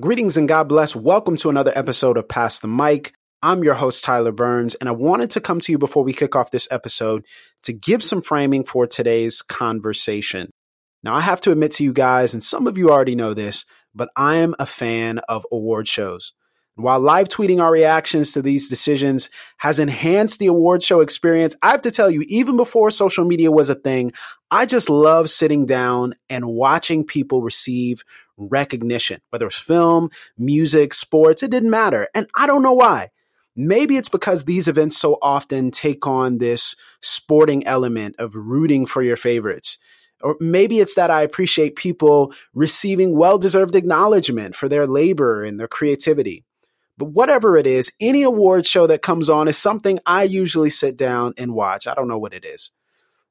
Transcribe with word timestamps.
Greetings 0.00 0.38
and 0.38 0.48
God 0.48 0.70
bless. 0.70 0.96
Welcome 0.96 1.36
to 1.36 1.50
another 1.50 1.70
episode 1.74 2.16
of 2.16 2.26
Pass 2.26 2.58
the 2.58 2.66
Mic. 2.66 3.12
I'm 3.42 3.62
your 3.62 3.74
host, 3.74 4.02
Tyler 4.02 4.32
Burns, 4.32 4.74
and 4.76 4.88
I 4.88 4.92
wanted 4.92 5.28
to 5.32 5.40
come 5.40 5.60
to 5.60 5.70
you 5.70 5.76
before 5.76 6.02
we 6.02 6.14
kick 6.14 6.34
off 6.34 6.50
this 6.50 6.66
episode 6.70 7.26
to 7.64 7.74
give 7.74 8.02
some 8.02 8.22
framing 8.22 8.64
for 8.64 8.86
today's 8.86 9.42
conversation. 9.42 10.48
Now, 11.02 11.14
I 11.14 11.20
have 11.20 11.42
to 11.42 11.50
admit 11.50 11.72
to 11.72 11.84
you 11.84 11.92
guys, 11.92 12.32
and 12.32 12.42
some 12.42 12.66
of 12.66 12.78
you 12.78 12.90
already 12.90 13.14
know 13.14 13.34
this, 13.34 13.66
but 13.94 14.08
I 14.16 14.36
am 14.36 14.54
a 14.58 14.64
fan 14.64 15.18
of 15.28 15.46
award 15.52 15.88
shows. 15.88 16.32
While 16.74 17.00
live 17.00 17.28
tweeting 17.28 17.60
our 17.60 17.70
reactions 17.70 18.32
to 18.32 18.40
these 18.40 18.70
decisions 18.70 19.28
has 19.58 19.78
enhanced 19.78 20.38
the 20.38 20.46
award 20.46 20.82
show 20.82 21.00
experience, 21.00 21.54
I 21.60 21.70
have 21.70 21.82
to 21.82 21.90
tell 21.90 22.10
you, 22.10 22.24
even 22.28 22.56
before 22.56 22.90
social 22.90 23.26
media 23.26 23.52
was 23.52 23.68
a 23.68 23.74
thing, 23.74 24.12
I 24.50 24.64
just 24.64 24.88
love 24.88 25.28
sitting 25.28 25.66
down 25.66 26.14
and 26.30 26.46
watching 26.46 27.04
people 27.04 27.42
receive 27.42 28.04
recognition, 28.36 29.20
whether 29.30 29.46
it's 29.46 29.58
film, 29.58 30.10
music, 30.38 30.94
sports, 30.94 31.42
it 31.42 31.50
didn't 31.50 31.70
matter. 31.70 32.08
And 32.14 32.28
I 32.36 32.46
don't 32.46 32.62
know 32.62 32.72
why. 32.72 33.10
Maybe 33.54 33.96
it's 33.96 34.08
because 34.08 34.44
these 34.44 34.66
events 34.66 34.96
so 34.96 35.18
often 35.20 35.70
take 35.70 36.06
on 36.06 36.38
this 36.38 36.74
sporting 37.00 37.66
element 37.66 38.16
of 38.18 38.34
rooting 38.34 38.86
for 38.86 39.02
your 39.02 39.16
favorites. 39.16 39.76
Or 40.22 40.36
maybe 40.40 40.78
it's 40.78 40.94
that 40.94 41.10
I 41.10 41.22
appreciate 41.22 41.76
people 41.76 42.32
receiving 42.54 43.16
well 43.16 43.38
deserved 43.38 43.74
acknowledgement 43.74 44.54
for 44.54 44.68
their 44.68 44.86
labor 44.86 45.42
and 45.42 45.58
their 45.60 45.68
creativity. 45.68 46.44
But 46.96 47.06
whatever 47.06 47.56
it 47.56 47.66
is, 47.66 47.92
any 48.00 48.22
award 48.22 48.64
show 48.64 48.86
that 48.86 49.02
comes 49.02 49.28
on 49.28 49.48
is 49.48 49.58
something 49.58 49.98
I 50.06 50.22
usually 50.22 50.70
sit 50.70 50.96
down 50.96 51.34
and 51.36 51.54
watch. 51.54 51.86
I 51.86 51.94
don't 51.94 52.08
know 52.08 52.18
what 52.18 52.34
it 52.34 52.44
is. 52.44 52.70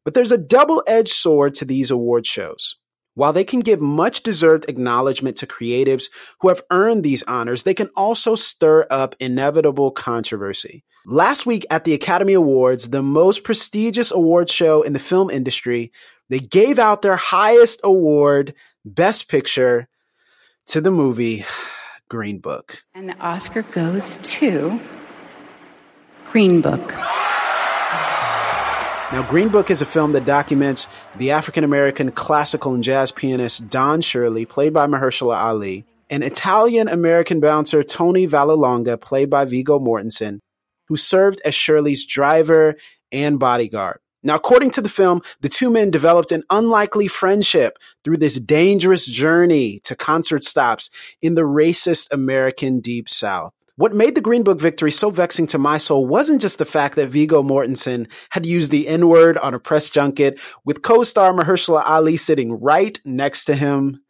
But 0.03 0.13
there's 0.13 0.31
a 0.31 0.37
double 0.37 0.83
edged 0.87 1.13
sword 1.13 1.53
to 1.55 1.65
these 1.65 1.91
award 1.91 2.25
shows. 2.25 2.75
While 3.13 3.33
they 3.33 3.43
can 3.43 3.59
give 3.59 3.81
much 3.81 4.23
deserved 4.23 4.65
acknowledgement 4.69 5.35
to 5.37 5.47
creatives 5.47 6.05
who 6.39 6.47
have 6.47 6.63
earned 6.71 7.03
these 7.03 7.23
honors, 7.23 7.63
they 7.63 7.73
can 7.73 7.89
also 7.95 8.35
stir 8.35 8.87
up 8.89 9.15
inevitable 9.19 9.91
controversy. 9.91 10.85
Last 11.05 11.45
week 11.45 11.65
at 11.69 11.83
the 11.83 11.93
Academy 11.93 12.33
Awards, 12.33 12.89
the 12.89 13.01
most 13.01 13.43
prestigious 13.43 14.11
award 14.11 14.49
show 14.49 14.81
in 14.81 14.93
the 14.93 14.99
film 14.99 15.29
industry, 15.29 15.91
they 16.29 16.39
gave 16.39 16.79
out 16.79 17.01
their 17.01 17.17
highest 17.17 17.81
award, 17.83 18.53
Best 18.85 19.27
Picture, 19.27 19.89
to 20.67 20.79
the 20.79 20.91
movie 20.91 21.43
Green 22.07 22.39
Book. 22.39 22.83
And 22.93 23.09
the 23.09 23.17
Oscar 23.17 23.63
goes 23.63 24.19
to 24.19 24.79
Green 26.31 26.61
Book. 26.61 26.93
Now, 29.11 29.23
Green 29.23 29.49
Book 29.49 29.69
is 29.69 29.81
a 29.81 29.85
film 29.85 30.13
that 30.13 30.23
documents 30.23 30.87
the 31.17 31.31
African 31.31 31.65
American 31.65 32.13
classical 32.13 32.73
and 32.73 32.81
jazz 32.81 33.11
pianist 33.11 33.69
Don 33.69 33.99
Shirley, 33.99 34.45
played 34.45 34.71
by 34.71 34.87
Mahershala 34.87 35.35
Ali, 35.35 35.83
and 36.09 36.23
Italian 36.23 36.87
American 36.87 37.41
bouncer 37.41 37.83
Tony 37.83 38.25
Vallelonga, 38.25 38.99
played 39.01 39.29
by 39.29 39.43
Viggo 39.43 39.79
Mortensen, 39.79 40.39
who 40.87 40.95
served 40.95 41.41
as 41.43 41.53
Shirley's 41.53 42.05
driver 42.05 42.77
and 43.11 43.37
bodyguard. 43.37 43.99
Now, 44.23 44.35
according 44.35 44.71
to 44.71 44.81
the 44.81 44.87
film, 44.87 45.21
the 45.41 45.49
two 45.49 45.69
men 45.69 45.91
developed 45.91 46.31
an 46.31 46.43
unlikely 46.49 47.09
friendship 47.09 47.77
through 48.05 48.17
this 48.17 48.39
dangerous 48.39 49.05
journey 49.05 49.81
to 49.83 49.93
concert 49.93 50.45
stops 50.45 50.89
in 51.21 51.35
the 51.35 51.41
racist 51.41 52.07
American 52.13 52.79
Deep 52.79 53.09
South. 53.09 53.51
What 53.77 53.93
made 53.93 54.15
the 54.15 54.21
Green 54.21 54.43
Book 54.43 54.59
victory 54.59 54.91
so 54.91 55.09
vexing 55.09 55.47
to 55.47 55.57
my 55.57 55.77
soul 55.77 56.05
wasn't 56.05 56.41
just 56.41 56.57
the 56.57 56.65
fact 56.65 56.95
that 56.97 57.07
Viggo 57.07 57.41
Mortensen 57.41 58.07
had 58.31 58.45
used 58.45 58.69
the 58.69 58.87
N 58.87 59.07
word 59.07 59.37
on 59.37 59.53
a 59.53 59.59
press 59.59 59.89
junket 59.89 60.39
with 60.65 60.81
co-star 60.81 61.31
Mahershala 61.33 61.81
Ali 61.85 62.17
sitting 62.17 62.51
right 62.51 62.99
next 63.05 63.45
to 63.45 63.55
him. 63.55 64.01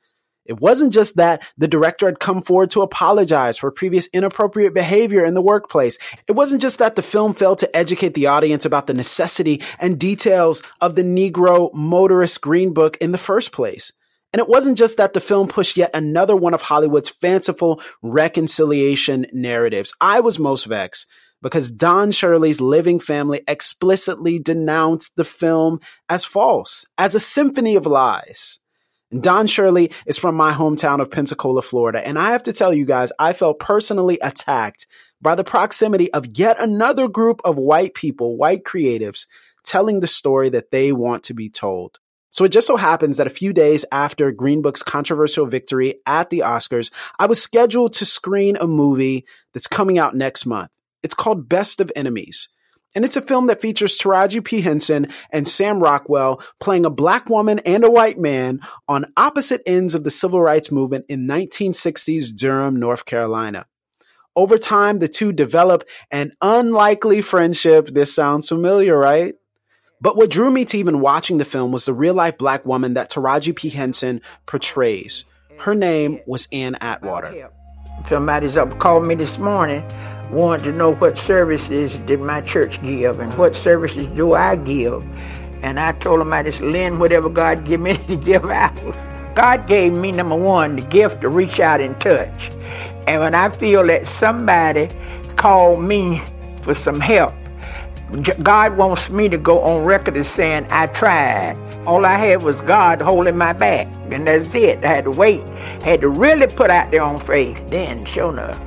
It 0.46 0.60
wasn't 0.60 0.92
just 0.92 1.18
that 1.18 1.44
the 1.58 1.68
director 1.68 2.08
had 2.08 2.20
come 2.20 2.42
forward 2.42 2.72
to 2.72 2.82
apologize 2.82 3.60
for 3.60 3.70
previous 3.70 4.08
inappropriate 4.08 4.74
behavior 4.74 5.24
in 5.24 5.36
the 5.36 5.42
workplace. 5.42 6.00
It 6.28 6.32
wasn't 6.32 6.64
just 6.64 6.80
that 6.80 6.96
the 6.96 7.04
film 7.04 7.36
failed 7.36 7.60
to 7.60 7.78
educate 7.78 8.16
the 8.16 8.26
audience 8.26 8.66
about 8.66 8.88
the 8.88 8.96
necessity 8.96 9.62
and 9.80 10.00
details 10.00 10.64
of 10.82 10.96
the 10.96 11.04
Negro 11.04 11.72
motorist 11.76 12.42
Green 12.42 12.74
Book 12.74 12.98
in 12.98 13.12
the 13.12 13.20
first 13.20 13.52
place. 13.52 13.94
And 14.34 14.40
it 14.40 14.48
wasn't 14.48 14.78
just 14.78 14.98
that 14.98 15.14
the 15.14 15.20
film 15.20 15.48
pushed 15.48 15.76
yet 15.76 15.92
another 15.94 16.36
one 16.36 16.54
of 16.54 16.62
Hollywood's 16.62 17.10
fanciful 17.10 17.82
reconciliation 18.02 19.26
narratives. 19.34 19.94
I 20.00 20.22
was 20.22 20.40
most 20.40 20.66
vexed 20.66 21.08
because 21.42 21.72
Don 21.72 22.12
Shirley's 22.12 22.62
living 22.62 23.00
family 23.00 23.42
explicitly 23.48 24.40
denounced 24.40 25.16
the 25.16 25.26
film 25.26 25.80
as 26.08 26.24
false, 26.24 26.86
as 26.98 27.16
a 27.16 27.20
symphony 27.20 27.76
of 27.76 27.86
lies. 27.86 28.60
Don 29.20 29.48
Shirley 29.48 29.92
is 30.06 30.18
from 30.18 30.36
my 30.36 30.54
hometown 30.54 31.02
of 31.02 31.12
Pensacola, 31.12 31.62
Florida. 31.62 32.06
And 32.08 32.18
I 32.18 32.32
have 32.32 32.44
to 32.44 32.54
tell 32.54 32.74
you 32.74 32.86
guys, 32.86 33.12
I 33.20 33.34
felt 33.34 33.60
personally 33.60 34.18
attacked 34.22 34.88
by 35.22 35.36
the 35.36 35.44
proximity 35.44 36.12
of 36.14 36.38
yet 36.38 36.58
another 36.60 37.10
group 37.10 37.42
of 37.44 37.58
white 37.58 37.94
people, 37.94 38.38
white 38.38 38.64
creatives, 38.64 39.28
telling 39.66 40.00
the 40.00 40.08
story 40.08 40.50
that 40.50 40.72
they 40.72 40.94
want 40.94 41.24
to 41.24 41.34
be 41.34 41.50
told. 41.50 42.00
So 42.32 42.46
it 42.46 42.52
just 42.52 42.66
so 42.66 42.78
happens 42.78 43.18
that 43.18 43.28
a 43.28 43.32
few 43.32 43.52
days 43.52 43.86
after 43.92 44.32
Green 44.32 44.62
Book's 44.62 44.82
controversial 44.82 45.46
victory 45.46 45.96
at 46.06 46.30
the 46.30 46.40
Oscars, 46.40 46.90
I 47.20 47.28
was 47.28 47.42
scheduled 47.42 47.94
to 47.94 48.06
screen 48.06 48.58
a 48.58 48.68
movie 48.68 49.26
that's 49.54 49.68
coming 49.68 50.00
out 50.00 50.16
next 50.16 50.46
month. 50.46 50.72
It's 51.04 51.14
called 51.14 51.50
Best 51.50 51.82
of 51.82 51.92
Enemies. 51.96 52.48
And 52.96 53.06
it's 53.06 53.18
a 53.18 53.22
film 53.22 53.48
that 53.48 53.62
features 53.62 53.98
Taraji 53.98 54.44
P. 54.44 54.62
Henson 54.62 55.08
and 55.30 55.48
Sam 55.48 55.80
Rockwell 55.80 56.42
playing 56.60 56.86
a 56.86 56.90
black 56.90 57.30
woman 57.30 57.60
and 57.60 57.84
a 57.84 57.92
white 57.92 58.18
man 58.18 58.62
on 58.88 59.12
opposite 59.16 59.62
ends 59.66 59.96
of 59.96 60.04
the 60.04 60.12
civil 60.12 60.42
rights 60.42 60.72
movement 60.72 61.06
in 61.08 61.28
1960s 61.28 62.36
Durham, 62.36 62.78
North 62.78 63.06
Carolina. 63.06 63.66
Over 64.36 64.58
time, 64.58 65.00
the 65.00 65.10
two 65.10 65.34
develop 65.34 65.84
an 66.10 66.34
unlikely 66.42 67.22
friendship. 67.22 67.88
This 67.88 68.14
sounds 68.14 68.48
familiar, 68.48 68.98
right? 68.98 69.36
But 70.02 70.18
what 70.18 70.32
drew 70.32 70.50
me 70.50 70.66
to 70.66 70.78
even 70.80 71.00
watching 71.00 71.38
the 71.38 71.46
film 71.46 71.72
was 71.72 71.86
the 71.86 71.94
real 71.94 72.16
life 72.16 72.38
black 72.40 72.66
woman 72.66 72.96
that 72.96 73.12
Taraji 73.12 73.56
P. 73.56 73.70
Henson 73.70 74.20
portrays. 74.48 75.26
Her 75.60 75.76
name 75.76 76.22
was 76.26 76.48
Ann 76.52 76.76
Atwater. 76.82 77.52
Somebody's 78.10 78.58
up 78.58 78.80
called 78.80 79.06
me 79.06 79.14
this 79.14 79.38
morning, 79.38 79.84
wanted 80.32 80.64
to 80.64 80.72
know 80.72 80.94
what 80.96 81.20
services 81.20 81.98
did 81.98 82.20
my 82.20 82.42
church 82.42 82.82
give 82.82 83.20
and 83.20 83.32
what 83.38 83.56
services 83.56 84.08
do 84.08 84.34
I 84.34 84.56
give. 84.56 85.04
And 85.62 85.80
I 85.80 85.92
told 85.92 86.20
them 86.20 86.34
I 86.34 86.42
just 86.42 86.62
lend 86.62 87.00
whatever 87.00 87.30
God 87.30 87.64
give 87.64 87.80
me 87.80 87.98
to 88.08 88.16
give 88.16 88.46
out. 88.46 88.76
God 89.36 89.68
gave 89.68 89.94
me, 89.94 90.12
number 90.12 90.36
one, 90.36 90.78
the 90.78 90.82
gift 90.82 91.22
to 91.22 91.30
reach 91.30 91.60
out 91.60 91.80
and 91.80 92.00
touch. 92.02 92.50
And 93.08 93.22
when 93.22 93.36
I 93.36 93.50
feel 93.50 93.86
that 93.86 94.08
somebody 94.08 94.90
called 95.36 95.84
me 95.84 96.22
for 96.64 96.74
some 96.74 97.00
help, 97.00 97.34
God 98.44 98.76
wants 98.76 99.10
me 99.10 99.30
to 99.30 99.38
go 99.38 99.62
on 99.62 99.86
record 99.86 100.18
as 100.18 100.28
saying, 100.28 100.68
I 100.70 100.88
tried. 100.88 101.58
All 101.86 102.06
I 102.06 102.18
had 102.18 102.44
was 102.44 102.62
God 102.62 103.02
holding 103.02 103.38
my 103.38 103.54
back. 103.54 103.88
And 104.12 104.28
that's 104.28 104.54
it. 104.54 104.84
I 104.84 104.88
had 104.88 105.06
to 105.06 105.12
wait. 105.12 105.42
Had 105.82 106.02
to 106.02 106.10
really 106.10 106.48
put 106.48 106.70
out 106.70 106.92
there 106.92 107.04
on 107.04 107.20
faith. 107.20 107.70
Then, 107.70 108.04
sure 108.06 108.32
enough. 108.32 108.60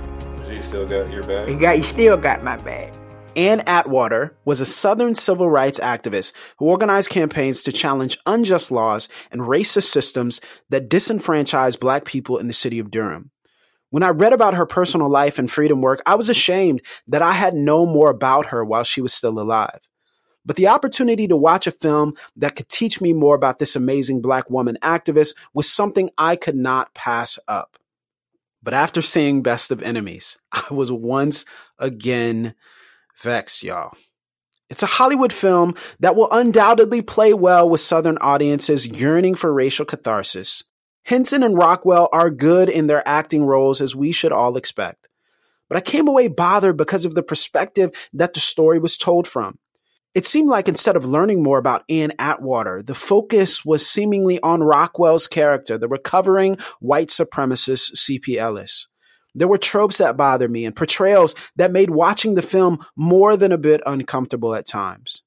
He 0.48 0.60
still 0.62 0.86
got 0.86 1.12
your 1.12 1.22
back? 1.24 1.48
He, 1.48 1.54
got, 1.54 1.76
he 1.76 1.82
still 1.82 2.16
got 2.16 2.42
my 2.42 2.56
back. 2.58 2.92
Ann 3.36 3.62
Atwater 3.66 4.36
was 4.44 4.60
a 4.60 4.66
Southern 4.66 5.14
civil 5.14 5.50
rights 5.50 5.80
activist 5.80 6.32
who 6.58 6.66
organized 6.66 7.10
campaigns 7.10 7.62
to 7.64 7.72
challenge 7.72 8.18
unjust 8.26 8.70
laws 8.70 9.08
and 9.30 9.42
racist 9.42 9.90
systems 9.90 10.40
that 10.70 10.88
disenfranchised 10.88 11.80
black 11.80 12.04
people 12.04 12.38
in 12.38 12.46
the 12.46 12.54
city 12.54 12.78
of 12.78 12.90
Durham. 12.90 13.30
When 13.94 14.02
I 14.02 14.08
read 14.08 14.32
about 14.32 14.54
her 14.54 14.66
personal 14.66 15.08
life 15.08 15.38
and 15.38 15.48
freedom 15.48 15.80
work, 15.80 16.02
I 16.04 16.16
was 16.16 16.28
ashamed 16.28 16.82
that 17.06 17.22
I 17.22 17.30
had 17.30 17.54
known 17.54 17.90
more 17.90 18.10
about 18.10 18.46
her 18.46 18.64
while 18.64 18.82
she 18.82 19.00
was 19.00 19.14
still 19.14 19.38
alive. 19.38 19.86
But 20.44 20.56
the 20.56 20.66
opportunity 20.66 21.28
to 21.28 21.36
watch 21.36 21.68
a 21.68 21.70
film 21.70 22.16
that 22.34 22.56
could 22.56 22.68
teach 22.68 23.00
me 23.00 23.12
more 23.12 23.36
about 23.36 23.60
this 23.60 23.76
amazing 23.76 24.20
black 24.20 24.50
woman 24.50 24.78
activist 24.82 25.36
was 25.52 25.70
something 25.70 26.10
I 26.18 26.34
could 26.34 26.56
not 26.56 26.92
pass 26.92 27.38
up. 27.46 27.78
But 28.64 28.74
after 28.74 29.00
seeing 29.00 29.44
Best 29.44 29.70
of 29.70 29.80
Enemies, 29.80 30.38
I 30.52 30.74
was 30.74 30.90
once 30.90 31.44
again 31.78 32.56
vexed, 33.22 33.62
y'all. 33.62 33.96
It's 34.68 34.82
a 34.82 34.86
Hollywood 34.86 35.32
film 35.32 35.76
that 36.00 36.16
will 36.16 36.32
undoubtedly 36.32 37.00
play 37.00 37.32
well 37.32 37.70
with 37.70 37.80
Southern 37.80 38.18
audiences 38.18 38.88
yearning 38.88 39.36
for 39.36 39.52
racial 39.52 39.86
catharsis. 39.86 40.64
Henson 41.04 41.42
and 41.42 41.56
Rockwell 41.56 42.08
are 42.12 42.30
good 42.30 42.68
in 42.68 42.86
their 42.86 43.06
acting 43.06 43.44
roles 43.44 43.80
as 43.80 43.94
we 43.94 44.10
should 44.10 44.32
all 44.32 44.56
expect. 44.56 45.08
But 45.68 45.76
I 45.76 45.80
came 45.80 46.08
away 46.08 46.28
bothered 46.28 46.76
because 46.76 47.04
of 47.04 47.14
the 47.14 47.22
perspective 47.22 47.90
that 48.12 48.34
the 48.34 48.40
story 48.40 48.78
was 48.78 48.96
told 48.96 49.26
from. 49.26 49.58
It 50.14 50.24
seemed 50.24 50.48
like 50.48 50.68
instead 50.68 50.94
of 50.94 51.04
learning 51.04 51.42
more 51.42 51.58
about 51.58 51.84
Ann 51.88 52.12
Atwater, 52.18 52.82
the 52.82 52.94
focus 52.94 53.64
was 53.64 53.86
seemingly 53.86 54.40
on 54.42 54.62
Rockwell's 54.62 55.26
character, 55.26 55.76
the 55.76 55.88
recovering 55.88 56.56
white 56.80 57.08
supremacist 57.08 57.96
C.P. 57.96 58.38
Ellis. 58.38 58.86
There 59.34 59.48
were 59.48 59.58
tropes 59.58 59.98
that 59.98 60.16
bothered 60.16 60.52
me 60.52 60.64
and 60.64 60.76
portrayals 60.76 61.34
that 61.56 61.72
made 61.72 61.90
watching 61.90 62.36
the 62.36 62.42
film 62.42 62.78
more 62.96 63.36
than 63.36 63.50
a 63.50 63.58
bit 63.58 63.80
uncomfortable 63.84 64.54
at 64.54 64.66
times. 64.66 65.22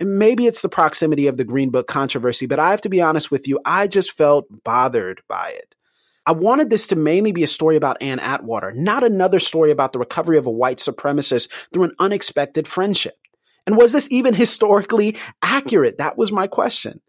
Maybe 0.00 0.46
it's 0.46 0.62
the 0.62 0.68
proximity 0.68 1.26
of 1.26 1.36
the 1.36 1.44
Green 1.44 1.70
Book 1.70 1.86
controversy, 1.86 2.46
but 2.46 2.58
I 2.58 2.70
have 2.70 2.80
to 2.82 2.88
be 2.88 3.02
honest 3.02 3.30
with 3.30 3.46
you, 3.46 3.60
I 3.64 3.86
just 3.86 4.12
felt 4.12 4.46
bothered 4.64 5.22
by 5.28 5.50
it. 5.50 5.74
I 6.26 6.32
wanted 6.32 6.70
this 6.70 6.86
to 6.88 6.96
mainly 6.96 7.32
be 7.32 7.42
a 7.42 7.48
story 7.48 7.76
about 7.76 8.02
Ann 8.02 8.18
Atwater, 8.18 8.72
not 8.72 9.04
another 9.04 9.38
story 9.38 9.70
about 9.70 9.92
the 9.92 9.98
recovery 9.98 10.38
of 10.38 10.46
a 10.46 10.50
white 10.50 10.78
supremacist 10.78 11.50
through 11.72 11.84
an 11.84 11.94
unexpected 11.98 12.68
friendship. 12.68 13.14
And 13.66 13.76
was 13.76 13.92
this 13.92 14.10
even 14.10 14.34
historically 14.34 15.16
accurate? 15.42 15.98
That 15.98 16.16
was 16.16 16.32
my 16.32 16.46
question. 16.46 17.00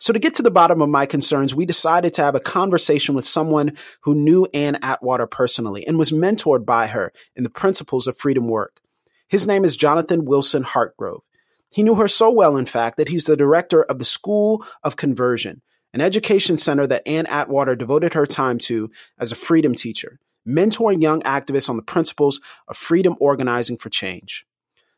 So 0.00 0.12
to 0.12 0.18
get 0.20 0.34
to 0.34 0.42
the 0.42 0.50
bottom 0.50 0.80
of 0.80 0.88
my 0.88 1.06
concerns, 1.06 1.56
we 1.56 1.66
decided 1.66 2.12
to 2.14 2.22
have 2.22 2.36
a 2.36 2.40
conversation 2.40 3.16
with 3.16 3.26
someone 3.26 3.76
who 4.02 4.14
knew 4.14 4.46
Ann 4.54 4.78
Atwater 4.80 5.26
personally 5.26 5.84
and 5.86 5.98
was 5.98 6.12
mentored 6.12 6.64
by 6.64 6.86
her 6.86 7.12
in 7.34 7.42
the 7.42 7.50
principles 7.50 8.06
of 8.06 8.16
freedom 8.16 8.46
work. 8.46 8.80
His 9.26 9.46
name 9.46 9.64
is 9.64 9.76
Jonathan 9.76 10.24
Wilson 10.24 10.62
Hartgrove. 10.62 11.22
He 11.70 11.82
knew 11.82 11.96
her 11.96 12.08
so 12.08 12.30
well, 12.30 12.56
in 12.56 12.66
fact, 12.66 12.96
that 12.96 13.08
he's 13.08 13.24
the 13.24 13.36
director 13.36 13.82
of 13.84 13.98
the 13.98 14.04
School 14.04 14.64
of 14.82 14.96
Conversion, 14.96 15.62
an 15.92 16.00
education 16.00 16.58
center 16.58 16.86
that 16.86 17.06
Ann 17.06 17.26
Atwater 17.26 17.76
devoted 17.76 18.14
her 18.14 18.26
time 18.26 18.58
to 18.60 18.90
as 19.18 19.32
a 19.32 19.36
freedom 19.36 19.74
teacher, 19.74 20.18
mentoring 20.46 21.02
young 21.02 21.20
activists 21.22 21.68
on 21.68 21.76
the 21.76 21.82
principles 21.82 22.40
of 22.68 22.76
freedom 22.76 23.16
organizing 23.20 23.76
for 23.76 23.90
change. 23.90 24.46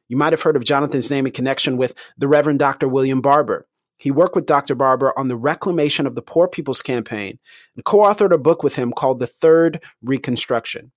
You 0.08 0.16
might 0.16 0.32
have 0.32 0.42
heard 0.42 0.56
of 0.56 0.64
Jonathan's 0.64 1.10
name 1.10 1.26
in 1.26 1.32
connection 1.32 1.76
with 1.76 1.94
the 2.16 2.28
Reverend 2.28 2.58
Dr. 2.58 2.88
William 2.88 3.20
Barber. 3.20 3.66
He 3.96 4.10
worked 4.10 4.34
with 4.34 4.46
Dr. 4.46 4.74
Barber 4.74 5.16
on 5.18 5.28
the 5.28 5.36
reclamation 5.36 6.06
of 6.06 6.14
the 6.14 6.22
Poor 6.22 6.48
People's 6.48 6.82
Campaign 6.82 7.38
and 7.76 7.84
co 7.84 7.98
authored 7.98 8.32
a 8.32 8.38
book 8.38 8.62
with 8.62 8.76
him 8.76 8.92
called 8.92 9.18
The 9.18 9.26
Third 9.26 9.82
Reconstruction. 10.02 10.92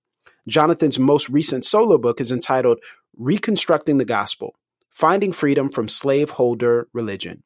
Jonathan's 0.48 0.98
most 0.98 1.28
recent 1.28 1.64
solo 1.64 1.98
book 1.98 2.20
is 2.20 2.32
entitled 2.32 2.78
Reconstructing 3.16 3.98
the 3.98 4.04
Gospel 4.04 4.54
Finding 4.94 5.32
Freedom 5.32 5.68
from 5.68 5.88
Slaveholder 5.88 6.88
Religion. 6.92 7.42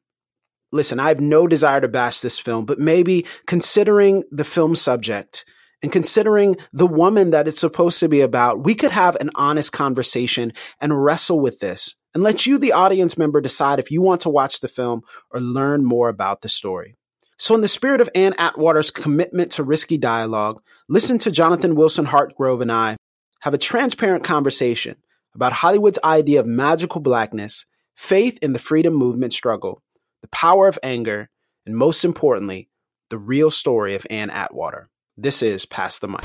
Listen, 0.71 0.99
I 0.99 1.07
have 1.07 1.19
no 1.19 1.47
desire 1.47 1.81
to 1.81 1.87
bash 1.87 2.19
this 2.19 2.37
film, 2.37 2.65
but 2.65 2.77
maybe 2.77 3.25
considering 3.47 4.23
the 4.31 4.43
film 4.43 4.75
subject 4.75 5.45
and 5.81 5.91
considering 5.91 6.57
the 6.71 6.85
woman 6.85 7.31
that 7.31 7.47
it's 7.47 7.59
supposed 7.59 7.99
to 8.01 8.07
be 8.07 8.21
about, 8.21 8.63
we 8.63 8.75
could 8.75 8.91
have 8.91 9.15
an 9.15 9.31
honest 9.33 9.71
conversation 9.71 10.53
and 10.79 11.03
wrestle 11.03 11.39
with 11.39 11.59
this 11.59 11.95
and 12.13 12.21
let 12.21 12.45
you, 12.45 12.59
the 12.59 12.73
audience 12.73 13.17
member, 13.17 13.41
decide 13.41 13.79
if 13.79 13.89
you 13.89 14.01
want 14.01 14.21
to 14.21 14.29
watch 14.29 14.59
the 14.59 14.67
film 14.67 15.01
or 15.31 15.39
learn 15.39 15.83
more 15.83 16.07
about 16.07 16.41
the 16.41 16.49
story. 16.49 16.97
So, 17.37 17.55
in 17.55 17.61
the 17.61 17.67
spirit 17.67 18.01
of 18.01 18.09
Ann 18.13 18.35
Atwater's 18.37 18.91
commitment 18.91 19.51
to 19.53 19.63
risky 19.63 19.97
dialogue, 19.97 20.61
listen 20.87 21.17
to 21.19 21.31
Jonathan 21.31 21.73
Wilson 21.75 22.05
Hartgrove 22.05 22.61
and 22.61 22.71
I 22.71 22.97
have 23.41 23.53
a 23.53 23.59
transparent 23.59 24.23
conversation 24.23 24.97
about 25.35 25.53
Hollywood's 25.53 25.99
idea 26.03 26.39
of 26.39 26.45
magical 26.45 27.01
blackness, 27.01 27.65
faith 27.95 28.37
in 28.41 28.53
the 28.53 28.59
freedom 28.59 28.93
movement 28.93 29.33
struggle, 29.33 29.81
the 30.21 30.27
power 30.29 30.67
of 30.67 30.79
anger, 30.81 31.29
and 31.65 31.75
most 31.75 32.03
importantly, 32.03 32.69
the 33.09 33.17
real 33.17 33.51
story 33.51 33.95
of 33.95 34.05
Ann 34.09 34.29
Atwater. 34.29 34.89
This 35.17 35.41
is 35.41 35.65
Pass 35.65 35.99
the 35.99 36.07
Mic. 36.07 36.21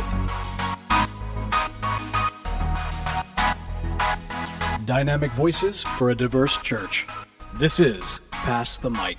Dynamic 4.84 5.30
voices 5.32 5.82
for 5.82 6.10
a 6.10 6.14
diverse 6.14 6.56
church. 6.58 7.06
This 7.54 7.80
is 7.80 8.20
Pass 8.30 8.78
the 8.78 8.90
Mic. 8.90 9.18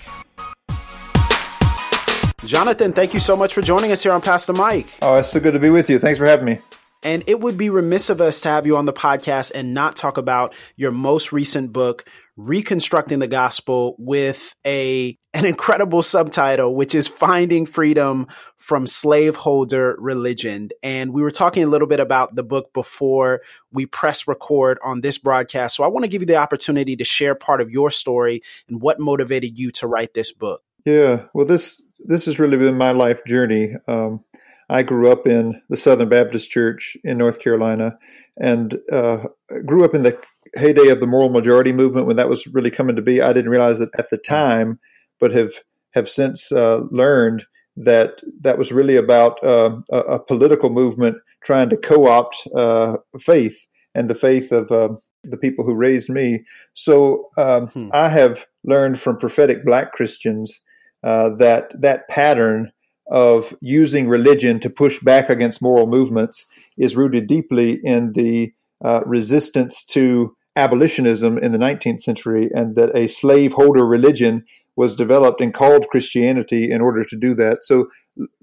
Jonathan, 2.44 2.92
thank 2.92 3.12
you 3.12 3.20
so 3.20 3.34
much 3.34 3.52
for 3.52 3.62
joining 3.62 3.90
us 3.90 4.02
here 4.02 4.12
on 4.12 4.20
Pass 4.20 4.46
the 4.46 4.52
Mic. 4.52 4.86
Oh, 5.02 5.16
it's 5.16 5.30
so 5.30 5.40
good 5.40 5.52
to 5.54 5.58
be 5.58 5.70
with 5.70 5.90
you. 5.90 5.98
Thanks 5.98 6.18
for 6.18 6.26
having 6.26 6.44
me. 6.46 6.60
And 7.06 7.22
it 7.28 7.38
would 7.38 7.56
be 7.56 7.70
remiss 7.70 8.10
of 8.10 8.20
us 8.20 8.40
to 8.40 8.48
have 8.48 8.66
you 8.66 8.76
on 8.76 8.84
the 8.84 8.92
podcast 8.92 9.52
and 9.54 9.72
not 9.72 9.94
talk 9.94 10.18
about 10.18 10.52
your 10.74 10.90
most 10.90 11.30
recent 11.30 11.72
book, 11.72 12.04
Reconstructing 12.36 13.20
the 13.20 13.28
Gospel, 13.28 13.94
with 13.96 14.56
a 14.66 15.16
an 15.32 15.44
incredible 15.44 16.02
subtitle, 16.02 16.74
which 16.74 16.96
is 16.96 17.06
Finding 17.06 17.64
Freedom 17.64 18.26
from 18.56 18.88
Slaveholder 18.88 19.94
Religion. 20.00 20.70
And 20.82 21.12
we 21.12 21.22
were 21.22 21.30
talking 21.30 21.62
a 21.62 21.68
little 21.68 21.86
bit 21.86 22.00
about 22.00 22.34
the 22.34 22.42
book 22.42 22.72
before 22.72 23.40
we 23.70 23.86
press 23.86 24.26
record 24.26 24.78
on 24.82 25.00
this 25.00 25.16
broadcast. 25.16 25.76
So 25.76 25.84
I 25.84 25.86
want 25.86 26.04
to 26.06 26.10
give 26.10 26.22
you 26.22 26.26
the 26.26 26.36
opportunity 26.36 26.96
to 26.96 27.04
share 27.04 27.36
part 27.36 27.60
of 27.60 27.70
your 27.70 27.92
story 27.92 28.42
and 28.68 28.82
what 28.82 28.98
motivated 28.98 29.56
you 29.60 29.70
to 29.72 29.86
write 29.86 30.12
this 30.12 30.32
book. 30.32 30.60
Yeah, 30.84 31.26
well, 31.34 31.46
this 31.46 31.80
this 32.00 32.26
has 32.26 32.40
really 32.40 32.56
been 32.56 32.76
my 32.76 32.90
life 32.90 33.24
journey. 33.26 33.74
Um, 33.86 34.24
I 34.68 34.82
grew 34.82 35.10
up 35.10 35.26
in 35.26 35.60
the 35.68 35.76
Southern 35.76 36.08
Baptist 36.08 36.50
Church 36.50 36.96
in 37.04 37.18
North 37.18 37.38
Carolina 37.38 37.96
and 38.38 38.76
uh, 38.92 39.18
grew 39.64 39.84
up 39.84 39.94
in 39.94 40.02
the 40.02 40.18
heyday 40.56 40.88
of 40.88 41.00
the 41.00 41.06
moral 41.06 41.30
majority 41.30 41.72
movement 41.72 42.06
when 42.06 42.16
that 42.16 42.28
was 42.28 42.46
really 42.48 42.70
coming 42.70 42.96
to 42.96 43.02
be. 43.02 43.20
I 43.22 43.32
didn't 43.32 43.50
realize 43.50 43.80
it 43.80 43.90
at 43.98 44.10
the 44.10 44.18
time, 44.18 44.78
but 45.20 45.32
have 45.32 45.54
have 45.94 46.08
since 46.08 46.52
uh, 46.52 46.80
learned 46.90 47.44
that 47.76 48.20
that 48.40 48.58
was 48.58 48.72
really 48.72 48.96
about 48.96 49.42
uh, 49.42 49.76
a, 49.90 49.98
a, 49.98 50.18
political 50.18 50.70
movement 50.70 51.16
trying 51.44 51.70
to 51.70 51.76
co-opt 51.76 52.36
uh, 52.54 52.96
faith 53.20 53.66
and 53.94 54.10
the 54.10 54.14
faith 54.14 54.52
of 54.52 54.70
uh, 54.70 54.88
the 55.24 55.36
people 55.36 55.64
who 55.64 55.74
raised 55.74 56.10
me. 56.10 56.42
So 56.74 57.28
um, 57.38 57.68
hmm. 57.68 57.88
I 57.92 58.08
have 58.08 58.46
learned 58.64 59.00
from 59.00 59.18
prophetic 59.18 59.64
Black 59.64 59.92
Christians 59.92 60.60
uh, 61.02 61.30
that 61.38 61.72
that 61.80 62.08
pattern 62.08 62.72
of 63.08 63.54
using 63.60 64.08
religion 64.08 64.58
to 64.60 64.70
push 64.70 64.98
back 65.00 65.30
against 65.30 65.62
moral 65.62 65.86
movements 65.86 66.46
is 66.76 66.96
rooted 66.96 67.26
deeply 67.26 67.78
in 67.82 68.12
the 68.14 68.52
uh, 68.84 69.00
resistance 69.06 69.84
to 69.84 70.36
abolitionism 70.56 71.38
in 71.38 71.52
the 71.52 71.58
19th 71.58 72.00
century, 72.00 72.50
and 72.52 72.76
that 72.76 72.94
a 72.96 73.06
slaveholder 73.06 73.86
religion 73.86 74.44
was 74.74 74.96
developed 74.96 75.40
and 75.40 75.54
called 75.54 75.88
Christianity 75.88 76.70
in 76.70 76.80
order 76.80 77.04
to 77.04 77.16
do 77.16 77.34
that. 77.34 77.62
So, 77.62 77.88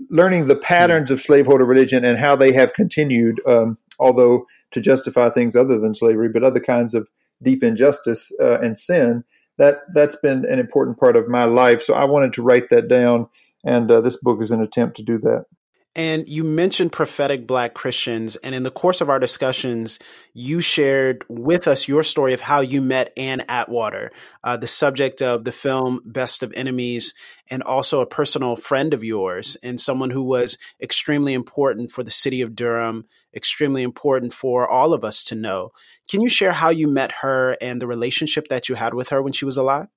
learning 0.09 0.47
the 0.47 0.55
patterns 0.55 1.09
of 1.09 1.21
slaveholder 1.21 1.65
religion 1.65 2.05
and 2.05 2.17
how 2.17 2.35
they 2.35 2.53
have 2.53 2.73
continued, 2.73 3.41
um, 3.47 3.77
although 3.99 4.45
to 4.71 4.81
justify 4.81 5.29
things 5.29 5.55
other 5.55 5.79
than 5.79 5.95
slavery, 5.95 6.29
but 6.29 6.43
other 6.43 6.59
kinds 6.59 6.93
of 6.93 7.07
deep 7.41 7.63
injustice 7.63 8.31
uh, 8.39 8.59
and 8.59 8.77
sin, 8.77 9.23
that 9.57 9.79
that's 9.93 10.15
been 10.15 10.45
an 10.45 10.59
important 10.59 10.99
part 10.99 11.15
of 11.15 11.27
my 11.27 11.43
life. 11.43 11.81
So, 11.81 11.93
I 11.93 12.05
wanted 12.05 12.33
to 12.33 12.43
write 12.43 12.69
that 12.69 12.87
down 12.87 13.27
and 13.63 13.89
uh, 13.91 14.01
this 14.01 14.17
book 14.17 14.41
is 14.41 14.51
an 14.51 14.61
attempt 14.61 14.97
to 14.97 15.03
do 15.03 15.17
that. 15.19 15.45
And 15.95 16.27
you 16.27 16.43
mentioned 16.43 16.91
prophetic 16.91 17.45
black 17.45 17.75
Christians. 17.75 18.35
And 18.37 18.55
in 18.55 18.63
the 18.63 18.71
course 18.71 18.99
of 18.99 19.09
our 19.09 19.19
discussions, 19.19 19.99
you 20.33 20.59
shared 20.59 21.23
with 21.29 21.67
us 21.67 21.87
your 21.87 22.01
story 22.01 22.33
of 22.33 22.41
how 22.41 22.61
you 22.61 22.81
met 22.81 23.13
Ann 23.15 23.45
Atwater, 23.47 24.11
uh, 24.43 24.57
the 24.57 24.65
subject 24.65 25.21
of 25.21 25.43
the 25.43 25.51
film 25.51 26.01
Best 26.03 26.41
of 26.41 26.51
Enemies, 26.55 27.13
and 27.47 27.61
also 27.61 28.01
a 28.01 28.07
personal 28.07 28.55
friend 28.55 28.91
of 28.91 29.03
yours 29.03 29.55
and 29.61 29.79
someone 29.79 30.09
who 30.09 30.23
was 30.23 30.57
extremely 30.81 31.35
important 31.35 31.91
for 31.91 32.01
the 32.01 32.09
city 32.09 32.41
of 32.41 32.55
Durham, 32.55 33.05
extremely 33.35 33.83
important 33.83 34.33
for 34.33 34.67
all 34.67 34.93
of 34.93 35.03
us 35.03 35.23
to 35.25 35.35
know. 35.35 35.73
Can 36.09 36.21
you 36.21 36.29
share 36.29 36.53
how 36.53 36.69
you 36.69 36.87
met 36.87 37.11
her 37.21 37.55
and 37.61 37.79
the 37.79 37.87
relationship 37.87 38.47
that 38.47 38.67
you 38.67 38.75
had 38.75 38.95
with 38.95 39.09
her 39.09 39.21
when 39.21 39.33
she 39.33 39.45
was 39.45 39.57
alive? 39.57 39.89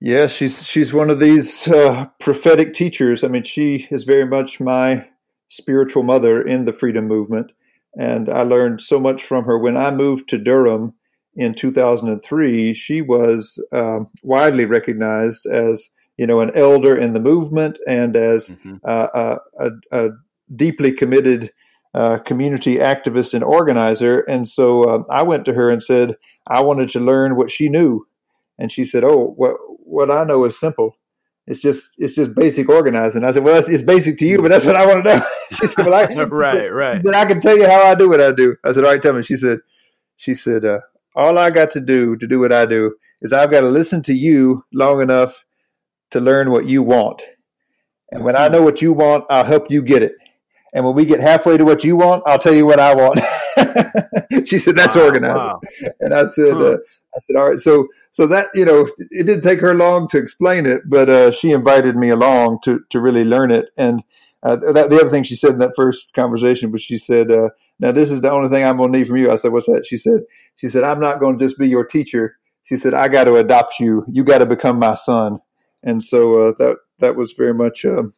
Yeah, 0.00 0.26
she's 0.26 0.66
she's 0.66 0.92
one 0.92 1.08
of 1.08 1.20
these 1.20 1.66
uh, 1.68 2.06
prophetic 2.20 2.74
teachers. 2.74 3.24
I 3.24 3.28
mean, 3.28 3.44
she 3.44 3.88
is 3.90 4.04
very 4.04 4.26
much 4.26 4.60
my 4.60 5.06
spiritual 5.48 6.02
mother 6.02 6.42
in 6.42 6.66
the 6.66 6.72
freedom 6.72 7.08
movement, 7.08 7.52
and 7.98 8.28
I 8.28 8.42
learned 8.42 8.82
so 8.82 9.00
much 9.00 9.24
from 9.24 9.44
her. 9.44 9.58
When 9.58 9.76
I 9.76 9.90
moved 9.90 10.28
to 10.28 10.38
Durham 10.38 10.92
in 11.34 11.54
2003, 11.54 12.74
she 12.74 13.00
was 13.00 13.62
uh, 13.72 14.00
widely 14.22 14.66
recognized 14.66 15.46
as 15.46 15.88
you 16.18 16.26
know 16.26 16.40
an 16.40 16.50
elder 16.54 16.94
in 16.94 17.14
the 17.14 17.20
movement 17.20 17.78
and 17.88 18.16
as 18.16 18.48
mm-hmm. 18.48 18.76
uh, 18.84 19.36
a, 19.58 19.70
a, 19.92 20.10
deeply 20.54 20.92
committed 20.92 21.50
uh, 21.94 22.18
community 22.18 22.76
activist 22.76 23.32
and 23.34 23.42
organizer. 23.42 24.20
And 24.20 24.46
so 24.46 24.84
uh, 24.84 25.02
I 25.10 25.22
went 25.22 25.46
to 25.46 25.54
her 25.54 25.70
and 25.70 25.82
said 25.82 26.16
I 26.46 26.60
wanted 26.62 26.90
to 26.90 27.00
learn 27.00 27.34
what 27.34 27.50
she 27.50 27.70
knew 27.70 28.06
and 28.58 28.70
she 28.72 28.84
said, 28.84 29.04
"Oh, 29.04 29.34
what 29.36 29.56
what 29.86 30.10
I 30.10 30.24
know 30.24 30.44
is 30.44 30.58
simple. 30.58 30.96
It's 31.46 31.60
just 31.60 31.90
it's 31.98 32.14
just 32.14 32.34
basic 32.34 32.68
organizing." 32.68 33.24
I 33.24 33.30
said, 33.30 33.44
"Well, 33.44 33.58
it's, 33.58 33.68
it's 33.68 33.82
basic 33.82 34.18
to 34.18 34.26
you, 34.26 34.42
but 34.42 34.50
that's 34.50 34.64
what 34.64 34.76
I 34.76 34.84
want 34.86 35.04
to 35.04 35.16
know." 35.16 35.26
she 35.50 35.66
said, 35.66 35.86
"Well, 35.86 35.94
I, 35.94 36.04
right, 36.24 36.72
right." 36.72 37.02
Then 37.02 37.14
I 37.14 37.24
can 37.24 37.40
tell 37.40 37.56
you 37.56 37.66
how 37.66 37.82
I 37.82 37.94
do 37.94 38.08
what 38.08 38.20
I 38.20 38.32
do. 38.32 38.56
I 38.64 38.72
said, 38.72 38.84
"All 38.84 38.92
right, 38.92 39.00
tell 39.00 39.12
me." 39.12 39.22
She 39.22 39.36
said, 39.36 39.58
"She 40.16 40.34
said 40.34 40.64
uh, 40.64 40.80
all 41.14 41.38
I 41.38 41.50
got 41.50 41.70
to 41.72 41.80
do 41.80 42.16
to 42.16 42.26
do 42.26 42.40
what 42.40 42.52
I 42.52 42.66
do 42.66 42.96
is 43.22 43.32
I've 43.32 43.50
got 43.50 43.60
to 43.60 43.68
listen 43.68 44.02
to 44.02 44.12
you 44.12 44.64
long 44.72 45.00
enough 45.00 45.44
to 46.10 46.20
learn 46.20 46.50
what 46.50 46.68
you 46.68 46.82
want, 46.82 47.22
and 48.10 48.24
when 48.24 48.36
I 48.36 48.48
know 48.48 48.62
what 48.62 48.82
you 48.82 48.92
want, 48.92 49.24
I'll 49.30 49.44
help 49.44 49.70
you 49.70 49.82
get 49.82 50.02
it." 50.02 50.12
And 50.74 50.84
when 50.84 50.94
we 50.94 51.06
get 51.06 51.20
halfway 51.20 51.56
to 51.56 51.64
what 51.64 51.84
you 51.84 51.96
want, 51.96 52.22
I'll 52.26 52.38
tell 52.38 52.52
you 52.54 52.66
what 52.66 52.78
I 52.80 52.94
want. 52.94 53.18
she 54.46 54.58
said, 54.58 54.76
"That's 54.76 54.96
wow, 54.96 55.04
organizing." 55.04 55.36
Wow. 55.36 55.60
And 56.00 56.12
I 56.12 56.26
said, 56.26 56.52
huh. 56.52 56.64
uh, 56.64 56.76
"I 57.16 57.20
said, 57.20 57.36
all 57.36 57.48
right." 57.48 57.58
So 57.58 57.88
so 58.12 58.26
that 58.28 58.48
you 58.54 58.64
know 58.64 58.88
it 59.10 59.26
didn't 59.26 59.42
take 59.42 59.60
her 59.60 59.74
long 59.74 60.08
to 60.08 60.18
explain 60.18 60.64
it 60.64 60.82
but 60.86 61.08
uh, 61.10 61.30
she 61.30 61.52
invited 61.52 61.96
me 61.96 62.08
along 62.08 62.58
to 62.64 62.80
to 62.90 63.00
really 63.00 63.24
learn 63.24 63.50
it. 63.50 63.66
And 63.76 64.02
uh, 64.42 64.56
that 64.56 64.90
the 64.90 65.00
other 65.00 65.10
thing 65.10 65.22
she 65.22 65.36
said 65.36 65.52
in 65.52 65.58
that 65.58 65.74
first 65.76 66.12
conversation 66.14 66.72
was 66.72 66.82
she 66.82 66.96
said 66.96 67.30
uh, 67.30 67.50
now 67.78 67.92
this 67.92 68.10
is 68.10 68.20
the 68.20 68.30
only 68.30 68.48
thing 68.48 68.64
i'm 68.64 68.78
going 68.78 68.92
to 68.92 68.98
need 68.98 69.06
from 69.06 69.16
you. 69.16 69.30
I 69.30 69.36
said 69.36 69.52
what's 69.52 69.66
that? 69.66 69.86
She 69.86 69.96
said 69.96 70.20
she 70.56 70.68
said 70.68 70.84
i'm 70.84 71.00
not 71.00 71.20
going 71.20 71.38
to 71.38 71.44
just 71.44 71.58
be 71.58 71.68
your 71.68 71.84
teacher. 71.84 72.36
She 72.64 72.76
said 72.76 72.94
i 72.94 73.08
got 73.08 73.24
to 73.24 73.36
adopt 73.36 73.78
you. 73.80 74.04
You 74.10 74.24
got 74.24 74.38
to 74.38 74.46
become 74.46 74.78
my 74.78 74.94
son. 74.94 75.38
And 75.82 76.02
so 76.02 76.46
uh, 76.46 76.52
that 76.58 76.76
that 76.98 77.16
was 77.16 77.34
very 77.34 77.54
much 77.54 77.84
um, 77.84 78.14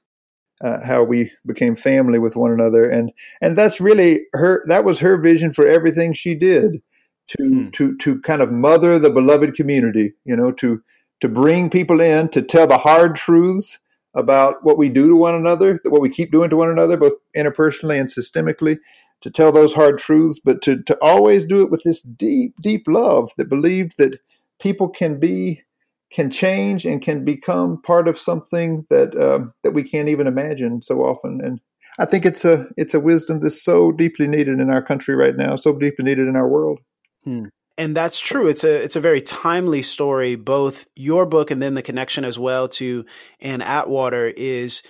uh, 0.64 0.78
how 0.84 1.02
we 1.04 1.30
became 1.46 1.74
family 1.74 2.18
with 2.18 2.36
one 2.36 2.52
another, 2.52 2.88
and 2.88 3.12
and 3.40 3.56
that's 3.56 3.80
really 3.80 4.22
her. 4.32 4.62
That 4.66 4.84
was 4.84 4.98
her 5.00 5.16
vision 5.16 5.52
for 5.52 5.66
everything 5.66 6.12
she 6.12 6.34
did, 6.34 6.82
to 7.28 7.44
hmm. 7.44 7.70
to 7.70 7.96
to 7.98 8.20
kind 8.22 8.42
of 8.42 8.52
mother 8.52 8.98
the 8.98 9.10
beloved 9.10 9.54
community. 9.54 10.12
You 10.24 10.36
know, 10.36 10.52
to 10.52 10.82
to 11.20 11.28
bring 11.28 11.70
people 11.70 12.00
in 12.00 12.28
to 12.30 12.42
tell 12.42 12.66
the 12.66 12.78
hard 12.78 13.16
truths 13.16 13.78
about 14.14 14.64
what 14.64 14.78
we 14.78 14.88
do 14.88 15.08
to 15.08 15.16
one 15.16 15.34
another, 15.34 15.78
what 15.84 16.00
we 16.00 16.08
keep 16.08 16.32
doing 16.32 16.50
to 16.50 16.56
one 16.56 16.70
another, 16.70 16.96
both 16.96 17.14
interpersonally 17.36 18.00
and 18.00 18.08
systemically, 18.08 18.78
to 19.20 19.30
tell 19.30 19.52
those 19.52 19.72
hard 19.72 19.98
truths, 19.98 20.40
but 20.42 20.62
to 20.62 20.82
to 20.84 20.96
always 21.02 21.46
do 21.46 21.62
it 21.62 21.70
with 21.70 21.82
this 21.82 22.02
deep 22.02 22.54
deep 22.60 22.84
love 22.88 23.30
that 23.36 23.48
believed 23.48 23.94
that 23.98 24.18
people 24.60 24.88
can 24.88 25.18
be 25.18 25.62
can 26.10 26.30
change 26.30 26.86
and 26.86 27.02
can 27.02 27.24
become 27.24 27.82
part 27.82 28.08
of 28.08 28.18
something 28.18 28.86
that 28.90 29.16
um, 29.20 29.52
that 29.62 29.72
we 29.72 29.82
can't 29.82 30.08
even 30.08 30.26
imagine 30.26 30.80
so 30.82 31.00
often. 31.00 31.40
And 31.44 31.60
I 31.98 32.06
think 32.06 32.24
it's 32.24 32.44
a 32.44 32.66
it's 32.76 32.94
a 32.94 33.00
wisdom 33.00 33.40
that's 33.40 33.62
so 33.62 33.92
deeply 33.92 34.26
needed 34.26 34.60
in 34.60 34.70
our 34.70 34.82
country 34.82 35.14
right 35.14 35.36
now, 35.36 35.56
so 35.56 35.72
deeply 35.72 36.04
needed 36.04 36.28
in 36.28 36.36
our 36.36 36.48
world. 36.48 36.80
Hmm. 37.24 37.46
And 37.76 37.96
that's 37.96 38.18
true. 38.18 38.48
It's 38.48 38.64
a 38.64 38.82
it's 38.82 38.96
a 38.96 39.00
very 39.00 39.22
timely 39.22 39.82
story. 39.82 40.34
Both 40.34 40.86
your 40.96 41.26
book 41.26 41.50
and 41.52 41.62
then 41.62 41.74
the 41.74 41.82
connection 41.82 42.24
as 42.24 42.38
well 42.38 42.68
to 42.70 43.04
Ann 43.40 43.62
Atwater 43.62 44.26
is 44.36 44.82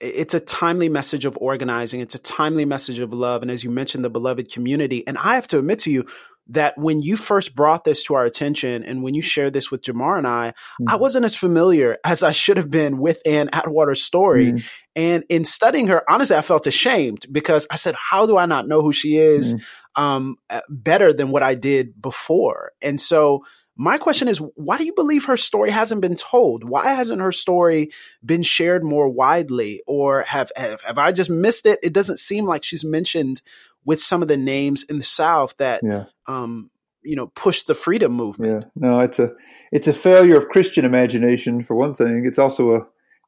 it's 0.00 0.34
a 0.34 0.40
timely 0.40 0.90
message 0.90 1.24
of 1.24 1.38
organizing. 1.40 2.00
It's 2.00 2.14
a 2.14 2.18
timely 2.18 2.66
message 2.66 2.98
of 2.98 3.14
love. 3.14 3.40
And 3.40 3.50
as 3.50 3.64
you 3.64 3.70
mentioned, 3.70 4.04
the 4.04 4.10
beloved 4.10 4.52
community. 4.52 5.06
And 5.06 5.16
I 5.16 5.34
have 5.36 5.46
to 5.48 5.58
admit 5.58 5.78
to 5.80 5.90
you, 5.90 6.04
that 6.48 6.78
when 6.78 7.00
you 7.00 7.16
first 7.16 7.54
brought 7.54 7.84
this 7.84 8.04
to 8.04 8.14
our 8.14 8.24
attention 8.24 8.82
and 8.84 9.02
when 9.02 9.14
you 9.14 9.22
shared 9.22 9.52
this 9.52 9.70
with 9.70 9.82
Jamar 9.82 10.16
and 10.16 10.26
I, 10.26 10.50
mm-hmm. 10.50 10.88
I 10.88 10.96
wasn't 10.96 11.24
as 11.24 11.34
familiar 11.34 11.96
as 12.04 12.22
I 12.22 12.32
should 12.32 12.56
have 12.56 12.70
been 12.70 12.98
with 12.98 13.20
Ann 13.26 13.48
Atwater's 13.52 14.02
story. 14.02 14.52
Mm-hmm. 14.52 14.66
And 14.94 15.24
in 15.28 15.44
studying 15.44 15.88
her, 15.88 16.08
honestly, 16.08 16.36
I 16.36 16.42
felt 16.42 16.66
ashamed 16.66 17.26
because 17.32 17.66
I 17.70 17.76
said, 17.76 17.94
how 17.96 18.26
do 18.26 18.36
I 18.36 18.46
not 18.46 18.68
know 18.68 18.80
who 18.80 18.92
she 18.92 19.16
is 19.16 19.54
mm-hmm. 19.54 20.02
um, 20.02 20.36
uh, 20.48 20.60
better 20.68 21.12
than 21.12 21.30
what 21.30 21.42
I 21.42 21.54
did 21.54 22.00
before? 22.00 22.72
And 22.80 23.00
so 23.00 23.44
my 23.78 23.98
question 23.98 24.26
is, 24.28 24.40
why 24.54 24.78
do 24.78 24.86
you 24.86 24.94
believe 24.94 25.26
her 25.26 25.36
story 25.36 25.70
hasn't 25.70 26.00
been 26.00 26.16
told? 26.16 26.66
Why 26.66 26.94
hasn't 26.94 27.20
her 27.20 27.32
story 27.32 27.90
been 28.24 28.42
shared 28.42 28.82
more 28.82 29.08
widely? 29.08 29.82
Or 29.86 30.22
have, 30.22 30.50
have, 30.56 30.80
have 30.82 30.96
I 30.96 31.12
just 31.12 31.28
missed 31.28 31.66
it? 31.66 31.78
It 31.82 31.92
doesn't 31.92 32.18
seem 32.18 32.46
like 32.46 32.64
she's 32.64 32.84
mentioned 32.84 33.42
with 33.86 34.02
some 34.02 34.20
of 34.20 34.28
the 34.28 34.36
names 34.36 34.82
in 34.82 34.98
the 34.98 35.04
South 35.04 35.56
that 35.56 35.80
yeah. 35.82 36.04
um, 36.26 36.70
you 37.02 37.16
know 37.16 37.28
pushed 37.28 37.66
the 37.66 37.74
freedom 37.74 38.12
movement. 38.12 38.64
Yeah, 38.64 38.88
no, 38.88 39.00
it's 39.00 39.18
a 39.18 39.30
it's 39.72 39.88
a 39.88 39.94
failure 39.94 40.36
of 40.36 40.48
Christian 40.48 40.84
imagination 40.84 41.64
for 41.64 41.74
one 41.74 41.94
thing. 41.94 42.24
It's 42.26 42.38
also 42.38 42.74
a 42.74 42.80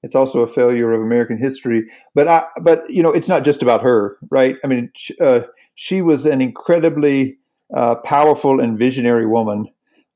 it's 0.03 0.15
also 0.15 0.41
a 0.41 0.47
failure 0.47 0.93
of 0.93 1.01
American 1.01 1.39
history. 1.39 1.85
But 2.15 2.29
I 2.29 2.45
but 2.61 2.91
you 2.91 3.03
know 3.03 3.11
it's 3.11 3.29
not 3.29 3.45
just 3.45 3.63
about 3.63 3.83
her, 3.83 4.19
right? 4.31 4.57
I 4.63 4.67
mean, 4.67 4.93
uh, 5.21 5.41
she 5.77 6.03
was 6.03 6.27
an 6.27 6.43
incredibly 6.43 7.39
uh, 7.75 7.95
powerful 7.97 8.61
and 8.61 8.79
visionary 8.79 9.27
woman. 9.27 9.69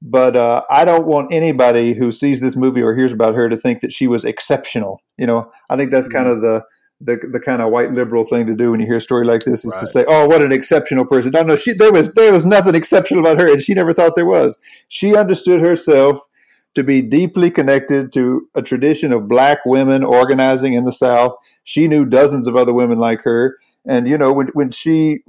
But 0.04 0.34
uh, 0.34 0.64
I 0.68 0.84
don't 0.84 1.06
want 1.06 1.32
anybody 1.32 1.94
who 1.94 2.10
sees 2.10 2.40
this 2.40 2.56
movie 2.56 2.82
or 2.82 2.92
hears 2.92 3.12
about 3.12 3.36
her 3.36 3.48
to 3.48 3.56
think 3.56 3.82
that 3.82 3.92
she 3.92 4.08
was 4.08 4.24
exceptional. 4.24 5.00
You 5.16 5.28
know, 5.28 5.52
I 5.70 5.76
think 5.76 5.92
that's 5.92 6.08
mm-hmm. 6.08 6.16
kind 6.16 6.28
of 6.28 6.40
the 6.40 6.64
the 7.04 7.18
the 7.32 7.40
kind 7.40 7.60
of 7.60 7.70
white 7.70 7.90
liberal 7.90 8.24
thing 8.24 8.46
to 8.46 8.54
do 8.54 8.70
when 8.70 8.80
you 8.80 8.86
hear 8.86 8.98
a 8.98 9.00
story 9.00 9.24
like 9.24 9.44
this 9.44 9.64
is 9.64 9.72
right. 9.72 9.80
to 9.80 9.86
say, 9.86 10.04
"Oh, 10.08 10.26
what 10.26 10.42
an 10.42 10.52
exceptional 10.52 11.04
person." 11.04 11.32
No, 11.32 11.42
no, 11.42 11.56
she 11.56 11.74
there 11.74 11.92
was 11.92 12.12
there 12.14 12.32
was 12.32 12.46
nothing 12.46 12.74
exceptional 12.74 13.20
about 13.20 13.40
her, 13.40 13.50
and 13.50 13.60
she 13.60 13.74
never 13.74 13.92
thought 13.92 14.14
there 14.14 14.26
was. 14.26 14.58
She 14.88 15.16
understood 15.16 15.60
herself 15.60 16.20
to 16.74 16.82
be 16.82 17.02
deeply 17.02 17.50
connected 17.50 18.12
to 18.12 18.48
a 18.54 18.62
tradition 18.62 19.12
of 19.12 19.28
black 19.28 19.58
women 19.66 20.02
organizing 20.04 20.72
in 20.72 20.84
the 20.84 20.92
South. 20.92 21.32
She 21.64 21.88
knew 21.88 22.06
dozens 22.06 22.48
of 22.48 22.56
other 22.56 22.72
women 22.72 22.98
like 22.98 23.22
her, 23.24 23.58
and 23.86 24.08
you 24.08 24.16
know 24.16 24.32
when 24.32 24.48
when 24.48 24.70
she 24.70 25.20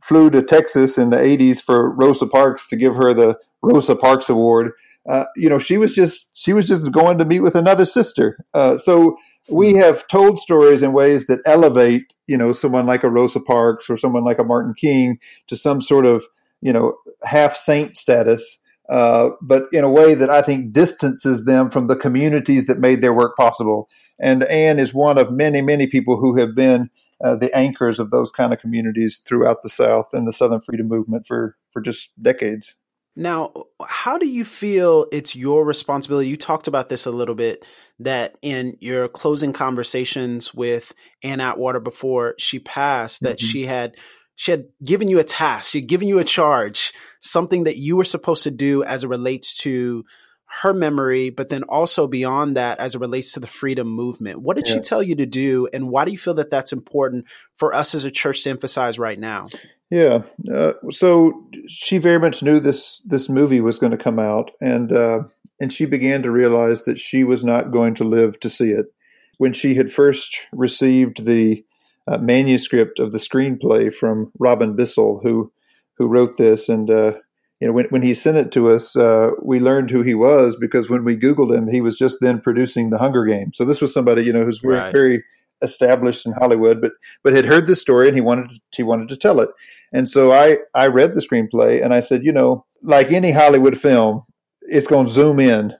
flew 0.00 0.30
to 0.30 0.42
Texas 0.42 0.98
in 0.98 1.10
the 1.10 1.16
'80s 1.16 1.62
for 1.62 1.90
Rosa 1.90 2.26
Parks 2.26 2.66
to 2.68 2.76
give 2.76 2.94
her 2.94 3.12
the 3.12 3.36
Rosa 3.62 3.96
Parks 3.96 4.28
Award. 4.28 4.72
Uh, 5.08 5.24
you 5.36 5.48
know, 5.48 5.58
she 5.58 5.78
was 5.78 5.94
just 5.94 6.28
she 6.34 6.52
was 6.52 6.66
just 6.66 6.92
going 6.92 7.18
to 7.18 7.24
meet 7.24 7.40
with 7.40 7.54
another 7.54 7.84
sister. 7.84 8.44
Uh, 8.54 8.76
so 8.76 9.16
we 9.50 9.74
have 9.74 10.06
told 10.08 10.38
stories 10.38 10.82
in 10.82 10.92
ways 10.92 11.26
that 11.26 11.40
elevate, 11.46 12.14
you 12.26 12.36
know, 12.36 12.52
someone 12.52 12.86
like 12.86 13.04
a 13.04 13.10
Rosa 13.10 13.40
Parks 13.40 13.88
or 13.88 13.96
someone 13.96 14.24
like 14.24 14.38
a 14.38 14.44
Martin 14.44 14.74
King 14.74 15.18
to 15.46 15.56
some 15.56 15.80
sort 15.80 16.06
of, 16.06 16.24
you 16.60 16.72
know, 16.72 16.94
half 17.24 17.56
saint 17.56 17.96
status, 17.96 18.58
uh, 18.90 19.30
but 19.42 19.64
in 19.72 19.84
a 19.84 19.90
way 19.90 20.14
that 20.14 20.30
I 20.30 20.42
think 20.42 20.72
distances 20.72 21.44
them 21.44 21.70
from 21.70 21.86
the 21.86 21.96
communities 21.96 22.66
that 22.66 22.78
made 22.78 23.02
their 23.02 23.14
work 23.14 23.36
possible. 23.36 23.88
And 24.20 24.44
Ann 24.44 24.78
is 24.78 24.92
one 24.92 25.18
of 25.18 25.30
many, 25.30 25.62
many 25.62 25.86
people 25.86 26.16
who 26.16 26.36
have 26.38 26.54
been 26.54 26.90
uh, 27.24 27.36
the 27.36 27.54
anchors 27.56 27.98
of 27.98 28.10
those 28.10 28.30
kind 28.30 28.52
of 28.52 28.60
communities 28.60 29.20
throughout 29.24 29.62
the 29.62 29.68
South 29.68 30.10
and 30.12 30.26
the 30.26 30.32
Southern 30.32 30.60
Freedom 30.60 30.88
Movement 30.88 31.26
for 31.26 31.56
for 31.72 31.80
just 31.80 32.10
decades. 32.22 32.74
Now, 33.18 33.52
how 33.84 34.16
do 34.16 34.28
you 34.28 34.44
feel 34.44 35.08
it's 35.10 35.34
your 35.34 35.64
responsibility? 35.64 36.28
You 36.28 36.36
talked 36.36 36.68
about 36.68 36.88
this 36.88 37.04
a 37.04 37.10
little 37.10 37.34
bit 37.34 37.64
that 37.98 38.36
in 38.42 38.76
your 38.78 39.08
closing 39.08 39.52
conversations 39.52 40.54
with 40.54 40.94
Ann 41.24 41.40
Atwater 41.40 41.80
before 41.80 42.36
she 42.38 42.60
passed, 42.60 43.22
that 43.22 43.38
mm-hmm. 43.38 43.46
she 43.48 43.66
had 43.66 43.96
she 44.36 44.52
had 44.52 44.66
given 44.84 45.08
you 45.08 45.18
a 45.18 45.24
task, 45.24 45.72
she 45.72 45.80
had 45.80 45.88
given 45.88 46.06
you 46.06 46.20
a 46.20 46.24
charge, 46.24 46.92
something 47.20 47.64
that 47.64 47.76
you 47.76 47.96
were 47.96 48.04
supposed 48.04 48.44
to 48.44 48.52
do 48.52 48.84
as 48.84 49.02
it 49.02 49.08
relates 49.08 49.58
to 49.62 50.04
her 50.62 50.72
memory, 50.72 51.30
but 51.30 51.48
then 51.48 51.64
also 51.64 52.06
beyond 52.06 52.56
that 52.56 52.78
as 52.78 52.94
it 52.94 53.00
relates 53.00 53.32
to 53.32 53.40
the 53.40 53.48
freedom 53.48 53.88
movement. 53.88 54.42
What 54.42 54.56
did 54.56 54.68
yeah. 54.68 54.74
she 54.74 54.80
tell 54.80 55.02
you 55.02 55.16
to 55.16 55.26
do, 55.26 55.68
and 55.72 55.88
why 55.88 56.04
do 56.04 56.12
you 56.12 56.18
feel 56.18 56.34
that 56.34 56.52
that's 56.52 56.72
important 56.72 57.26
for 57.56 57.74
us 57.74 57.96
as 57.96 58.04
a 58.04 58.12
church 58.12 58.44
to 58.44 58.50
emphasize 58.50 58.96
right 58.96 59.18
now? 59.18 59.48
Yeah. 59.90 60.22
Uh, 60.52 60.72
so 60.90 61.46
she 61.68 61.98
very 61.98 62.18
much 62.18 62.42
knew 62.42 62.60
this 62.60 63.00
this 63.06 63.28
movie 63.28 63.60
was 63.60 63.78
going 63.78 63.92
to 63.92 63.98
come 63.98 64.18
out, 64.18 64.50
and 64.60 64.92
uh, 64.92 65.20
and 65.60 65.72
she 65.72 65.86
began 65.86 66.22
to 66.22 66.30
realize 66.30 66.82
that 66.84 66.98
she 66.98 67.24
was 67.24 67.42
not 67.42 67.72
going 67.72 67.94
to 67.96 68.04
live 68.04 68.38
to 68.40 68.50
see 68.50 68.70
it. 68.70 68.86
When 69.38 69.52
she 69.52 69.76
had 69.76 69.92
first 69.92 70.36
received 70.52 71.24
the 71.24 71.64
uh, 72.06 72.18
manuscript 72.18 72.98
of 72.98 73.12
the 73.12 73.18
screenplay 73.18 73.94
from 73.94 74.32
Robin 74.38 74.76
Bissell, 74.76 75.20
who 75.22 75.50
who 75.96 76.06
wrote 76.06 76.36
this, 76.36 76.68
and 76.68 76.90
uh, 76.90 77.12
you 77.60 77.68
know 77.68 77.72
when 77.72 77.86
when 77.86 78.02
he 78.02 78.12
sent 78.12 78.36
it 78.36 78.52
to 78.52 78.68
us, 78.70 78.94
uh, 78.94 79.30
we 79.42 79.58
learned 79.58 79.90
who 79.90 80.02
he 80.02 80.14
was 80.14 80.54
because 80.54 80.90
when 80.90 81.04
we 81.04 81.16
Googled 81.16 81.56
him, 81.56 81.66
he 81.68 81.80
was 81.80 81.96
just 81.96 82.18
then 82.20 82.40
producing 82.40 82.90
the 82.90 82.98
Hunger 82.98 83.24
Games. 83.24 83.56
So 83.56 83.64
this 83.64 83.80
was 83.80 83.94
somebody 83.94 84.22
you 84.24 84.34
know 84.34 84.44
who's 84.44 84.62
right. 84.62 84.92
very 84.92 85.24
established 85.62 86.26
in 86.26 86.32
Hollywood, 86.32 86.80
but 86.80 86.92
but 87.22 87.34
had 87.34 87.46
heard 87.46 87.66
this 87.66 87.80
story 87.80 88.08
and 88.08 88.16
he 88.16 88.20
wanted 88.20 88.50
he 88.74 88.82
wanted 88.82 89.08
to 89.08 89.16
tell 89.16 89.40
it. 89.40 89.48
And 89.92 90.08
so 90.08 90.32
I 90.32 90.58
I 90.74 90.86
read 90.86 91.14
the 91.14 91.20
screenplay 91.20 91.82
and 91.82 91.94
I 91.94 92.00
said, 92.00 92.24
you 92.24 92.32
know, 92.32 92.64
like 92.82 93.12
any 93.12 93.32
Hollywood 93.32 93.78
film, 93.78 94.24
it's 94.62 94.86
going 94.86 95.06
to 95.06 95.12
zoom 95.12 95.40
in 95.40 95.74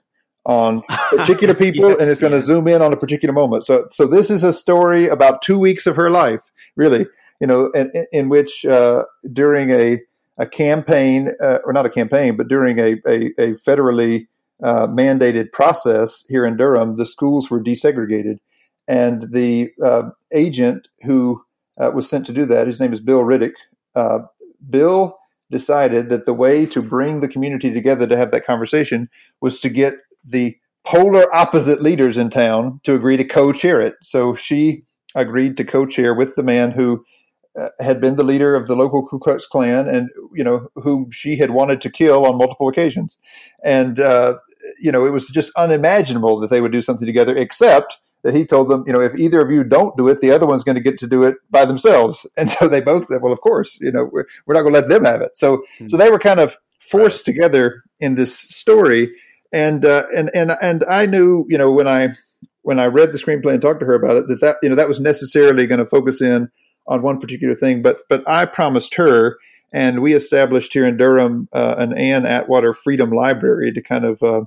on 0.45 0.81
particular 1.11 1.53
people 1.53 1.89
yes, 1.89 1.97
and 1.99 2.09
it's 2.09 2.19
going 2.19 2.33
to 2.33 2.41
zoom 2.41 2.67
in 2.67 2.81
on 2.81 2.93
a 2.93 2.97
particular 2.97 3.33
moment. 3.33 3.65
So 3.65 3.87
so 3.91 4.07
this 4.07 4.29
is 4.29 4.43
a 4.43 4.53
story 4.53 5.07
about 5.07 5.41
two 5.41 5.59
weeks 5.59 5.85
of 5.85 5.95
her 5.95 6.09
life, 6.09 6.41
really, 6.75 7.05
you 7.39 7.47
know, 7.47 7.67
in, 7.71 7.91
in 8.11 8.29
which 8.29 8.65
uh, 8.65 9.03
during 9.31 9.71
a 9.71 9.99
a 10.37 10.47
campaign 10.47 11.31
uh, 11.41 11.59
or 11.65 11.73
not 11.73 11.85
a 11.85 11.89
campaign, 11.89 12.37
but 12.37 12.47
during 12.47 12.79
a 12.79 12.93
a, 13.07 13.25
a 13.37 13.53
federally 13.55 14.27
uh, 14.63 14.87
mandated 14.87 15.51
process 15.51 16.25
here 16.27 16.45
in 16.45 16.57
Durham, 16.57 16.97
the 16.97 17.05
schools 17.05 17.49
were 17.49 17.61
desegregated 17.61 18.39
and 18.89 19.31
the 19.31 19.69
uh, 19.85 20.09
agent 20.33 20.87
who 21.03 21.43
uh, 21.79 21.91
was 21.93 22.09
sent 22.09 22.25
to 22.25 22.33
do 22.33 22.45
that, 22.47 22.65
his 22.65 22.79
name 22.79 22.91
is 22.91 22.99
Bill 22.99 23.21
Riddick. 23.21 23.53
Uh, 23.99 24.19
Bill 24.69 25.17
decided 25.51 26.09
that 26.09 26.25
the 26.25 26.33
way 26.33 26.65
to 26.67 26.81
bring 26.81 27.21
the 27.21 27.27
community 27.27 27.73
together 27.73 28.07
to 28.07 28.17
have 28.17 28.31
that 28.31 28.45
conversation 28.45 29.09
was 29.41 29.59
to 29.59 29.69
get 29.69 29.93
the 30.23 30.55
polar 30.85 31.33
opposite 31.35 31.81
leaders 31.81 32.17
in 32.17 32.29
town 32.29 32.79
to 32.83 32.95
agree 32.95 33.17
to 33.17 33.23
co-chair 33.23 33.81
it. 33.81 33.95
So 34.01 34.35
she 34.35 34.83
agreed 35.15 35.57
to 35.57 35.65
co-chair 35.65 36.13
with 36.13 36.35
the 36.35 36.43
man 36.43 36.71
who 36.71 37.03
uh, 37.59 37.69
had 37.79 37.99
been 37.99 38.15
the 38.15 38.23
leader 38.23 38.55
of 38.55 38.67
the 38.67 38.75
local 38.75 39.05
Ku 39.05 39.19
Klux 39.19 39.45
Klan 39.45 39.87
and 39.87 40.09
you 40.33 40.43
know 40.43 40.67
whom 40.75 41.11
she 41.11 41.37
had 41.37 41.51
wanted 41.51 41.81
to 41.81 41.89
kill 41.89 42.25
on 42.25 42.37
multiple 42.37 42.69
occasions. 42.69 43.17
And 43.63 43.99
uh, 43.99 44.35
you 44.79 44.91
know 44.91 45.05
it 45.05 45.11
was 45.11 45.27
just 45.27 45.51
unimaginable 45.55 46.39
that 46.39 46.49
they 46.49 46.61
would 46.61 46.71
do 46.71 46.81
something 46.81 47.07
together, 47.07 47.35
except 47.35 47.97
that 48.23 48.35
he 48.35 48.45
told 48.45 48.69
them, 48.69 48.83
you 48.85 48.93
know, 48.93 49.01
if 49.01 49.15
either 49.15 49.39
of 49.41 49.49
you 49.51 49.63
don't 49.63 49.95
do 49.97 50.07
it, 50.07 50.21
the 50.21 50.31
other 50.31 50.45
one's 50.45 50.63
going 50.63 50.75
to 50.75 50.81
get 50.81 50.97
to 50.99 51.07
do 51.07 51.23
it 51.23 51.35
by 51.49 51.65
themselves. 51.65 52.25
And 52.37 52.49
so 52.49 52.67
they 52.67 52.81
both 52.81 53.07
said, 53.07 53.21
well, 53.21 53.33
of 53.33 53.41
course, 53.41 53.77
you 53.81 53.91
know, 53.91 54.09
we're, 54.11 54.25
we're 54.45 54.53
not 54.53 54.61
going 54.61 54.73
to 54.73 54.79
let 54.79 54.89
them 54.89 55.05
have 55.05 55.21
it. 55.21 55.37
So, 55.37 55.57
mm-hmm. 55.57 55.87
so 55.87 55.97
they 55.97 56.09
were 56.09 56.19
kind 56.19 56.39
of 56.39 56.57
forced 56.79 57.27
right. 57.27 57.33
together 57.33 57.83
in 57.99 58.15
this 58.15 58.37
story. 58.37 59.11
And, 59.51 59.85
uh, 59.85 60.03
and, 60.15 60.29
and, 60.33 60.51
and 60.61 60.85
I 60.89 61.05
knew, 61.05 61.45
you 61.49 61.57
know, 61.57 61.71
when 61.71 61.87
I, 61.87 62.09
when 62.61 62.79
I 62.79 62.85
read 62.85 63.11
the 63.11 63.17
screenplay 63.17 63.53
and 63.53 63.61
talked 63.61 63.79
to 63.81 63.85
her 63.85 63.95
about 63.95 64.17
it, 64.17 64.27
that 64.27 64.41
that, 64.41 64.57
you 64.61 64.69
know, 64.69 64.75
that 64.75 64.87
was 64.87 64.99
necessarily 64.99 65.65
going 65.65 65.79
to 65.79 65.85
focus 65.85 66.21
in 66.21 66.49
on 66.87 67.01
one 67.01 67.19
particular 67.19 67.55
thing. 67.55 67.81
But, 67.81 67.99
but 68.09 68.27
I 68.27 68.45
promised 68.45 68.95
her, 68.95 69.37
and 69.73 70.01
we 70.01 70.13
established 70.13 70.73
here 70.73 70.85
in 70.85 70.97
Durham 70.97 71.47
uh, 71.53 71.75
an 71.77 71.97
Ann 71.97 72.25
Atwater 72.25 72.73
Freedom 72.73 73.11
Library 73.11 73.71
to 73.73 73.81
kind 73.81 74.05
of 74.05 74.21
uh, 74.23 74.41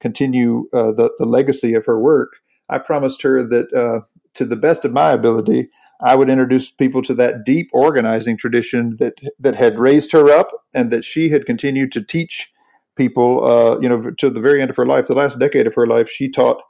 continue 0.00 0.68
uh, 0.72 0.92
the, 0.92 1.10
the 1.18 1.26
legacy 1.26 1.74
of 1.74 1.84
her 1.86 1.98
work. 1.98 2.30
I 2.68 2.78
promised 2.78 3.22
her 3.22 3.46
that 3.48 3.72
uh, 3.72 4.00
to 4.34 4.44
the 4.44 4.56
best 4.56 4.84
of 4.84 4.92
my 4.92 5.10
ability, 5.12 5.68
I 6.00 6.14
would 6.14 6.30
introduce 6.30 6.70
people 6.70 7.02
to 7.02 7.14
that 7.14 7.44
deep 7.44 7.70
organizing 7.72 8.36
tradition 8.36 8.96
that 8.98 9.14
that 9.40 9.56
had 9.56 9.78
raised 9.78 10.12
her 10.12 10.30
up 10.30 10.50
and 10.74 10.90
that 10.92 11.04
she 11.04 11.28
had 11.28 11.46
continued 11.46 11.92
to 11.92 12.02
teach 12.02 12.50
people. 12.96 13.44
Uh, 13.44 13.80
you 13.80 13.88
know, 13.88 14.10
to 14.18 14.30
the 14.30 14.40
very 14.40 14.60
end 14.60 14.70
of 14.70 14.76
her 14.76 14.86
life, 14.86 15.06
the 15.06 15.14
last 15.14 15.38
decade 15.38 15.66
of 15.66 15.74
her 15.74 15.86
life, 15.86 16.08
she 16.08 16.28
taught 16.28 16.62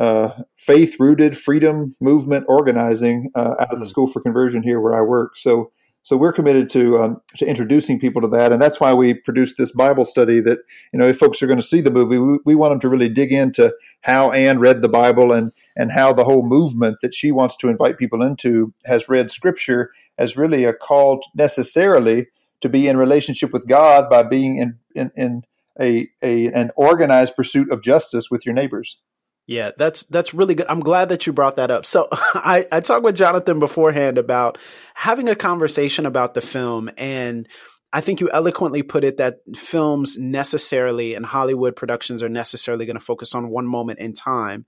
uh, 0.00 0.30
faith 0.56 0.96
rooted 0.98 1.36
freedom 1.36 1.94
movement 2.00 2.44
organizing 2.48 3.30
uh, 3.36 3.54
out 3.60 3.72
of 3.72 3.80
the 3.80 3.86
School 3.86 4.06
for 4.06 4.20
Conversion 4.20 4.62
here 4.62 4.80
where 4.80 4.94
I 4.94 5.02
work. 5.02 5.36
So 5.36 5.70
so 6.04 6.16
we're 6.16 6.32
committed 6.32 6.68
to 6.70 6.98
um, 6.98 7.20
to 7.36 7.46
introducing 7.46 8.00
people 8.00 8.22
to 8.22 8.28
that, 8.28 8.52
and 8.52 8.60
that's 8.60 8.80
why 8.80 8.92
we 8.92 9.14
produced 9.14 9.56
this 9.56 9.70
Bible 9.70 10.04
study. 10.04 10.40
That 10.40 10.58
you 10.92 10.98
know, 10.98 11.06
if 11.06 11.18
folks 11.18 11.40
are 11.42 11.46
going 11.46 11.60
to 11.60 11.66
see 11.66 11.80
the 11.80 11.92
movie, 11.92 12.18
we, 12.18 12.38
we 12.44 12.54
want 12.56 12.72
them 12.72 12.80
to 12.80 12.88
really 12.88 13.08
dig 13.08 13.32
into 13.32 13.72
how 14.00 14.32
Ann 14.32 14.58
read 14.58 14.82
the 14.82 14.88
Bible 14.88 15.30
and 15.32 15.52
and 15.76 15.92
how 15.92 16.12
the 16.12 16.24
whole 16.24 16.44
movement 16.44 16.98
that 17.02 17.14
she 17.14 17.30
wants 17.30 17.56
to 17.56 17.68
invite 17.68 17.98
people 17.98 18.22
into 18.22 18.74
has 18.84 19.08
read 19.08 19.30
Scripture 19.30 19.90
as 20.18 20.36
really 20.36 20.64
a 20.64 20.72
call 20.72 21.20
necessarily 21.34 22.26
to 22.62 22.68
be 22.68 22.88
in 22.88 22.96
relationship 22.96 23.52
with 23.52 23.68
God 23.68 24.10
by 24.10 24.24
being 24.24 24.56
in 24.56 24.78
in, 24.96 25.12
in 25.16 25.42
a, 25.80 26.08
a 26.22 26.48
an 26.48 26.72
organized 26.74 27.36
pursuit 27.36 27.70
of 27.70 27.82
justice 27.82 28.28
with 28.28 28.44
your 28.44 28.54
neighbors. 28.54 28.98
Yeah, 29.46 29.72
that's 29.76 30.04
that's 30.04 30.32
really 30.32 30.54
good. 30.54 30.66
I'm 30.68 30.80
glad 30.80 31.08
that 31.08 31.26
you 31.26 31.32
brought 31.32 31.56
that 31.56 31.70
up. 31.70 31.84
So 31.84 32.08
I, 32.12 32.64
I 32.70 32.80
talked 32.80 33.04
with 33.04 33.16
Jonathan 33.16 33.58
beforehand 33.58 34.18
about 34.18 34.56
having 34.94 35.28
a 35.28 35.34
conversation 35.34 36.06
about 36.06 36.34
the 36.34 36.40
film 36.40 36.90
and 36.96 37.48
I 37.94 38.00
think 38.00 38.20
you 38.20 38.30
eloquently 38.32 38.82
put 38.82 39.04
it 39.04 39.18
that 39.18 39.40
films 39.54 40.16
necessarily 40.18 41.12
and 41.12 41.26
Hollywood 41.26 41.76
productions 41.76 42.22
are 42.22 42.28
necessarily 42.28 42.86
going 42.86 42.96
to 42.96 43.04
focus 43.04 43.34
on 43.34 43.50
one 43.50 43.66
moment 43.66 43.98
in 43.98 44.14
time. 44.14 44.64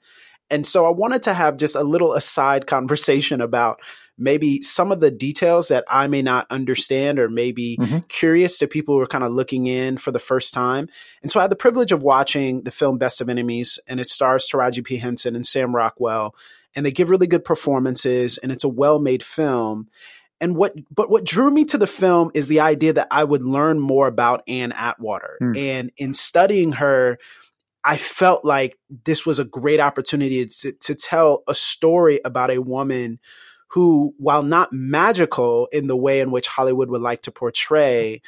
And 0.50 0.66
so 0.66 0.86
I 0.86 0.90
wanted 0.90 1.22
to 1.24 1.34
have 1.34 1.56
just 1.56 1.74
a 1.74 1.82
little 1.82 2.14
aside 2.14 2.66
conversation 2.68 3.40
about 3.40 3.80
maybe 4.16 4.60
some 4.62 4.92
of 4.92 5.00
the 5.00 5.10
details 5.10 5.68
that 5.68 5.84
I 5.88 6.06
may 6.06 6.22
not 6.22 6.46
understand 6.50 7.18
or 7.18 7.28
maybe 7.28 7.76
mm-hmm. 7.80 7.98
curious 8.08 8.58
to 8.58 8.68
people 8.68 8.94
who 8.94 9.00
are 9.00 9.08
kind 9.08 9.24
of 9.24 9.32
looking 9.32 9.66
in 9.66 9.96
for 9.96 10.12
the 10.12 10.20
first 10.20 10.54
time. 10.54 10.88
And 11.22 11.32
so 11.32 11.40
I 11.40 11.44
had 11.44 11.50
the 11.50 11.56
privilege 11.56 11.92
of 11.92 12.02
watching 12.02 12.62
the 12.62 12.70
film 12.70 12.98
Best 12.98 13.20
of 13.20 13.28
Enemies, 13.28 13.78
and 13.88 13.98
it 13.98 14.06
stars 14.06 14.48
Taraji 14.48 14.84
P. 14.84 14.98
Henson 14.98 15.34
and 15.34 15.46
Sam 15.46 15.74
Rockwell, 15.74 16.34
and 16.76 16.86
they 16.86 16.92
give 16.92 17.10
really 17.10 17.26
good 17.26 17.44
performances, 17.44 18.38
and 18.38 18.52
it's 18.52 18.64
a 18.64 18.68
well 18.68 19.00
made 19.00 19.22
film. 19.22 19.88
And 20.40 20.56
what, 20.56 20.74
but 20.94 21.10
what 21.10 21.24
drew 21.24 21.50
me 21.50 21.64
to 21.66 21.78
the 21.78 21.86
film 21.86 22.30
is 22.34 22.48
the 22.48 22.60
idea 22.60 22.92
that 22.92 23.08
I 23.10 23.24
would 23.24 23.42
learn 23.42 23.80
more 23.80 24.06
about 24.06 24.42
Ann 24.48 24.72
Atwater. 24.72 25.38
Mm. 25.40 25.56
And 25.56 25.92
in 25.96 26.12
studying 26.12 26.72
her, 26.72 27.18
I 27.84 27.96
felt 27.98 28.44
like 28.44 28.78
this 29.04 29.26
was 29.26 29.38
a 29.38 29.44
great 29.44 29.80
opportunity 29.80 30.46
to, 30.46 30.72
to 30.72 30.94
tell 30.94 31.42
a 31.46 31.54
story 31.54 32.20
about 32.24 32.50
a 32.50 32.62
woman 32.62 33.20
who, 33.68 34.14
while 34.18 34.42
not 34.42 34.72
magical 34.72 35.68
in 35.72 35.86
the 35.86 35.96
way 35.96 36.20
in 36.20 36.30
which 36.30 36.46
Hollywood 36.46 36.88
would 36.88 37.02
like 37.02 37.22
to 37.22 37.32
portray, 37.32 38.22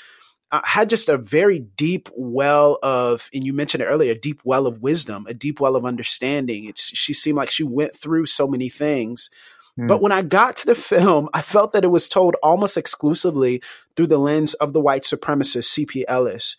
uh, 0.53 0.61
had 0.65 0.91
just 0.91 1.09
a 1.09 1.17
very 1.17 1.59
deep 1.59 2.09
well 2.15 2.79
of, 2.83 3.31
and 3.33 3.45
you 3.45 3.53
mentioned 3.53 3.83
it 3.83 3.87
earlier, 3.87 4.13
a 4.13 4.19
deep 4.19 4.41
well 4.45 4.67
of 4.67 4.83
wisdom, 4.83 5.25
a 5.29 5.35
deep 5.35 5.59
well 5.59 5.75
of 5.75 5.87
understanding. 5.87 6.65
It's, 6.65 6.89
she 6.97 7.15
seemed 7.15 7.37
like 7.37 7.51
she 7.51 7.65
went 7.65 7.97
through 7.97 8.27
so 8.27 8.47
many 8.47 8.69
things. 8.69 9.31
Mm. 9.79 9.89
But 9.89 10.03
when 10.03 10.13
I 10.13 10.23
got 10.23 10.57
to 10.57 10.67
the 10.67 10.75
film, 10.75 11.29
I 11.33 11.43
felt 11.43 11.73
that 11.73 11.85
it 11.85 11.89
was 11.89 12.09
told 12.09 12.37
almost 12.43 12.77
exclusively 12.77 13.63
through 13.97 14.09
the 14.09 14.19
lens 14.19 14.55
of 14.55 14.73
the 14.73 14.81
white 14.81 15.03
supremacist 15.03 15.65
C.P. 15.65 16.07
Ellis. 16.07 16.57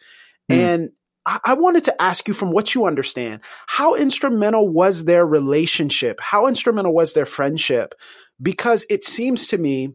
Mm. 0.51 0.55
And 0.55 0.89
I 1.43 1.55
wanted 1.55 1.83
to 1.85 2.01
ask 2.01 2.27
you 2.27 2.33
from 2.33 2.51
what 2.51 2.73
you 2.73 2.85
understand, 2.85 3.41
how 3.67 3.95
instrumental 3.95 4.69
was 4.69 5.03
their 5.03 5.25
relationship? 5.25 6.21
How 6.21 6.47
instrumental 6.47 6.93
was 6.93 7.13
their 7.13 7.25
friendship 7.25 7.95
because 8.41 8.85
it 8.89 9.03
seems 9.03 9.47
to 9.49 9.57
me 9.57 9.93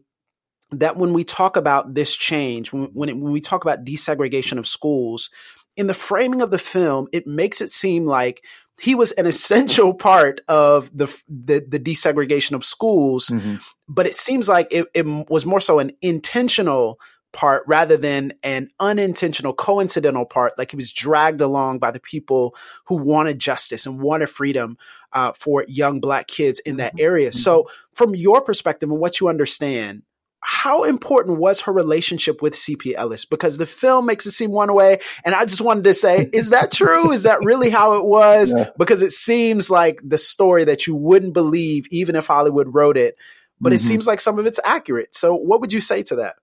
that 0.71 0.97
when 0.97 1.13
we 1.13 1.23
talk 1.23 1.57
about 1.57 1.95
this 1.95 2.15
change, 2.15 2.71
when, 2.73 2.85
when, 2.93 3.09
it, 3.09 3.17
when 3.17 3.31
we 3.31 3.41
talk 3.41 3.63
about 3.63 3.85
desegregation 3.85 4.57
of 4.57 4.67
schools, 4.67 5.29
in 5.75 5.87
the 5.87 5.93
framing 5.93 6.41
of 6.41 6.51
the 6.51 6.59
film, 6.59 7.07
it 7.11 7.25
makes 7.25 7.61
it 7.61 7.71
seem 7.71 8.05
like 8.05 8.43
he 8.79 8.95
was 8.95 9.11
an 9.13 9.25
essential 9.33 9.93
part 9.93 10.41
of 10.47 10.95
the 10.95 11.07
the, 11.27 11.65
the 11.67 11.79
desegregation 11.79 12.53
of 12.53 12.65
schools, 12.65 13.27
mm-hmm. 13.27 13.55
but 13.87 14.05
it 14.05 14.15
seems 14.15 14.47
like 14.47 14.67
it, 14.71 14.87
it, 14.93 15.05
was 15.29 15.45
more 15.45 15.59
so 15.59 15.79
an 15.79 15.91
intentional 16.01 16.99
part 17.33 17.63
rather 17.67 17.97
than 17.97 18.33
an 18.43 18.69
unintentional, 18.79 19.53
coincidental 19.53 20.25
part. 20.25 20.57
Like 20.57 20.71
he 20.71 20.77
was 20.77 20.93
dragged 20.93 21.41
along 21.41 21.79
by 21.79 21.91
the 21.91 21.99
people 21.99 22.55
who 22.85 22.95
wanted 22.95 23.39
justice 23.39 23.85
and 23.85 23.99
wanted 23.99 24.29
freedom 24.29 24.77
uh, 25.11 25.33
for 25.33 25.65
young 25.67 25.99
black 25.99 26.27
kids 26.27 26.59
in 26.61 26.77
that 26.77 26.95
mm-hmm. 26.95 27.05
area. 27.05 27.29
Mm-hmm. 27.29 27.39
So, 27.39 27.69
from 27.93 28.15
your 28.15 28.41
perspective 28.41 28.89
and 28.89 28.99
what 28.99 29.19
you 29.19 29.27
understand, 29.27 30.03
how 30.45 30.83
important 30.83 31.37
was 31.37 31.61
her 31.61 31.71
relationship 31.71 32.41
with 32.41 32.53
CP 32.53 32.93
Ellis? 32.95 33.23
Because 33.23 33.57
the 33.57 33.65
film 33.65 34.05
makes 34.05 34.25
it 34.25 34.31
seem 34.31 34.51
one 34.51 34.73
way. 34.73 34.99
And 35.23 35.33
I 35.33 35.45
just 35.45 35.61
wanted 35.61 35.85
to 35.85 35.93
say, 35.93 36.29
is 36.33 36.49
that 36.49 36.71
true? 36.71 37.11
is 37.11 37.23
that 37.23 37.43
really 37.43 37.69
how 37.69 37.93
it 37.93 38.05
was? 38.05 38.53
Yeah. 38.63 38.69
Because 38.77 39.01
it 39.01 39.11
seems 39.11 39.71
like 39.71 40.01
the 40.03 40.17
story 40.17 40.65
that 40.65 40.85
you 40.85 40.95
wouldn't 40.95 41.33
believe, 41.33 41.87
even 41.91 42.15
if 42.15 42.27
Hollywood 42.27 42.73
wrote 42.73 42.97
it, 42.97 43.15
but 43.59 43.69
mm-hmm. 43.69 43.75
it 43.75 43.79
seems 43.79 44.05
like 44.05 44.19
some 44.19 44.37
of 44.37 44.45
it's 44.45 44.59
accurate. 44.65 45.15
So, 45.15 45.33
what 45.33 45.61
would 45.61 45.71
you 45.71 45.79
say 45.79 46.03
to 46.03 46.15
that? 46.17 46.35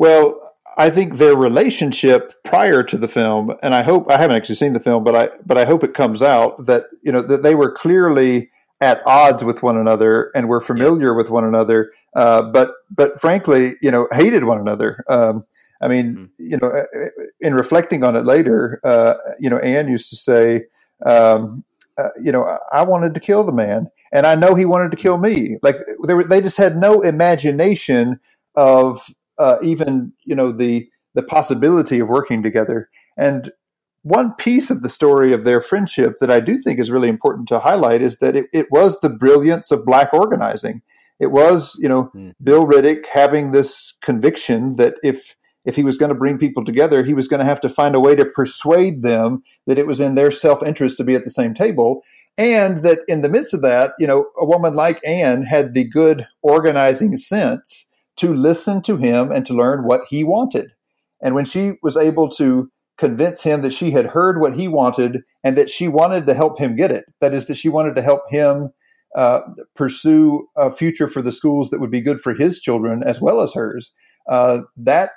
Well, 0.00 0.54
I 0.78 0.88
think 0.88 1.18
their 1.18 1.36
relationship 1.36 2.32
prior 2.42 2.82
to 2.82 2.96
the 2.96 3.06
film, 3.06 3.54
and 3.62 3.74
I 3.74 3.82
hope 3.82 4.10
I 4.10 4.16
haven't 4.16 4.34
actually 4.34 4.54
seen 4.54 4.72
the 4.72 4.80
film, 4.80 5.04
but 5.04 5.14
I 5.14 5.28
but 5.44 5.58
I 5.58 5.66
hope 5.66 5.84
it 5.84 5.92
comes 5.92 6.22
out 6.22 6.64
that 6.64 6.84
you 7.02 7.12
know 7.12 7.20
that 7.20 7.42
they 7.42 7.54
were 7.54 7.70
clearly 7.70 8.50
at 8.80 9.02
odds 9.04 9.44
with 9.44 9.62
one 9.62 9.76
another 9.76 10.30
and 10.34 10.48
were 10.48 10.62
familiar 10.62 11.12
with 11.12 11.28
one 11.28 11.44
another, 11.44 11.92
uh, 12.16 12.40
but 12.40 12.70
but 12.90 13.20
frankly, 13.20 13.74
you 13.82 13.90
know, 13.90 14.08
hated 14.10 14.44
one 14.44 14.58
another. 14.58 15.04
Um, 15.06 15.44
I 15.82 15.88
mean, 15.88 16.14
mm-hmm. 16.14 16.24
you 16.38 16.56
know, 16.56 16.68
uh, 16.68 16.84
uh, 16.98 17.08
in 17.42 17.52
reflecting 17.52 18.02
on 18.02 18.16
it 18.16 18.24
later, 18.24 18.80
uh, 18.84 19.16
you 19.38 19.50
know, 19.50 19.58
Ann 19.58 19.86
used 19.86 20.08
to 20.08 20.16
say, 20.16 20.64
um, 21.04 21.62
uh, 21.98 22.08
you 22.18 22.32
know, 22.32 22.58
I 22.72 22.84
wanted 22.84 23.12
to 23.12 23.20
kill 23.20 23.44
the 23.44 23.52
man, 23.52 23.90
and 24.14 24.26
I 24.26 24.34
know 24.34 24.54
he 24.54 24.64
wanted 24.64 24.92
to 24.92 24.96
kill 24.96 25.18
me. 25.18 25.58
Like 25.62 25.76
they 26.06 26.14
were, 26.14 26.24
they 26.24 26.40
just 26.40 26.56
had 26.56 26.78
no 26.78 27.02
imagination 27.02 28.18
of 28.56 29.06
uh, 29.40 29.58
even 29.62 30.12
you 30.24 30.36
know 30.36 30.52
the 30.52 30.88
the 31.14 31.22
possibility 31.22 31.98
of 31.98 32.08
working 32.08 32.42
together. 32.42 32.88
And 33.16 33.50
one 34.02 34.32
piece 34.34 34.70
of 34.70 34.82
the 34.82 34.88
story 34.88 35.32
of 35.32 35.44
their 35.44 35.60
friendship 35.60 36.16
that 36.20 36.30
I 36.30 36.40
do 36.40 36.58
think 36.58 36.78
is 36.78 36.90
really 36.90 37.08
important 37.08 37.48
to 37.48 37.58
highlight 37.58 38.00
is 38.00 38.18
that 38.18 38.36
it, 38.36 38.46
it 38.52 38.66
was 38.70 39.00
the 39.00 39.10
brilliance 39.10 39.70
of 39.70 39.84
black 39.84 40.14
organizing. 40.14 40.82
It 41.18 41.32
was, 41.32 41.76
you 41.80 41.88
know, 41.88 42.10
mm. 42.14 42.34
Bill 42.42 42.66
Riddick 42.66 43.06
having 43.06 43.50
this 43.50 43.94
conviction 44.02 44.76
that 44.76 44.94
if 45.02 45.34
if 45.66 45.76
he 45.76 45.84
was 45.84 45.98
going 45.98 46.08
to 46.08 46.14
bring 46.14 46.38
people 46.38 46.64
together, 46.64 47.04
he 47.04 47.12
was 47.12 47.28
going 47.28 47.40
to 47.40 47.46
have 47.46 47.60
to 47.60 47.68
find 47.68 47.94
a 47.94 48.00
way 48.00 48.14
to 48.14 48.24
persuade 48.24 49.02
them 49.02 49.42
that 49.66 49.78
it 49.78 49.86
was 49.86 50.00
in 50.00 50.14
their 50.14 50.30
self 50.30 50.62
interest 50.62 50.96
to 50.98 51.04
be 51.04 51.14
at 51.14 51.24
the 51.24 51.30
same 51.30 51.54
table. 51.54 52.02
And 52.38 52.82
that 52.84 53.00
in 53.08 53.20
the 53.20 53.28
midst 53.28 53.52
of 53.52 53.60
that, 53.60 53.92
you 53.98 54.06
know, 54.06 54.26
a 54.40 54.46
woman 54.46 54.74
like 54.74 55.06
Ann 55.06 55.42
had 55.42 55.74
the 55.74 55.84
good 55.84 56.26
organizing 56.40 57.18
sense 57.18 57.86
to 58.20 58.34
listen 58.34 58.82
to 58.82 58.96
him 58.96 59.32
and 59.32 59.46
to 59.46 59.54
learn 59.54 59.84
what 59.84 60.02
he 60.08 60.24
wanted. 60.24 60.70
And 61.22 61.34
when 61.34 61.44
she 61.44 61.72
was 61.82 61.96
able 61.96 62.30
to 62.32 62.70
convince 62.98 63.42
him 63.42 63.62
that 63.62 63.72
she 63.72 63.90
had 63.90 64.06
heard 64.06 64.40
what 64.40 64.54
he 64.54 64.68
wanted 64.68 65.22
and 65.42 65.56
that 65.56 65.70
she 65.70 65.88
wanted 65.88 66.26
to 66.26 66.34
help 66.34 66.58
him 66.58 66.76
get 66.76 66.90
it, 66.90 67.04
that 67.20 67.32
is, 67.32 67.46
that 67.46 67.56
she 67.56 67.70
wanted 67.70 67.94
to 67.94 68.02
help 68.02 68.22
him 68.30 68.70
uh, 69.16 69.40
pursue 69.74 70.46
a 70.56 70.70
future 70.70 71.08
for 71.08 71.22
the 71.22 71.32
schools 71.32 71.70
that 71.70 71.80
would 71.80 71.90
be 71.90 72.00
good 72.00 72.20
for 72.20 72.34
his 72.34 72.60
children 72.60 73.02
as 73.02 73.20
well 73.20 73.40
as 73.40 73.52
hers, 73.54 73.90
uh, 74.30 74.58
that 74.76 75.10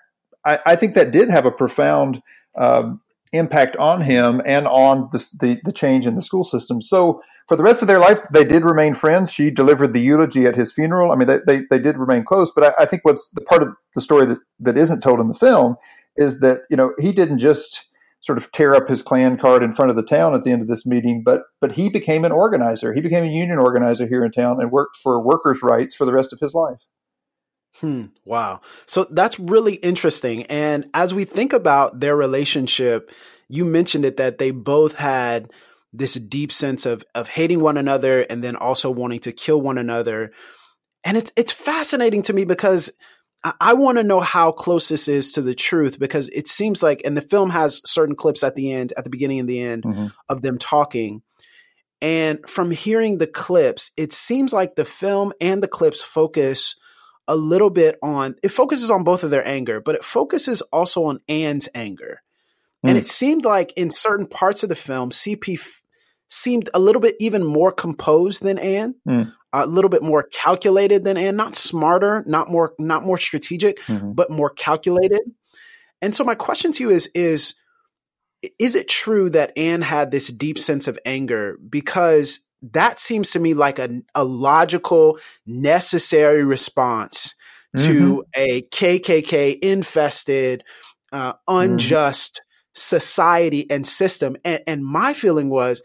I, 0.45 0.59
I, 0.65 0.75
think 0.75 0.95
that 0.95 1.11
did 1.11 1.29
have 1.29 1.45
a 1.45 1.51
profound 1.51 2.21
um, 2.57 3.01
impact 3.33 3.75
on 3.77 4.01
him 4.01 4.41
and 4.45 4.67
on 4.67 5.09
the, 5.11 5.29
the, 5.39 5.61
the 5.63 5.71
change 5.71 6.05
in 6.05 6.15
the 6.15 6.21
school 6.21 6.43
system. 6.43 6.81
So 6.81 7.21
for 7.47 7.57
the 7.57 7.63
rest 7.63 7.81
of 7.81 7.87
their 7.87 7.99
life, 7.99 8.19
they 8.31 8.45
did 8.45 8.63
remain 8.63 8.93
friends. 8.93 9.31
She 9.31 9.49
delivered 9.49 9.91
the 9.91 10.01
eulogy 10.01 10.45
at 10.45 10.55
his 10.55 10.71
funeral. 10.71 11.11
I 11.11 11.15
mean, 11.15 11.27
they, 11.27 11.39
they, 11.45 11.61
they 11.69 11.79
did 11.79 11.97
remain 11.97 12.23
close. 12.23 12.51
But 12.51 12.65
I, 12.77 12.83
I, 12.83 12.85
think 12.85 13.03
what's 13.03 13.27
the 13.29 13.41
part 13.41 13.61
of 13.61 13.69
the 13.95 14.01
story 14.01 14.25
that, 14.27 14.39
that 14.59 14.77
isn't 14.77 15.01
told 15.01 15.19
in 15.19 15.27
the 15.27 15.33
film 15.33 15.75
is 16.15 16.39
that, 16.39 16.61
you 16.69 16.77
know, 16.77 16.93
he 16.99 17.11
didn't 17.11 17.39
just 17.39 17.85
sort 18.23 18.37
of 18.37 18.49
tear 18.53 18.73
up 18.73 18.87
his 18.87 19.01
Klan 19.01 19.37
card 19.37 19.61
in 19.61 19.73
front 19.73 19.91
of 19.91 19.97
the 19.97 20.03
town 20.03 20.33
at 20.33 20.45
the 20.45 20.51
end 20.51 20.61
of 20.61 20.69
this 20.69 20.85
meeting, 20.85 21.23
but 21.25 21.41
but 21.59 21.73
he 21.73 21.89
became 21.89 22.23
an 22.23 22.31
organizer. 22.31 22.93
He 22.93 23.01
became 23.01 23.25
a 23.25 23.27
union 23.27 23.59
organizer 23.59 24.07
here 24.07 24.23
in 24.23 24.31
town 24.31 24.61
and 24.61 24.71
worked 24.71 24.95
for 25.03 25.21
workers' 25.21 25.61
rights 25.61 25.93
for 25.93 26.05
the 26.05 26.13
rest 26.13 26.31
of 26.31 26.39
his 26.39 26.53
life. 26.53 26.79
Hmm. 27.79 28.05
Wow. 28.25 28.61
So 28.85 29.05
that's 29.09 29.39
really 29.39 29.75
interesting. 29.75 30.43
And 30.43 30.89
as 30.93 31.13
we 31.13 31.25
think 31.25 31.53
about 31.53 31.99
their 31.99 32.15
relationship, 32.15 33.11
you 33.49 33.65
mentioned 33.65 34.05
it 34.05 34.17
that 34.17 34.37
they 34.37 34.51
both 34.51 34.95
had 34.95 35.51
this 35.91 36.15
deep 36.15 36.51
sense 36.51 36.85
of 36.85 37.03
of 37.13 37.27
hating 37.27 37.61
one 37.61 37.77
another 37.77 38.21
and 38.21 38.43
then 38.43 38.55
also 38.55 38.89
wanting 38.89 39.19
to 39.21 39.31
kill 39.31 39.61
one 39.61 39.77
another. 39.77 40.31
And 41.03 41.17
it's 41.17 41.31
it's 41.35 41.51
fascinating 41.51 42.21
to 42.23 42.33
me 42.33 42.45
because 42.45 42.97
I, 43.43 43.53
I 43.59 43.73
want 43.73 43.97
to 43.97 44.03
know 44.03 44.19
how 44.19 44.51
close 44.51 44.89
this 44.89 45.07
is 45.07 45.31
to 45.33 45.41
the 45.41 45.55
truth 45.55 45.99
because 45.99 46.29
it 46.29 46.47
seems 46.47 46.81
like 46.81 47.01
and 47.05 47.17
the 47.17 47.21
film 47.21 47.49
has 47.51 47.81
certain 47.85 48.15
clips 48.15 48.43
at 48.43 48.55
the 48.55 48.71
end, 48.71 48.93
at 48.97 49.03
the 49.03 49.09
beginning 49.09 49.39
and 49.39 49.49
the 49.49 49.61
end 49.61 49.83
mm-hmm. 49.83 50.07
of 50.29 50.41
them 50.41 50.57
talking. 50.57 51.21
And 52.01 52.39
from 52.49 52.71
hearing 52.71 53.17
the 53.17 53.27
clips, 53.27 53.91
it 53.95 54.11
seems 54.11 54.51
like 54.51 54.75
the 54.75 54.83
film 54.83 55.31
and 55.39 55.63
the 55.63 55.69
clips 55.69 56.01
focus 56.01 56.75
a 57.27 57.35
little 57.35 57.69
bit 57.69 57.97
on 58.01 58.35
it 58.43 58.49
focuses 58.49 58.91
on 58.91 59.03
both 59.03 59.23
of 59.23 59.29
their 59.29 59.47
anger, 59.47 59.79
but 59.79 59.95
it 59.95 60.03
focuses 60.03 60.61
also 60.63 61.05
on 61.05 61.19
Ann's 61.27 61.69
anger. 61.73 62.21
Mm. 62.85 62.89
And 62.89 62.97
it 62.97 63.07
seemed 63.07 63.45
like 63.45 63.73
in 63.73 63.89
certain 63.89 64.27
parts 64.27 64.63
of 64.63 64.69
the 64.69 64.75
film, 64.75 65.09
CP 65.09 65.57
f- 65.57 65.81
seemed 66.27 66.69
a 66.73 66.79
little 66.79 67.01
bit 67.01 67.15
even 67.19 67.43
more 67.43 67.71
composed 67.71 68.43
than 68.43 68.57
Ann, 68.57 68.95
mm. 69.07 69.31
a 69.53 69.65
little 69.65 69.89
bit 69.89 70.03
more 70.03 70.23
calculated 70.23 71.05
than 71.05 71.17
Ann, 71.17 71.35
not 71.35 71.55
smarter, 71.55 72.23
not 72.27 72.49
more 72.49 72.73
not 72.79 73.05
more 73.05 73.17
strategic, 73.17 73.79
mm-hmm. 73.81 74.13
but 74.13 74.29
more 74.29 74.49
calculated. 74.49 75.21
And 76.01 76.13
so 76.13 76.23
my 76.23 76.35
question 76.35 76.71
to 76.73 76.83
you 76.83 76.89
is 76.89 77.09
is 77.15 77.55
is 78.59 78.75
it 78.75 78.89
true 78.89 79.29
that 79.29 79.57
Ann 79.57 79.81
had 79.81 80.11
this 80.11 80.27
deep 80.27 80.59
sense 80.59 80.87
of 80.87 80.99
anger? 81.05 81.57
Because 81.69 82.41
that 82.71 82.99
seems 82.99 83.31
to 83.31 83.39
me 83.39 83.53
like 83.53 83.79
a, 83.79 84.01
a 84.15 84.23
logical, 84.23 85.19
necessary 85.45 86.43
response 86.43 87.35
mm-hmm. 87.77 87.91
to 87.91 88.25
a 88.35 88.61
KKK 88.61 89.59
infested, 89.59 90.63
uh, 91.11 91.33
unjust 91.47 92.35
mm-hmm. 92.35 92.69
society 92.73 93.69
and 93.69 93.85
system. 93.85 94.37
And, 94.45 94.61
and 94.65 94.85
my 94.85 95.13
feeling 95.13 95.49
was, 95.49 95.81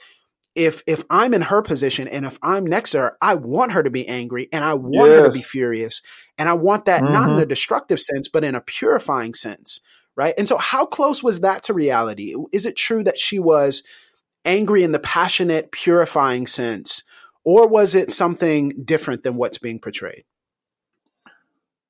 if 0.54 0.82
if 0.88 1.04
I'm 1.08 1.34
in 1.34 1.42
her 1.42 1.62
position 1.62 2.08
and 2.08 2.26
if 2.26 2.36
I'm 2.42 2.66
next 2.66 2.90
to 2.90 2.98
her, 2.98 3.16
I 3.22 3.34
want 3.34 3.72
her 3.72 3.82
to 3.82 3.90
be 3.90 4.08
angry 4.08 4.48
and 4.52 4.64
I 4.64 4.74
want 4.74 5.10
yes. 5.10 5.20
her 5.20 5.26
to 5.26 5.32
be 5.32 5.42
furious. 5.42 6.02
And 6.36 6.48
I 6.48 6.54
want 6.54 6.86
that 6.86 7.02
mm-hmm. 7.02 7.12
not 7.12 7.28
in 7.30 7.36
a 7.36 7.40
mm-hmm. 7.40 7.48
destructive 7.48 8.00
sense, 8.00 8.28
but 8.28 8.42
in 8.42 8.54
a 8.54 8.60
purifying 8.60 9.34
sense 9.34 9.80
right? 10.18 10.34
And 10.36 10.48
so, 10.48 10.58
how 10.58 10.84
close 10.84 11.22
was 11.22 11.40
that 11.40 11.62
to 11.62 11.72
reality? 11.72 12.34
Is 12.52 12.66
it 12.66 12.76
true 12.76 13.04
that 13.04 13.18
she 13.18 13.38
was 13.38 13.84
angry 14.44 14.82
in 14.82 14.92
the 14.92 14.98
passionate, 14.98 15.72
purifying 15.72 16.46
sense, 16.46 17.02
or 17.44 17.66
was 17.66 17.94
it 17.94 18.10
something 18.10 18.72
different 18.84 19.24
than 19.24 19.36
what's 19.36 19.58
being 19.58 19.78
portrayed? 19.78 20.24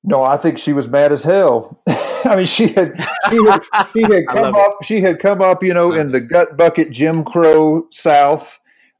No, 0.03 0.23
I 0.23 0.37
think 0.37 0.57
she 0.57 0.73
was 0.73 0.87
mad 0.87 1.11
as 1.11 1.23
hell. 1.23 1.81
I 1.87 2.35
mean, 2.35 2.45
she 2.45 2.67
had 2.69 2.93
she 3.29 3.37
had, 3.45 3.63
she 3.93 4.01
had 4.03 4.27
come 4.33 4.55
up 4.55 4.75
it. 4.81 4.85
she 4.85 5.01
had 5.01 5.19
come 5.19 5.41
up, 5.41 5.63
you 5.63 5.73
know, 5.73 5.91
in 5.91 6.11
the 6.11 6.21
gut 6.21 6.57
bucket 6.57 6.91
Jim 6.91 7.23
Crow 7.23 7.87
South. 7.91 8.57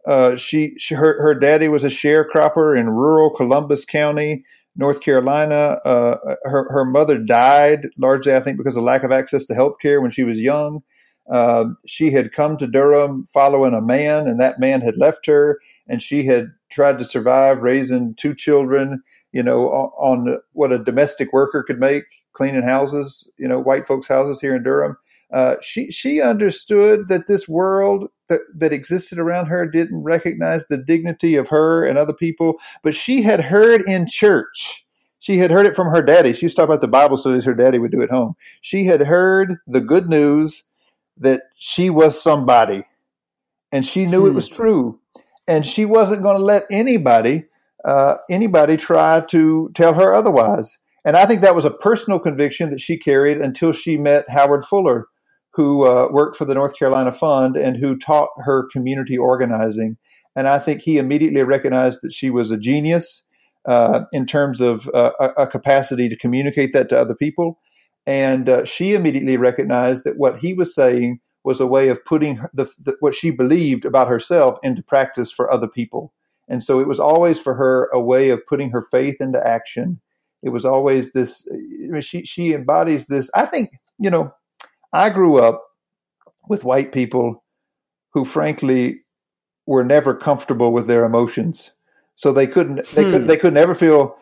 Uh, 0.07 0.35
she, 0.35 0.73
she 0.77 0.95
her 0.95 1.21
her 1.21 1.35
daddy 1.35 1.67
was 1.67 1.83
a 1.83 1.87
sharecropper 1.87 2.77
in 2.77 2.89
rural 2.89 3.29
Columbus 3.29 3.85
County. 3.85 4.43
North 4.75 5.01
Carolina. 5.01 5.79
Uh, 5.85 6.35
her 6.45 6.71
her 6.71 6.85
mother 6.85 7.17
died 7.17 7.87
largely, 7.97 8.33
I 8.33 8.39
think, 8.39 8.57
because 8.57 8.75
of 8.75 8.83
lack 8.83 9.03
of 9.03 9.11
access 9.11 9.45
to 9.47 9.55
health 9.55 9.75
care 9.81 10.01
when 10.01 10.11
she 10.11 10.23
was 10.23 10.39
young. 10.39 10.81
Uh, 11.29 11.65
she 11.85 12.11
had 12.11 12.33
come 12.33 12.57
to 12.57 12.67
Durham 12.67 13.27
following 13.31 13.73
a 13.73 13.81
man, 13.81 14.27
and 14.27 14.39
that 14.39 14.59
man 14.59 14.81
had 14.81 14.97
left 14.97 15.25
her, 15.27 15.59
and 15.87 16.01
she 16.01 16.25
had 16.25 16.51
tried 16.71 16.97
to 16.97 17.05
survive 17.05 17.59
raising 17.59 18.15
two 18.15 18.33
children. 18.33 19.03
You 19.31 19.43
know, 19.43 19.69
on, 19.69 20.27
on 20.27 20.39
what 20.53 20.71
a 20.71 20.83
domestic 20.83 21.31
worker 21.31 21.61
could 21.61 21.79
make, 21.79 22.03
cleaning 22.33 22.63
houses. 22.63 23.29
You 23.37 23.47
know, 23.47 23.59
white 23.59 23.85
folks' 23.85 24.07
houses 24.07 24.41
here 24.41 24.55
in 24.55 24.63
Durham. 24.63 24.97
Uh, 25.31 25.55
she 25.61 25.91
she 25.91 26.21
understood 26.21 27.07
that 27.09 27.27
this 27.27 27.47
world 27.47 28.09
that, 28.29 28.41
that 28.55 28.73
existed 28.73 29.19
around 29.19 29.45
her 29.45 29.67
didn't 29.67 30.01
recognize 30.01 30.65
the 30.65 30.77
dignity 30.77 31.35
of 31.35 31.47
her 31.49 31.85
and 31.85 31.97
other 31.99 32.13
people, 32.13 32.55
but 32.83 32.95
she 32.95 33.21
had 33.21 33.39
heard 33.39 33.81
in 33.81 34.07
church. 34.07 34.85
She 35.19 35.37
had 35.37 35.51
heard 35.51 35.65
it 35.65 35.75
from 35.75 35.89
her 35.89 36.01
daddy. 36.01 36.33
She 36.33 36.45
used 36.45 36.55
to 36.55 36.61
talk 36.61 36.69
about 36.69 36.81
the 36.81 36.87
Bible 36.87 37.17
studies 37.17 37.43
her 37.43 37.53
daddy 37.53 37.77
would 37.77 37.91
do 37.91 38.01
at 38.01 38.09
home. 38.09 38.35
She 38.61 38.85
had 38.85 39.01
heard 39.01 39.57
the 39.67 39.81
good 39.81 40.07
news 40.07 40.63
that 41.19 41.43
she 41.57 41.89
was 41.89 42.21
somebody, 42.21 42.83
and 43.71 43.85
she 43.85 44.05
knew 44.05 44.21
hmm. 44.21 44.27
it 44.27 44.33
was 44.33 44.49
true, 44.49 44.99
and 45.47 45.65
she 45.65 45.85
wasn't 45.85 46.23
going 46.23 46.37
to 46.37 46.43
let 46.43 46.63
anybody 46.71 47.45
uh, 47.85 48.15
anybody 48.29 48.77
try 48.77 49.21
to 49.21 49.71
tell 49.73 49.93
her 49.93 50.13
otherwise. 50.13 50.77
And 51.05 51.15
I 51.15 51.25
think 51.25 51.41
that 51.41 51.55
was 51.55 51.65
a 51.65 51.71
personal 51.71 52.19
conviction 52.19 52.69
that 52.71 52.81
she 52.81 52.97
carried 52.97 53.39
until 53.39 53.71
she 53.71 53.97
met 53.97 54.29
Howard 54.29 54.65
Fuller, 54.65 55.07
who 55.53 55.85
uh, 55.85 56.09
worked 56.11 56.37
for 56.37 56.45
the 56.45 56.53
North 56.53 56.75
Carolina 56.77 57.11
Fund 57.11 57.55
and 57.55 57.77
who 57.77 57.97
taught 57.97 58.29
her 58.43 58.67
community 58.71 59.17
organizing. 59.17 59.97
And 60.35 60.47
I 60.47 60.59
think 60.59 60.81
he 60.81 60.97
immediately 60.97 61.41
recognized 61.43 61.99
that 62.03 62.13
she 62.13 62.29
was 62.29 62.51
a 62.51 62.57
genius 62.57 63.23
uh, 63.65 64.01
in 64.11 64.25
terms 64.25 64.61
of 64.61 64.89
uh, 64.93 65.11
a, 65.19 65.43
a, 65.43 65.47
capacity 65.47 66.07
to 66.07 66.17
communicate 66.17 66.71
that 66.73 66.89
to 66.89 66.99
other 66.99 67.13
people. 67.13 67.59
And 68.09 68.49
uh, 68.49 68.65
she 68.65 68.93
immediately 68.93 69.37
recognized 69.37 70.03
that 70.03 70.17
what 70.17 70.39
he 70.39 70.55
was 70.55 70.73
saying 70.73 71.19
was 71.43 71.59
a 71.59 71.67
way 71.67 71.89
of 71.89 72.03
putting 72.05 72.37
her, 72.37 72.49
the, 72.55 72.67
the, 72.83 72.97
what 73.01 73.13
she 73.13 73.29
believed 73.29 73.85
about 73.85 74.07
herself 74.07 74.57
into 74.63 74.81
practice 74.81 75.31
for 75.31 75.53
other 75.53 75.67
people. 75.67 76.11
And 76.47 76.63
so 76.63 76.79
it 76.79 76.87
was 76.87 76.99
always 76.99 77.39
for 77.39 77.53
her 77.53 77.87
a 77.93 78.01
way 78.01 78.31
of 78.31 78.43
putting 78.47 78.71
her 78.71 78.81
faith 78.81 79.17
into 79.19 79.39
action. 79.45 80.01
It 80.41 80.49
was 80.49 80.65
always 80.65 81.11
this. 81.11 81.47
She 82.01 82.25
she 82.25 82.53
embodies 82.53 83.05
this. 83.05 83.29
I 83.35 83.45
think 83.45 83.79
you 83.99 84.09
know 84.09 84.33
I 84.91 85.11
grew 85.11 85.37
up 85.37 85.63
with 86.47 86.63
white 86.63 86.91
people 86.91 87.43
who, 88.11 88.25
frankly, 88.25 89.01
were 89.67 89.83
never 89.83 90.15
comfortable 90.15 90.73
with 90.73 90.87
their 90.87 91.05
emotions. 91.05 91.69
So 92.15 92.33
they 92.33 92.47
couldn't 92.47 92.87
they 92.87 93.03
hmm. 93.03 93.11
could 93.11 93.27
they 93.27 93.37
could 93.37 93.53
never 93.53 93.75
feel 93.75 94.15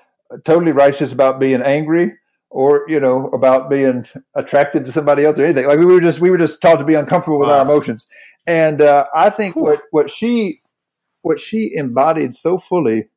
totally 0.44 0.74
righteous 0.74 1.14
about 1.14 1.40
being 1.40 1.62
angry 1.62 2.12
or 2.50 2.86
you 2.88 3.00
know 3.00 3.28
about 3.30 3.70
being 3.70 4.06
attracted 4.36 4.86
to 4.86 4.92
somebody 4.92 5.26
else 5.26 5.38
or 5.38 5.46
anything. 5.46 5.68
Like 5.68 5.80
we 5.80 5.86
were 5.86 6.02
just 6.02 6.20
we 6.20 6.30
were 6.30 6.38
just 6.38 6.62
taught 6.62 6.78
to 6.78 6.86
be 6.86 6.96
uncomfortable 6.96 7.40
with 7.40 7.50
wow. 7.50 7.60
our 7.60 7.62
emotions. 7.64 8.08
And 8.46 8.82
uh, 8.82 9.08
I 9.16 9.30
think 9.30 9.56
Whew. 9.56 9.64
what 9.64 9.82
what 9.92 10.12
she 10.12 10.62
what 11.22 11.40
she 11.40 11.72
embodied 11.74 12.34
so 12.34 12.58
fully 12.58 13.10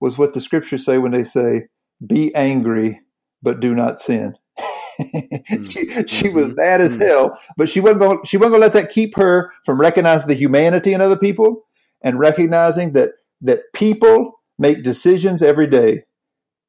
was 0.00 0.16
what 0.16 0.34
the 0.34 0.40
scriptures 0.40 0.84
say 0.84 0.98
when 0.98 1.12
they 1.12 1.24
say, 1.24 1.66
"Be 2.06 2.34
angry, 2.34 3.00
but 3.42 3.60
do 3.60 3.74
not 3.74 3.98
sin." 4.00 4.34
Mm. 4.98 5.70
she, 5.70 6.06
she 6.06 6.28
was 6.30 6.46
mm-hmm. 6.46 6.54
mad 6.56 6.80
as 6.80 6.96
mm. 6.96 7.06
hell, 7.06 7.38
but 7.58 7.68
she 7.68 7.80
wasn't 7.80 8.00
going. 8.00 8.18
She 8.24 8.38
wasn't 8.38 8.52
going 8.52 8.62
to 8.62 8.66
let 8.66 8.72
that 8.72 8.90
keep 8.90 9.14
her 9.16 9.52
from 9.66 9.78
recognizing 9.78 10.26
the 10.26 10.32
humanity 10.32 10.94
in 10.94 11.02
other 11.02 11.18
people 11.18 11.66
and 12.00 12.18
recognizing 12.18 12.94
that 12.94 13.10
that 13.42 13.60
people 13.74 14.40
make 14.58 14.82
decisions 14.82 15.42
every 15.42 15.66
day, 15.66 16.04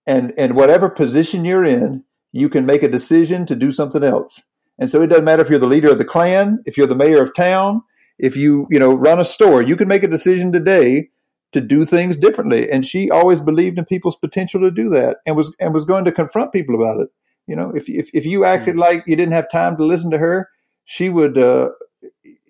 and 0.05 0.33
and 0.37 0.57
whatever 0.57 0.89
position 0.89 1.45
you're 1.45 1.63
in, 1.63 2.03
you 2.31 2.49
can 2.49 2.65
make 2.65 2.83
a 2.83 2.89
decision 2.89 3.45
to 3.45 3.55
do 3.55 3.71
something 3.71 4.03
else. 4.03 4.41
And 4.79 4.89
so 4.89 5.01
it 5.01 5.07
doesn't 5.07 5.25
matter 5.25 5.41
if 5.41 5.49
you're 5.49 5.59
the 5.59 5.67
leader 5.67 5.91
of 5.91 5.97
the 5.97 6.05
Klan, 6.05 6.61
if 6.65 6.77
you're 6.77 6.87
the 6.87 6.95
mayor 6.95 7.21
of 7.21 7.33
town, 7.33 7.81
if 8.19 8.35
you 8.35 8.67
you 8.69 8.79
know 8.79 8.93
run 8.93 9.19
a 9.19 9.25
store, 9.25 9.61
you 9.61 9.75
can 9.75 9.87
make 9.87 10.03
a 10.03 10.07
decision 10.07 10.51
today 10.51 11.09
to 11.51 11.61
do 11.61 11.85
things 11.85 12.17
differently. 12.17 12.69
And 12.69 12.85
she 12.85 13.09
always 13.09 13.39
believed 13.39 13.77
in 13.77 13.85
people's 13.85 14.17
potential 14.17 14.61
to 14.61 14.71
do 14.71 14.89
that, 14.89 15.17
and 15.25 15.35
was 15.35 15.53
and 15.59 15.73
was 15.73 15.85
going 15.85 16.05
to 16.05 16.11
confront 16.11 16.51
people 16.51 16.75
about 16.75 16.99
it. 17.01 17.09
You 17.47 17.55
know, 17.55 17.71
if 17.75 17.87
if 17.87 18.09
if 18.13 18.25
you 18.25 18.45
acted 18.45 18.75
mm. 18.75 18.79
like 18.79 19.03
you 19.07 19.15
didn't 19.15 19.33
have 19.33 19.51
time 19.51 19.77
to 19.77 19.85
listen 19.85 20.11
to 20.11 20.17
her, 20.17 20.49
she 20.85 21.09
would, 21.09 21.37
uh, 21.37 21.69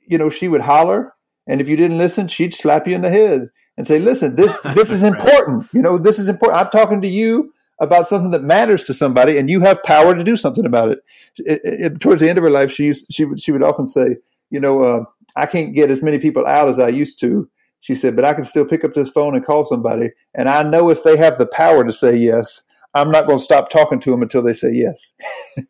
you 0.08 0.18
know, 0.18 0.30
she 0.30 0.48
would 0.48 0.62
holler, 0.62 1.14
and 1.48 1.62
if 1.62 1.70
you 1.70 1.76
didn't 1.76 1.98
listen, 1.98 2.28
she'd 2.28 2.56
slap 2.56 2.88
you 2.88 2.96
in 2.96 3.02
the 3.02 3.10
head 3.10 3.50
and 3.78 3.86
say, 3.86 4.00
"Listen, 4.00 4.36
this 4.36 4.54
this 4.74 4.90
is 4.90 5.04
important. 5.04 5.68
You 5.72 5.82
know, 5.82 5.98
this 5.98 6.20
is 6.20 6.30
important. 6.30 6.60
I'm 6.60 6.72
talking 6.72 7.02
to 7.02 7.08
you." 7.08 7.54
About 7.80 8.08
something 8.08 8.32
that 8.32 8.44
matters 8.44 8.84
to 8.84 8.94
somebody, 8.94 9.38
and 9.38 9.50
you 9.50 9.62
have 9.62 9.84
power 9.84 10.16
to 10.16 10.24
do 10.24 10.36
something 10.36 10.66
about 10.66 10.90
it. 10.90 11.00
it, 11.38 11.62
it 11.64 12.00
towards 12.00 12.22
the 12.22 12.30
end 12.30 12.40
of 12.40 12.44
her 12.44 12.50
life, 12.50 12.72
she 12.72 12.86
used, 12.86 13.06
she 13.12 13.26
would 13.26 13.40
she 13.40 13.52
would 13.52 13.64
often 13.64 13.88
say, 13.88 14.18
"You 14.50 14.60
know, 14.60 14.84
uh, 14.84 15.04
I 15.36 15.46
can't 15.46 15.76
get 15.76 15.92
as 15.92 16.02
many 16.02 16.18
people 16.18 16.46
out 16.48 16.70
as 16.70 16.80
I 16.80 16.88
used 16.88 17.20
to." 17.22 17.48
She 17.82 17.94
said, 17.94 18.16
"But 18.16 18.26
I 18.26 18.34
can 18.34 18.46
still 18.46 18.66
pick 18.66 18.84
up 18.84 18.94
this 18.94 19.10
phone 19.10 19.36
and 19.36 19.46
call 19.46 19.64
somebody, 19.64 20.10
and 20.34 20.50
I 20.50 20.64
know 20.64 20.90
if 20.90 21.04
they 21.04 21.18
have 21.18 21.38
the 21.38 21.46
power 21.46 21.84
to 21.84 21.92
say 21.92 22.16
yes, 22.16 22.64
I'm 22.94 23.12
not 23.12 23.28
going 23.28 23.38
to 23.38 23.44
stop 23.44 23.70
talking 23.70 24.00
to 24.02 24.12
them 24.12 24.22
until 24.22 24.42
they 24.42 24.54
say 24.54 24.72
yes. 24.72 25.14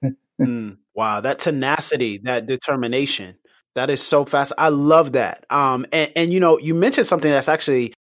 mm, 0.42 0.78
wow, 0.94 1.20
that 1.22 1.40
tenacity, 1.40 2.20
that 2.20 2.46
determination, 2.46 3.38
that 3.76 3.90
is 3.90 4.02
so 4.02 4.24
fast. 4.26 4.54
I 4.58 4.70
love 4.70 5.12
that. 5.14 5.46
Um, 5.50 5.86
and, 5.92 6.12
and 6.16 6.34
you 6.34 6.40
know, 6.40 6.58
you 6.58 6.74
mentioned 6.74 7.08
something 7.08 7.30
that's 7.30 7.50
actually 7.50 7.94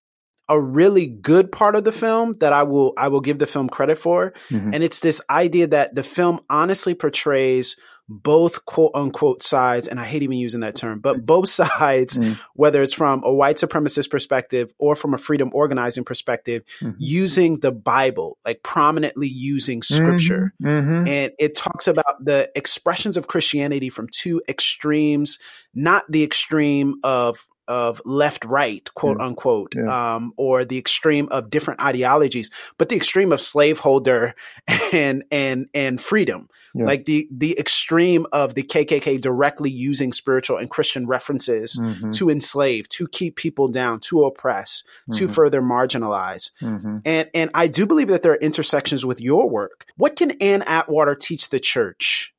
a 0.50 0.60
really 0.60 1.08
good 1.08 1.52
part 1.52 1.76
of 1.76 1.84
the 1.84 1.92
film 1.92 2.34
that 2.40 2.54
I 2.54 2.64
will 2.64 2.94
I 2.98 3.08
will 3.10 3.22
give 3.22 3.40
the 3.40 3.48
film 3.48 3.70
credit 3.70 3.98
for, 3.98 4.34
mm-hmm. 4.50 4.74
and 4.74 4.84
it's 4.84 5.00
this 5.00 5.22
idea 5.30 5.68
that 5.68 5.96
the 5.96 6.04
film 6.04 6.42
honestly 6.50 6.94
portrays 6.94 7.76
both 8.10 8.64
quote 8.66 8.92
unquote 8.94 9.44
sides, 9.44 9.88
and 9.88 10.00
I 10.00 10.06
hate 10.06 10.24
even 10.24 10.38
using 10.38 10.62
that 10.62 10.76
term, 10.76 11.00
but 11.00 11.26
both 11.26 11.50
sides, 11.50 12.18
mm. 12.18 12.40
whether 12.54 12.82
it's 12.82 12.94
from 12.94 13.22
a 13.24 13.34
white 13.34 13.58
supremacist 13.58 14.10
perspective 14.10 14.74
or 14.78 14.96
from 14.96 15.14
a 15.14 15.18
freedom 15.18 15.50
organizing 15.54 16.04
perspective, 16.04 16.64
mm-hmm. 16.80 16.96
using 16.98 17.60
the 17.60 17.72
Bible, 17.72 18.38
like 18.46 18.64
prominently 18.64 19.28
using 19.28 19.82
scripture. 19.82 20.54
Mm-hmm. 20.64 20.68
Mm-hmm. 20.68 21.08
And 21.08 21.32
it 21.40 21.56
talks 21.56 21.88
about 21.88 22.24
the 22.24 22.50
expressions 22.56 23.18
of 23.18 23.28
Christianity 23.28 23.90
from 23.90 24.08
two 24.12 24.42
extremes, 24.48 25.40
not 25.74 26.10
the 26.10 26.24
extreme 26.24 27.00
of 27.04 27.46
of 27.68 28.02
left 28.06 28.46
right, 28.46 28.90
quote 28.94 29.18
Yeah. 29.20 29.26
unquote, 29.26 29.74
Yeah. 29.76 30.16
um, 30.16 30.34
or 30.38 30.66
the 30.66 30.78
extreme 30.78 31.28
of 31.32 31.50
different 31.50 31.82
ideologies, 31.82 32.50
but 32.78 32.90
the 32.90 32.96
extreme 32.96 33.32
of 33.32 33.42
slaveholder 33.42 34.36
and 34.94 35.24
and 35.32 35.68
and 35.74 36.00
freedom, 36.02 36.50
Yeah. 36.74 36.86
like 36.86 37.06
the 37.06 37.28
the 37.32 37.58
extreme 37.60 38.26
of 38.32 38.56
the 38.56 38.64
KKK 38.64 39.18
directly 39.20 39.70
using 39.70 40.14
spiritual 40.14 40.58
and 40.58 40.70
Christian 40.70 41.08
references 41.08 41.78
Mhm. 41.82 42.14
to 42.18 42.30
enslave, 42.30 42.88
to 42.90 43.08
keep 43.08 43.36
people 43.36 43.68
down, 43.68 44.00
to 44.02 44.24
oppress, 44.26 44.84
to 45.14 45.28
Mhm. 45.28 45.32
further 45.34 45.62
marginalize. 45.62 46.52
Mhm. 46.62 47.02
And 47.06 47.30
and 47.34 47.50
I 47.54 47.68
do 47.68 47.86
believe 47.86 48.08
that 48.08 48.22
there 48.24 48.32
are 48.34 48.38
intersections 48.38 49.06
with 49.06 49.20
your 49.22 49.50
work. 49.50 49.86
What 49.98 50.16
can 50.16 50.32
Ann 50.42 50.62
Atwater 50.64 51.16
teach 51.16 51.50
the 51.50 51.60
church 51.60 52.34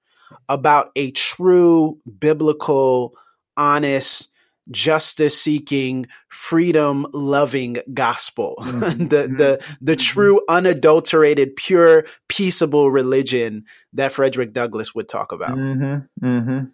about 0.48 0.90
a 0.96 1.10
true 1.10 1.98
biblical, 2.18 3.14
honest, 3.56 4.28
justice 4.70 5.40
seeking, 5.40 6.06
freedom 6.28 7.06
loving 7.12 7.78
gospel? 7.94 8.56
Mhm. 8.68 9.10
the 9.10 9.22
the 9.36 9.64
the 9.80 9.96
true 9.96 10.40
unadulterated, 10.48 11.56
pure, 11.56 12.04
peaceable 12.28 12.90
religion 12.90 13.64
that 13.92 14.12
Frederick 14.12 14.52
Douglass 14.52 14.94
would 14.94 15.08
talk 15.08 15.32
about. 15.32 15.56
Mm-hmm. 15.56 16.26
Mm-hmm. 16.26 16.64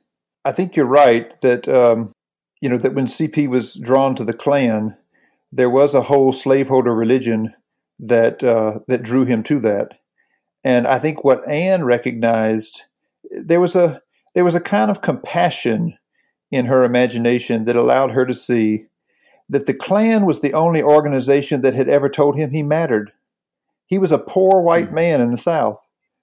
I 0.44 0.52
think 0.52 0.76
you're 0.76 0.86
right 0.86 1.40
that 1.40 1.68
um, 1.68 2.12
you 2.60 2.68
know 2.68 2.78
that 2.78 2.94
when 2.94 3.06
CP 3.06 3.48
was 3.48 3.74
drawn 3.74 4.14
to 4.16 4.24
the 4.24 4.32
Klan, 4.34 4.96
there 5.52 5.70
was 5.70 5.94
a 5.94 6.02
whole 6.02 6.32
slaveholder 6.32 6.94
religion 6.94 7.54
that 8.00 8.42
uh, 8.42 8.80
that 8.88 9.02
drew 9.02 9.24
him 9.24 9.42
to 9.44 9.60
that, 9.60 9.88
and 10.64 10.86
I 10.86 10.98
think 10.98 11.24
what 11.24 11.46
Ann 11.48 11.84
recognized 11.84 12.82
there 13.30 13.60
was 13.60 13.74
a 13.76 14.00
there 14.34 14.44
was 14.44 14.54
a 14.54 14.60
kind 14.60 14.90
of 14.90 15.00
compassion 15.00 15.96
in 16.54 16.66
her 16.66 16.84
imagination 16.84 17.64
that 17.66 17.76
allowed 17.76 18.12
her 18.12 18.24
to 18.26 18.34
see 18.34 18.86
that 19.48 19.66
the 19.66 19.74
Klan 19.74 20.24
was 20.24 20.40
the 20.40 20.54
only 20.54 20.82
organization 20.82 21.62
that 21.62 21.74
had 21.74 21.88
ever 21.88 22.08
told 22.08 22.36
him 22.36 22.50
he 22.50 22.62
mattered. 22.62 23.12
He 23.86 23.98
was 23.98 24.12
a 24.12 24.18
poor 24.18 24.62
white 24.62 24.88
Mhm. 24.90 24.94
man 24.94 25.20
in 25.20 25.32
the 25.32 25.38
South. 25.38 25.78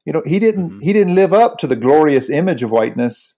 You 0.05 0.13
know, 0.13 0.23
he 0.25 0.39
didn't 0.39 0.71
Mhm. 0.71 0.81
he 0.81 0.93
didn't 0.93 1.15
live 1.15 1.33
up 1.33 1.57
to 1.59 1.67
the 1.67 1.75
glorious 1.75 2.29
image 2.29 2.63
of 2.63 2.71
whiteness, 2.71 3.33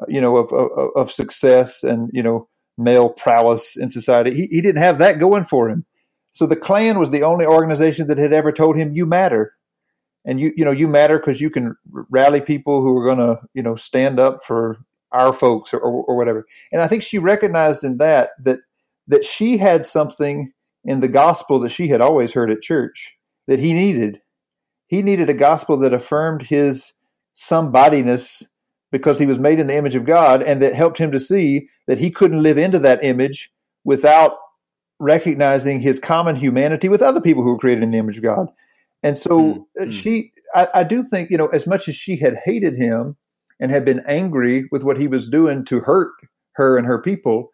uh, 0.00 0.06
you 0.08 0.20
know, 0.20 0.36
of, 0.36 0.52
of 0.52 0.90
of 0.96 1.12
success 1.12 1.84
and 1.84 2.10
you 2.12 2.22
know 2.22 2.48
male 2.76 3.08
prowess 3.10 3.76
in 3.76 3.90
society. 3.90 4.34
He 4.34 4.46
he 4.46 4.60
didn't 4.60 4.82
have 4.82 4.98
that 4.98 5.20
going 5.20 5.44
for 5.44 5.68
him. 5.68 5.84
So 6.32 6.46
the 6.46 6.56
Klan 6.56 6.98
was 6.98 7.10
the 7.10 7.22
only 7.22 7.46
organization 7.46 8.06
that 8.08 8.18
had 8.18 8.32
ever 8.32 8.52
told 8.52 8.76
him 8.76 8.92
you 8.92 9.06
matter, 9.06 9.52
and 10.24 10.40
you 10.40 10.52
you 10.56 10.64
know 10.64 10.72
you 10.72 10.88
matter 10.88 11.18
because 11.18 11.40
you 11.40 11.50
can 11.50 11.76
rally 12.10 12.40
people 12.40 12.82
who 12.82 12.96
are 12.98 13.04
going 13.04 13.18
to 13.18 13.40
you 13.54 13.62
know 13.62 13.76
stand 13.76 14.18
up 14.18 14.42
for 14.44 14.78
our 15.12 15.32
folks 15.32 15.72
or, 15.72 15.78
or 15.78 16.04
or 16.04 16.16
whatever. 16.16 16.46
And 16.72 16.80
I 16.82 16.88
think 16.88 17.02
she 17.02 17.18
recognized 17.18 17.84
in 17.84 17.98
that 17.98 18.30
that 18.44 18.58
that 19.06 19.24
she 19.24 19.56
had 19.56 19.86
something 19.86 20.52
in 20.84 21.00
the 21.00 21.08
gospel 21.08 21.60
that 21.60 21.72
she 21.72 21.88
had 21.88 22.00
always 22.00 22.32
heard 22.32 22.50
at 22.50 22.62
church 22.62 23.12
that 23.46 23.58
he 23.58 23.72
needed. 23.72 24.20
He 24.86 25.02
needed 25.02 25.28
a 25.28 25.34
gospel 25.34 25.78
that 25.78 25.92
affirmed 25.92 26.42
his 26.42 26.92
somebodyness 27.34 28.46
because 28.90 29.18
he 29.18 29.26
was 29.26 29.38
made 29.38 29.60
in 29.60 29.66
the 29.66 29.76
image 29.76 29.94
of 29.94 30.06
God 30.06 30.42
and 30.42 30.62
that 30.62 30.74
helped 30.74 30.98
him 30.98 31.12
to 31.12 31.20
see 31.20 31.68
that 31.86 31.98
he 31.98 32.10
couldn't 32.10 32.42
live 32.42 32.58
into 32.58 32.78
that 32.78 33.04
image 33.04 33.52
without 33.84 34.32
recognizing 34.98 35.80
his 35.80 36.00
common 36.00 36.36
humanity 36.36 36.88
with 36.88 37.02
other 37.02 37.20
people 37.20 37.42
who 37.42 37.50
were 37.50 37.58
created 37.58 37.84
in 37.84 37.90
the 37.90 37.98
image 37.98 38.16
of 38.16 38.22
God. 38.22 38.48
And 39.02 39.16
so 39.16 39.38
Mm, 39.38 39.64
uh, 39.80 39.84
mm. 39.84 39.92
she, 39.92 40.32
I, 40.54 40.68
I 40.74 40.84
do 40.84 41.04
think, 41.04 41.30
you 41.30 41.38
know, 41.38 41.46
as 41.48 41.66
much 41.66 41.88
as 41.88 41.94
she 41.94 42.16
had 42.16 42.36
hated 42.44 42.76
him 42.76 43.16
and 43.60 43.70
had 43.70 43.84
been 43.84 44.02
angry 44.08 44.66
with 44.72 44.82
what 44.82 44.98
he 45.00 45.08
was 45.08 45.28
doing 45.28 45.64
to 45.66 45.80
hurt 45.80 46.12
her 46.54 46.76
and 46.78 46.86
her 46.86 47.00
people, 47.00 47.50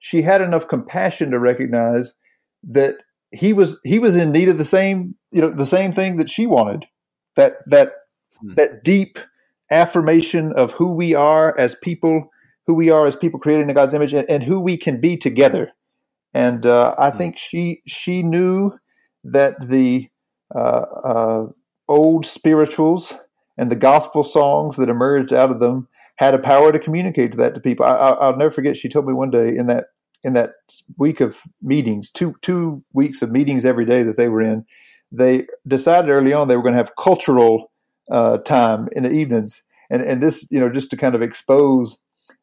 she 0.00 0.22
had 0.22 0.40
enough 0.40 0.68
compassion 0.68 1.30
to 1.30 1.38
recognize 1.38 2.14
that 2.64 2.96
he 3.32 3.52
was 3.52 3.78
he 3.84 3.98
was 3.98 4.16
in 4.16 4.32
need 4.32 4.48
of 4.48 4.58
the 4.58 4.64
same 4.64 5.14
you 5.32 5.40
know 5.40 5.50
the 5.50 5.66
same 5.66 5.92
thing 5.92 6.16
that 6.18 6.30
she 6.30 6.46
wanted 6.46 6.84
that 7.36 7.54
that 7.66 7.92
Hmm. 8.40 8.54
that 8.56 8.84
deep 8.84 9.18
affirmation 9.70 10.52
of 10.54 10.72
who 10.72 10.88
we 10.88 11.14
are 11.14 11.58
as 11.58 11.74
people 11.76 12.28
who 12.66 12.74
we 12.74 12.90
are 12.90 13.06
as 13.06 13.16
people 13.16 13.40
created 13.40 13.68
in 13.68 13.74
God's 13.74 13.94
image 13.94 14.12
and, 14.14 14.28
and 14.30 14.42
who 14.42 14.60
we 14.60 14.76
can 14.76 15.00
be 15.00 15.16
together 15.16 15.70
and 16.34 16.64
uh, 16.66 16.94
I 16.98 17.10
Hmm. 17.10 17.18
think 17.18 17.38
she 17.38 17.82
she 17.86 18.22
knew 18.22 18.72
that 19.24 19.54
the 19.68 20.08
uh, 20.54 20.58
uh, 21.04 21.46
old 21.88 22.26
spirituals 22.26 23.12
and 23.56 23.70
the 23.70 23.76
gospel 23.76 24.24
songs 24.24 24.76
that 24.76 24.88
emerged 24.88 25.32
out 25.32 25.50
of 25.50 25.60
them 25.60 25.88
had 26.16 26.34
a 26.34 26.38
power 26.38 26.70
to 26.72 26.78
communicate 26.78 27.32
to 27.32 27.38
that 27.38 27.54
to 27.54 27.60
people. 27.60 27.84
I, 27.84 27.90
I, 27.90 28.10
I'll 28.10 28.36
never 28.36 28.50
forget. 28.50 28.76
She 28.76 28.88
told 28.88 29.06
me 29.06 29.12
one 29.12 29.30
day 29.30 29.56
in 29.56 29.66
that 29.66 29.86
in 30.22 30.32
that 30.32 30.52
week 30.96 31.20
of 31.20 31.38
meetings, 31.62 32.10
two 32.10 32.34
two 32.42 32.82
weeks 32.92 33.22
of 33.22 33.30
meetings 33.30 33.64
every 33.64 33.84
day 33.84 34.02
that 34.02 34.16
they 34.16 34.28
were 34.28 34.42
in, 34.42 34.64
they 35.12 35.46
decided 35.66 36.10
early 36.10 36.32
on 36.32 36.48
they 36.48 36.56
were 36.56 36.62
going 36.62 36.74
to 36.74 36.78
have 36.78 36.96
cultural 36.98 37.70
uh, 38.10 38.38
time 38.38 38.88
in 38.92 39.02
the 39.02 39.10
evenings, 39.10 39.62
and 39.90 40.02
and 40.02 40.22
this 40.22 40.46
you 40.50 40.60
know 40.60 40.70
just 40.70 40.90
to 40.90 40.96
kind 40.96 41.14
of 41.14 41.22
expose 41.22 41.98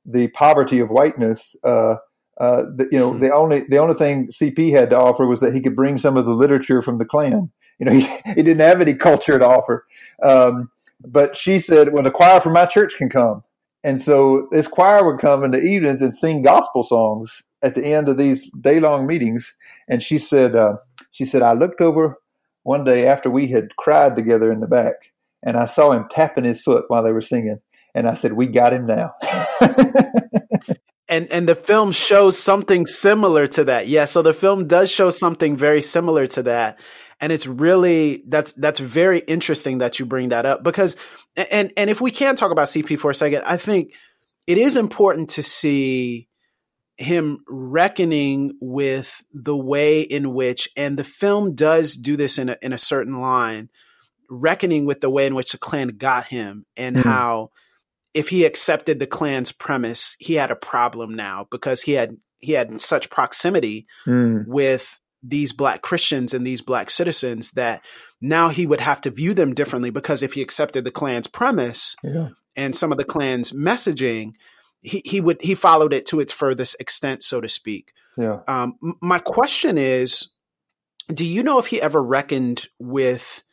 the 0.05 0.27
poverty 0.29 0.79
of 0.79 0.89
whiteness. 0.89 1.55
Uh, 1.63 1.95
uh, 2.39 2.63
the, 2.75 2.87
you 2.91 2.97
know, 2.97 3.13
Hmm. 3.13 3.19
the 3.19 3.33
only 3.33 3.61
the 3.69 3.77
only 3.77 3.95
thing 3.95 4.27
CP 4.29 4.71
had 4.71 4.89
to 4.89 4.99
offer 4.99 5.27
was 5.27 5.41
that 5.41 5.53
he 5.53 5.61
could 5.61 5.75
bring 5.75 5.97
some 5.97 6.17
of 6.17 6.25
the 6.25 6.33
literature 6.33 6.81
from 6.81 6.97
the 6.97 7.05
Klan. 7.05 7.51
You 7.79 7.85
know, 7.85 7.91
he, 7.91 8.01
he 8.25 8.41
didn't 8.43 8.59
have 8.59 8.81
any 8.81 8.95
culture 8.95 9.37
to 9.37 9.47
offer. 9.47 9.85
Um, 10.23 10.71
but 11.05 11.35
she 11.35 11.59
said, 11.59 11.93
when 11.93 12.03
the 12.03 12.11
choir 12.11 12.39
from 12.39 12.53
my 12.53 12.65
church 12.65 12.95
can 12.97 13.09
come." 13.09 13.43
And 13.83 13.99
so 13.99 14.47
this 14.51 14.67
choir 14.67 15.03
would 15.05 15.19
come 15.19 15.43
in 15.43 15.51
the 15.51 15.61
evenings 15.61 16.01
and 16.01 16.15
sing 16.15 16.43
gospel 16.43 16.83
songs 16.83 17.41
at 17.63 17.75
the 17.75 17.85
end 17.85 18.09
of 18.09 18.17
these 18.17 18.49
day 18.59 18.79
long 18.79 19.07
meetings. 19.07 19.53
And 19.87 20.03
she 20.03 20.17
said, 20.17 20.55
uh, 20.55 20.73
she 21.11 21.25
said, 21.25 21.41
I 21.41 21.53
looked 21.53 21.81
over 21.81 22.17
one 22.63 22.83
day 22.83 23.07
after 23.07 23.29
we 23.29 23.47
had 23.47 23.75
cried 23.77 24.15
together 24.15 24.51
in 24.51 24.59
the 24.59 24.67
back, 24.67 24.93
and 25.43 25.57
I 25.57 25.65
saw 25.65 25.91
him 25.91 26.05
tapping 26.11 26.43
his 26.43 26.61
foot 26.61 26.85
while 26.87 27.03
they 27.03 27.11
were 27.11 27.21
singing. 27.21 27.59
And 27.93 28.07
I 28.07 28.13
said, 28.13 28.33
We 28.33 28.47
got 28.47 28.73
him 28.73 28.85
now. 28.85 29.13
and 31.09 31.29
and 31.31 31.49
the 31.49 31.55
film 31.55 31.91
shows 31.91 32.37
something 32.37 32.85
similar 32.85 33.47
to 33.47 33.63
that. 33.65 33.87
Yeah, 33.87 34.05
so 34.05 34.21
the 34.21 34.33
film 34.33 34.67
does 34.67 34.89
show 34.91 35.09
something 35.09 35.57
very 35.57 35.81
similar 35.81 36.27
to 36.27 36.43
that. 36.43 36.79
And 37.21 37.31
it's 37.31 37.45
really 37.47 38.23
that's 38.27 38.51
that's 38.53 38.79
very 38.79 39.19
interesting 39.19 39.77
that 39.77 39.99
you 39.99 40.05
bring 40.05 40.29
that 40.29 40.45
up 40.45 40.63
because 40.63 40.97
and 41.35 41.71
and 41.77 41.89
if 41.89 42.01
we 42.01 42.11
can 42.11 42.35
talk 42.35 42.51
about 42.51 42.65
CP 42.67 42.99
for 42.99 43.11
a 43.11 43.15
second, 43.15 43.43
I 43.45 43.57
think 43.57 43.93
it 44.47 44.57
is 44.57 44.75
important 44.75 45.29
to 45.31 45.43
see 45.43 46.27
him 46.97 47.43
reckoning 47.47 48.57
with 48.59 49.23
the 49.33 49.55
way 49.55 50.01
in 50.01 50.33
which 50.33 50.67
and 50.75 50.97
the 50.97 51.03
film 51.03 51.55
does 51.55 51.95
do 51.95 52.17
this 52.17 52.37
in 52.37 52.49
a 52.49 52.57
in 52.61 52.73
a 52.73 52.77
certain 52.77 53.19
line, 53.21 53.69
reckoning 54.29 54.85
with 54.85 55.01
the 55.01 55.09
way 55.09 55.25
in 55.27 55.35
which 55.35 55.51
the 55.51 55.57
Klan 55.57 55.89
got 55.89 56.25
him 56.27 56.65
and 56.75 56.97
Mhm. 56.97 57.03
how 57.03 57.51
if 58.13 58.29
he 58.29 58.43
accepted 58.45 58.99
the 58.99 59.07
Klan's 59.07 59.51
premise, 59.51 60.17
he 60.19 60.33
had 60.33 60.51
a 60.51 60.55
problem 60.55 61.13
now 61.15 61.47
because 61.51 61.83
he 61.83 61.93
had 61.93 62.17
he 62.39 62.53
had 62.53 62.81
such 62.81 63.09
proximity 63.11 63.85
Mm, 64.07 64.45
with 64.47 64.99
these 65.23 65.53
black 65.53 65.81
Christians 65.81 66.33
and 66.33 66.45
these 66.45 66.61
black 66.61 66.89
citizens 66.89 67.51
that 67.51 67.83
now 68.19 68.49
he 68.49 68.65
would 68.65 68.81
have 68.81 69.01
to 69.01 69.11
view 69.11 69.33
them 69.33 69.53
differently 69.53 69.89
because 69.89 70.23
if 70.23 70.33
he 70.33 70.41
accepted 70.41 70.83
the 70.83 70.91
Klan's 70.91 71.27
premise 71.27 71.95
yeah. 72.03 72.29
and 72.55 72.75
some 72.75 72.91
of 72.91 72.97
the 72.97 73.03
Klan's 73.03 73.51
messaging, 73.51 74.33
he, 74.81 75.01
he 75.05 75.21
would 75.21 75.41
he 75.41 75.55
followed 75.55 75.93
it 75.93 76.05
to 76.07 76.19
its 76.19 76.33
furthest 76.33 76.75
extent, 76.79 77.23
so 77.23 77.41
to 77.41 77.49
speak. 77.49 77.93
Yeah. 78.17 78.39
Um, 78.47 78.77
my 79.01 79.19
question 79.19 79.77
is, 79.77 80.29
do 81.13 81.25
you 81.25 81.43
know 81.43 81.59
if 81.59 81.67
he 81.67 81.81
ever 81.81 82.01
reckoned 82.01 82.67
with 82.79 83.43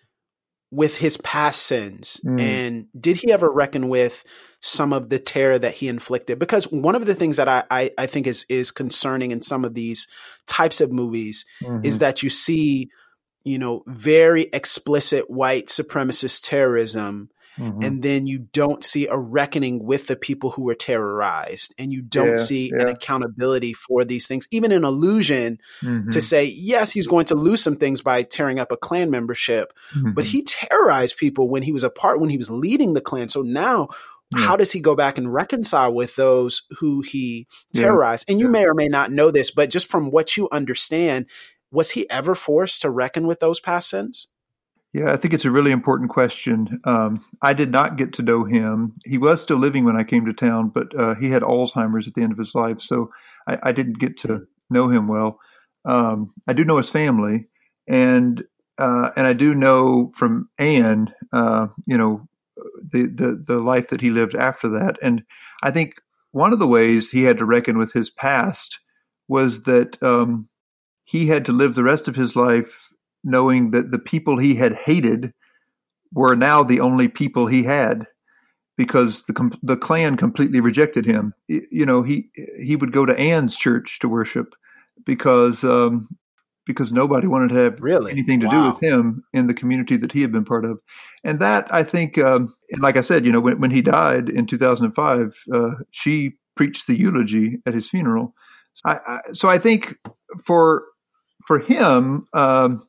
with 0.71 0.99
his 0.99 1.17
past 1.19 1.63
sins, 1.63 2.21
Mm. 2.25 2.41
and 2.41 2.87
did 2.99 3.17
he 3.17 3.33
ever 3.33 3.51
reckon 3.51 3.89
with 3.89 4.23
some 4.61 4.93
of 4.93 5.09
the 5.09 5.19
terror 5.19 5.59
that 5.59 5.75
he 5.75 5.89
inflicted? 5.89 6.39
Because 6.39 6.65
one 6.71 6.95
of 6.95 7.07
the 7.07 7.15
things 7.15 7.37
that 7.39 7.49
I 7.49 7.65
I, 7.71 7.91
I 7.97 8.07
think 8.07 8.27
is 8.27 8.45
is 8.49 8.71
concerning 8.71 9.31
in 9.31 9.41
some 9.43 9.65
of 9.65 9.75
these 9.75 10.07
types 10.47 10.81
of 10.81 10.93
movies 10.93 11.45
Mhm. 11.63 11.85
is 11.85 12.01
that 12.01 12.23
you 12.23 12.29
see, 12.29 12.91
you 13.45 13.59
know, 13.59 13.83
very 13.87 14.49
explicit 14.53 15.31
white 15.31 15.69
supremacist 15.69 16.47
terrorism 16.47 17.31
Mhm. 17.59 17.85
and 17.85 18.03
then 18.03 18.27
you 18.27 18.39
don't 18.53 18.85
see 18.85 19.07
a 19.07 19.17
reckoning 19.17 19.85
with 19.85 20.07
the 20.07 20.17
people 20.17 20.51
who 20.51 20.63
were 20.63 20.75
terrorized 20.75 21.75
and 21.79 21.93
you 21.93 22.03
don't 22.03 22.31
Yeah, 22.31 22.37
see 22.37 22.71
an 22.71 22.89
accountability 22.89 23.73
for 23.73 24.05
these 24.05 24.27
things 24.29 24.47
even 24.51 24.73
an 24.73 24.85
illusion 24.85 25.59
Mhm. 25.83 26.11
to 26.11 26.21
say 26.21 26.45
yes 26.45 26.93
he's 26.93 27.07
going 27.07 27.27
to 27.27 27.35
lose 27.35 27.63
some 27.63 27.77
things 27.77 28.01
by 28.03 28.23
tearing 28.23 28.59
up 28.59 28.71
a 28.73 28.77
Klan 28.77 29.11
membership 29.11 29.73
but 30.15 30.25
Mhm. 30.25 30.29
he 30.29 30.43
terrorized 30.45 31.17
people 31.17 31.49
when 31.49 31.63
he 31.63 31.73
was 31.73 31.83
a 31.85 31.91
part 31.91 32.21
when 32.21 32.31
he 32.31 32.37
was 32.39 32.51
leading 32.51 32.95
the 32.95 33.01
Klan 33.01 33.29
so 33.29 33.43
now 33.43 33.89
Yeah. 34.35 34.43
how 34.43 34.57
does 34.57 34.73
he 34.73 34.81
go 34.81 34.95
back 34.95 35.19
and 35.19 35.33
reconcile 35.33 35.93
with 35.93 36.17
those 36.17 36.63
who 36.79 37.01
he 37.03 37.47
Yeah. 37.73 37.83
terrorized 37.83 38.27
and 38.29 38.39
you 38.39 38.47
Yeah. 38.47 38.53
may 38.53 38.65
or 38.67 38.75
may 38.75 38.89
not 38.89 39.11
know 39.11 39.31
this 39.31 39.51
but 39.51 39.71
just 39.71 39.87
from 39.89 40.11
what 40.11 40.37
you 40.37 40.49
understand 40.53 41.27
was 41.71 41.91
he 41.91 42.09
ever 42.11 42.35
forced 42.35 42.81
to 42.83 42.91
reckon 42.91 43.27
with 43.27 43.41
those 43.41 43.59
past 43.61 43.91
sins 43.91 44.29
Yeah, 44.95 45.13
I 45.13 45.17
think 45.17 45.35
it's 45.35 45.45
a 45.45 45.51
really 45.51 45.71
important 45.71 46.11
question. 46.11 46.81
Um, 46.85 47.23
I 47.43 47.53
did 47.53 47.71
not 47.71 47.97
get 47.97 48.13
to 48.15 48.23
know 48.23 48.45
him. 48.45 48.95
He 49.05 49.19
was 49.19 49.43
still 49.43 49.59
living 49.59 49.85
when 49.85 49.97
I 49.97 50.05
came 50.05 50.25
to 50.25 50.33
town, 50.33 50.71
but 50.75 50.99
uh, 50.99 51.15
he 51.17 51.31
had 51.31 51.43
Alzheimer's 51.43 52.09
at 52.09 52.15
the 52.15 52.23
end 52.23 52.33
of 52.33 52.39
his 52.39 52.55
life, 52.55 52.81
so 52.81 53.11
I, 53.47 53.59
I 53.65 53.73
didn't 53.73 53.99
get 53.99 54.17
to 54.19 54.47
know 54.71 54.89
him 54.89 55.07
well. 55.07 55.39
Um, 55.85 56.33
I 56.47 56.55
do 56.55 56.65
know 56.65 56.79
his 56.79 56.89
family, 56.89 57.49
and 57.87 58.43
uh, 58.79 59.11
and 59.17 59.27
I 59.27 59.35
do 59.35 59.55
know 59.55 60.11
from 60.17 60.49
Ann, 60.59 61.13
uh, 61.33 61.67
you 61.87 61.99
know, 61.99 62.27
the, 62.91 63.07
the 63.07 63.43
the 63.47 63.59
life 63.59 63.89
that 63.89 64.01
he 64.01 64.11
lived 64.11 64.35
after 64.35 64.69
that. 64.71 64.97
And 65.03 65.23
I 65.63 65.71
think 65.71 65.95
one 66.33 66.53
of 66.53 66.59
the 66.61 66.67
ways 66.67 67.11
he 67.11 67.25
had 67.25 67.39
to 67.39 67.45
reckon 67.45 67.77
with 67.77 67.93
his 67.93 68.09
past 68.09 68.79
was 69.29 69.63
that 69.63 70.03
um, 70.03 70.49
he 71.05 71.27
had 71.27 71.45
to 71.47 71.53
live 71.53 71.75
the 71.75 71.83
rest 71.83 72.09
of 72.09 72.17
his 72.17 72.37
life 72.37 72.88
knowing 73.25 73.71
that 73.73 73.91
the 73.91 73.99
people 73.99 74.39
he 74.39 74.55
had 74.55 74.75
hated 74.75 75.33
were 76.13 76.35
now 76.35 76.63
the 76.63 76.81
only 76.81 77.09
people 77.09 77.47
he 77.47 77.63
had 77.63 78.07
because 78.77 79.25
the 79.25 79.59
the 79.63 79.77
Klan 79.77 80.17
completely 80.17 80.61
rejected 80.61 81.05
him. 81.05 81.35
You 81.49 81.85
know, 81.85 82.03
he 82.03 82.31
he 82.63 82.77
would 82.77 82.93
go 82.93 83.05
to 83.05 83.19
Ann's 83.19 83.57
church 83.57 83.99
to 84.01 84.09
worship 84.09 84.55
because 85.05 85.65
um, 85.65 86.09
because 86.69 86.93
nobody 86.93 87.27
wanted 87.27 87.49
to 87.49 87.55
have 87.57 87.81
really? 87.81 88.13
anything 88.13 88.39
to 88.41 88.47
wow. 88.47 88.53
do 88.53 88.73
with 88.73 88.83
him 88.83 89.25
in 89.33 89.47
the 89.49 89.55
community 89.55 89.97
that 89.97 90.13
he 90.13 90.21
had 90.21 90.31
been 90.31 90.45
part 90.45 90.65
of. 90.67 90.79
And 91.25 91.41
that 91.41 91.67
I 91.73 91.83
think, 91.83 92.19
um, 92.19 92.55
like 92.79 92.99
I 92.99 93.01
said, 93.01 93.25
you 93.25 93.33
know, 93.33 93.41
when, 93.41 93.59
when 93.59 93.71
he 93.71 93.81
died 93.81 94.29
in 94.29 94.47
2005, 94.47 95.45
uh, 95.53 95.71
she 95.91 96.33
preached 96.57 96.87
the 96.87 96.97
eulogy 96.97 97.57
at 97.65 97.73
his 97.73 97.89
funeral. 97.89 98.35
I, 98.85 99.01
I, 99.07 99.21
so 99.33 99.49
I 99.49 99.59
think 99.59 99.97
for 100.45 100.85
for 101.45 101.59
him, 101.59 102.27
um, 102.35 102.87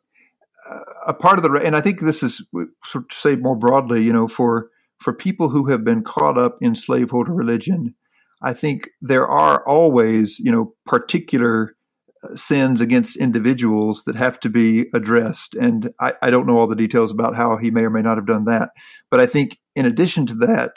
a 1.05 1.13
part 1.13 1.37
of 1.37 1.43
the 1.43 1.51
and 1.53 1.75
I 1.75 1.81
think 1.81 2.01
this 2.01 2.23
is 2.23 2.45
sort 2.85 3.05
of 3.05 3.17
say 3.17 3.35
more 3.35 3.55
broadly, 3.55 4.03
you 4.03 4.13
know, 4.13 4.27
for 4.27 4.69
for 4.99 5.13
people 5.13 5.49
who 5.49 5.67
have 5.67 5.83
been 5.83 6.03
caught 6.03 6.37
up 6.37 6.57
in 6.61 6.75
slaveholder 6.75 7.33
religion, 7.33 7.95
I 8.41 8.53
think 8.53 8.89
there 9.01 9.27
are 9.27 9.65
always, 9.67 10.39
you 10.39 10.51
know, 10.51 10.73
particular 10.85 11.75
uh, 12.23 12.35
sins 12.35 12.81
against 12.81 13.15
individuals 13.15 14.03
that 14.03 14.15
have 14.15 14.39
to 14.41 14.49
be 14.49 14.87
addressed. 14.93 15.55
And 15.55 15.89
I, 16.01 16.13
I, 16.21 16.29
don't 16.29 16.45
know 16.45 16.57
all 16.57 16.67
the 16.67 16.75
details 16.75 17.11
about 17.11 17.33
how 17.33 17.55
he 17.55 17.71
may 17.71 17.83
or 17.83 17.89
may 17.89 18.01
not 18.01 18.17
have 18.17 18.27
done 18.27 18.43
that. 18.45 18.71
But 19.09 19.21
I 19.21 19.25
think 19.25 19.57
in 19.75 19.85
addition 19.85 20.25
to 20.25 20.35
that, 20.35 20.71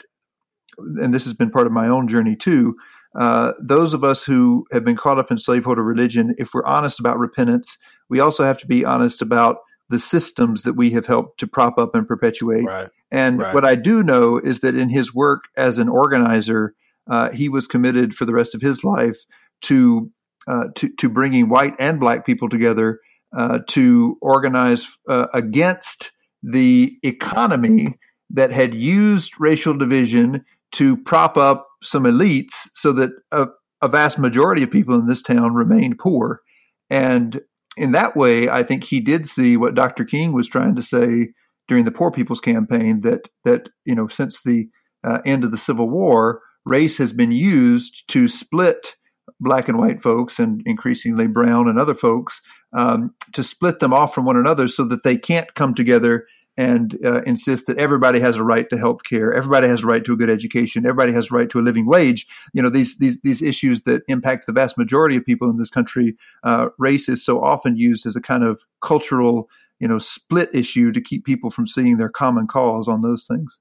and 0.77 1.13
this 1.13 1.25
has 1.25 1.33
been 1.33 1.51
part 1.51 1.67
of 1.67 1.73
my 1.73 1.89
own 1.89 2.07
journey 2.07 2.37
too, 2.37 2.75
uh, 3.19 3.53
those 3.61 3.93
of 3.93 4.03
us 4.03 4.23
who 4.23 4.65
have 4.71 4.85
been 4.85 4.95
caught 4.95 5.19
up 5.19 5.31
in 5.31 5.37
slaveholder 5.37 5.83
religion, 5.83 6.33
if 6.37 6.53
we're 6.53 6.65
honest 6.65 6.99
about 6.99 7.19
repentance, 7.19 7.77
we 8.09 8.19
also 8.19 8.43
have 8.43 8.57
to 8.59 8.67
be 8.67 8.85
honest 8.85 9.21
about 9.21 9.57
the 9.89 9.99
systems 9.99 10.63
that 10.63 10.73
we 10.73 10.91
have 10.91 11.05
helped 11.05 11.39
to 11.39 11.47
prop 11.47 11.77
up 11.77 11.95
and 11.95 12.07
perpetuate. 12.07 12.63
Right. 12.63 12.89
And 13.11 13.39
right. 13.39 13.53
what 13.53 13.65
I 13.65 13.75
do 13.75 14.01
know 14.01 14.37
is 14.37 14.61
that 14.61 14.75
in 14.75 14.89
his 14.89 15.13
work 15.13 15.43
as 15.55 15.77
an 15.77 15.89
organizer, 15.89 16.73
uh, 17.09 17.29
he 17.31 17.49
was 17.49 17.67
committed 17.67 18.15
for 18.15 18.25
the 18.25 18.33
rest 18.33 18.55
of 18.55 18.61
his 18.61 18.83
life 18.83 19.17
to 19.63 20.11
uh, 20.47 20.65
to, 20.75 20.89
to 20.97 21.07
bringing 21.07 21.47
white 21.47 21.73
and 21.79 21.99
black 21.99 22.25
people 22.25 22.49
together 22.49 22.99
uh, 23.37 23.59
to 23.67 24.17
organize 24.21 24.87
uh, 25.07 25.27
against 25.33 26.11
the 26.41 26.97
economy 27.03 27.97
that 28.29 28.51
had 28.51 28.73
used 28.73 29.31
racial 29.39 29.77
division 29.77 30.43
to 30.73 30.97
prop 30.97 31.37
up 31.37 31.67
some 31.81 32.03
elites 32.03 32.67
so 32.73 32.91
that 32.91 33.11
a, 33.31 33.47
a 33.81 33.87
vast 33.87 34.19
majority 34.19 34.63
of 34.63 34.71
people 34.71 34.95
in 34.95 35.07
this 35.07 35.21
town 35.21 35.53
remained 35.53 35.97
poor. 35.97 36.41
And 36.89 37.39
in 37.77 37.91
that 37.93 38.15
way, 38.15 38.49
I 38.49 38.63
think 38.63 38.83
he 38.83 38.99
did 38.99 39.25
see 39.25 39.57
what 39.57 39.75
Dr. 39.75 40.05
King 40.05 40.33
was 40.33 40.47
trying 40.47 40.75
to 40.75 40.83
say 40.83 41.29
during 41.67 41.85
the 41.85 41.91
Poor 41.91 42.11
People's 42.11 42.41
Campaign 42.41 43.01
that 43.01 43.27
that 43.45 43.69
you 43.85 43.95
know 43.95 44.07
since 44.07 44.43
the 44.43 44.67
uh, 45.03 45.19
end 45.25 45.43
of 45.43 45.51
the 45.51 45.57
Civil 45.57 45.89
War, 45.89 46.41
race 46.65 46.97
has 46.97 47.13
been 47.13 47.31
used 47.31 48.03
to 48.09 48.27
split 48.27 48.95
black 49.39 49.67
and 49.67 49.77
white 49.77 50.01
folks 50.01 50.39
and 50.39 50.61
increasingly 50.65 51.27
brown 51.27 51.67
and 51.67 51.79
other 51.79 51.95
folks 51.95 52.41
um, 52.73 53.13
to 53.33 53.43
split 53.43 53.79
them 53.79 53.93
off 53.93 54.13
from 54.13 54.25
one 54.25 54.37
another 54.37 54.67
so 54.67 54.85
that 54.85 55.03
they 55.03 55.17
can't 55.17 55.53
come 55.55 55.73
together 55.73 56.25
and 56.57 56.97
uh, 57.03 57.21
insist 57.21 57.65
that 57.67 57.77
everybody 57.77 58.19
has 58.19 58.37
a 58.37 58.43
right 58.43 58.69
to 58.69 58.77
health 58.77 59.03
care, 59.03 59.33
everybody 59.33 59.67
has 59.67 59.83
a 59.83 59.87
right 59.87 60.03
to 60.05 60.13
a 60.13 60.15
good 60.15 60.29
education, 60.29 60.85
everybody 60.85 61.11
has 61.11 61.31
a 61.31 61.35
right 61.35 61.49
to 61.49 61.59
a 61.59 61.61
living 61.61 61.85
wage. 61.85 62.27
You 62.53 62.61
know, 62.61 62.69
these 62.69 62.97
these 62.97 63.19
these 63.21 63.41
issues 63.41 63.83
that 63.83 64.03
impact 64.07 64.45
the 64.45 64.53
vast 64.53 64.77
majority 64.77 65.15
of 65.15 65.25
people 65.25 65.49
in 65.49 65.57
this 65.57 65.69
country. 65.69 66.15
Uh, 66.43 66.69
race 66.77 67.09
is 67.09 67.25
so 67.25 67.43
often 67.43 67.75
used 67.75 68.05
as 68.05 68.15
a 68.15 68.21
kind 68.21 68.43
of 68.43 68.61
cultural, 68.83 69.49
you 69.79 69.87
know, 69.87 69.97
split 69.97 70.49
issue 70.53 70.91
to 70.91 71.01
keep 71.01 71.25
people 71.25 71.49
from 71.49 71.65
seeing 71.65 71.97
their 71.97 72.09
common 72.09 72.47
cause 72.47 72.87
on 72.87 73.01
those 73.01 73.25
things. 73.25 73.57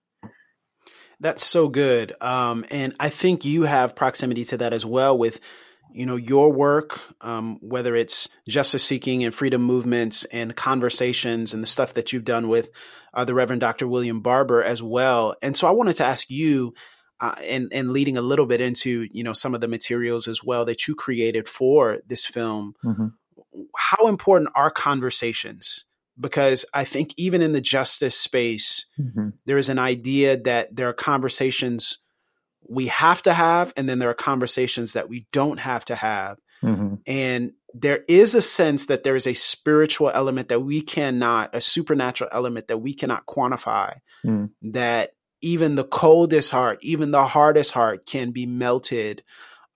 That's 1.19 1.45
so 1.45 1.69
good, 1.69 2.15
um, 2.21 2.65
and 2.71 2.95
I 2.99 3.09
think 3.09 3.45
you 3.45 3.63
have 3.63 3.95
proximity 3.95 4.45
to 4.47 4.57
that 4.59 4.73
as 4.73 4.85
well 4.85 5.17
with 5.17 5.41
you 5.95 6.07
know 6.07 6.17
your 6.17 6.53
work 6.53 7.01
um, 7.21 7.59
whether 7.61 7.95
it's 7.95 8.29
justice 8.49 8.85
seeking 8.85 9.25
and 9.25 9.35
freedom 9.35 9.63
movements 9.63 10.25
and 10.27 10.57
conversations 10.57 11.55
and 11.55 11.63
the 11.63 11.67
stuff 11.67 11.95
that 11.95 12.13
you've 12.13 12.25
done 12.25 12.49
with 12.49 12.71
uh, 13.15 13.25
the 13.25 13.35
reverend 13.35 13.61
dr 13.61 13.87
william 13.87 14.21
barber 14.21 14.63
as 14.63 14.83
well 14.83 15.35
and 15.43 15.57
so 15.57 15.67
i 15.67 15.71
wanted 15.71 15.95
to 15.95 16.05
ask 16.05 16.31
you 16.31 16.75
uh, 17.21 17.35
and 17.45 17.73
and 17.73 17.91
leading 17.91 18.17
a 18.17 18.23
little 18.23 18.47
bit 18.47 18.61
into 18.61 19.07
you 19.13 19.23
know 19.23 19.33
some 19.33 19.55
of 19.55 19.61
the 19.61 19.69
materials 19.69 20.27
as 20.27 20.43
well 20.43 20.65
that 20.65 20.89
you 20.89 20.95
created 20.95 21.49
for 21.49 21.99
this 22.07 22.27
film 22.27 22.75
mm-hmm. 22.85 23.07
how 23.77 24.09
important 24.09 24.51
are 24.55 24.71
conversations 24.71 25.87
because 26.19 26.65
i 26.75 26.85
think 26.85 27.15
even 27.17 27.41
in 27.41 27.53
the 27.53 27.61
justice 27.61 28.19
space 28.19 28.87
mm-hmm. 28.99 29.29
there 29.47 29.59
is 29.59 29.69
an 29.69 29.79
idea 29.79 30.37
that 30.37 30.75
there 30.75 30.89
are 30.89 30.95
conversations 30.95 31.99
we 32.69 32.87
have 32.89 33.23
to 33.23 33.33
have, 33.33 33.73
and 33.77 33.89
then 33.89 33.99
there 33.99 34.11
are 34.11 34.15
conversations 34.15 34.93
that 34.95 35.09
we 35.09 35.27
don't 35.33 35.61
have 35.61 35.85
to 35.87 35.95
have. 35.95 36.39
Mm-hmm. 36.63 36.95
And 37.07 37.53
there 37.75 38.05
is 38.09 38.35
a 38.35 38.43
sense 38.43 38.87
that 38.87 39.03
there 39.03 39.17
is 39.17 39.27
a 39.27 39.35
spiritual 39.35 40.11
element 40.11 40.49
that 40.49 40.61
we 40.61 40.81
cannot, 40.81 41.51
a 41.55 41.61
supernatural 41.61 42.31
element 42.33 42.69
that 42.69 42.79
we 42.79 42.95
cannot 42.95 43.27
quantify, 43.27 43.99
mm. 44.25 44.51
that 44.63 45.15
even 45.41 45.75
the 45.75 45.85
coldest 45.85 46.51
heart, 46.51 46.79
even 46.83 47.11
the 47.11 47.27
hardest 47.27 47.73
heart 47.73 48.07
can 48.07 48.31
be 48.31 48.47
melted 48.47 49.23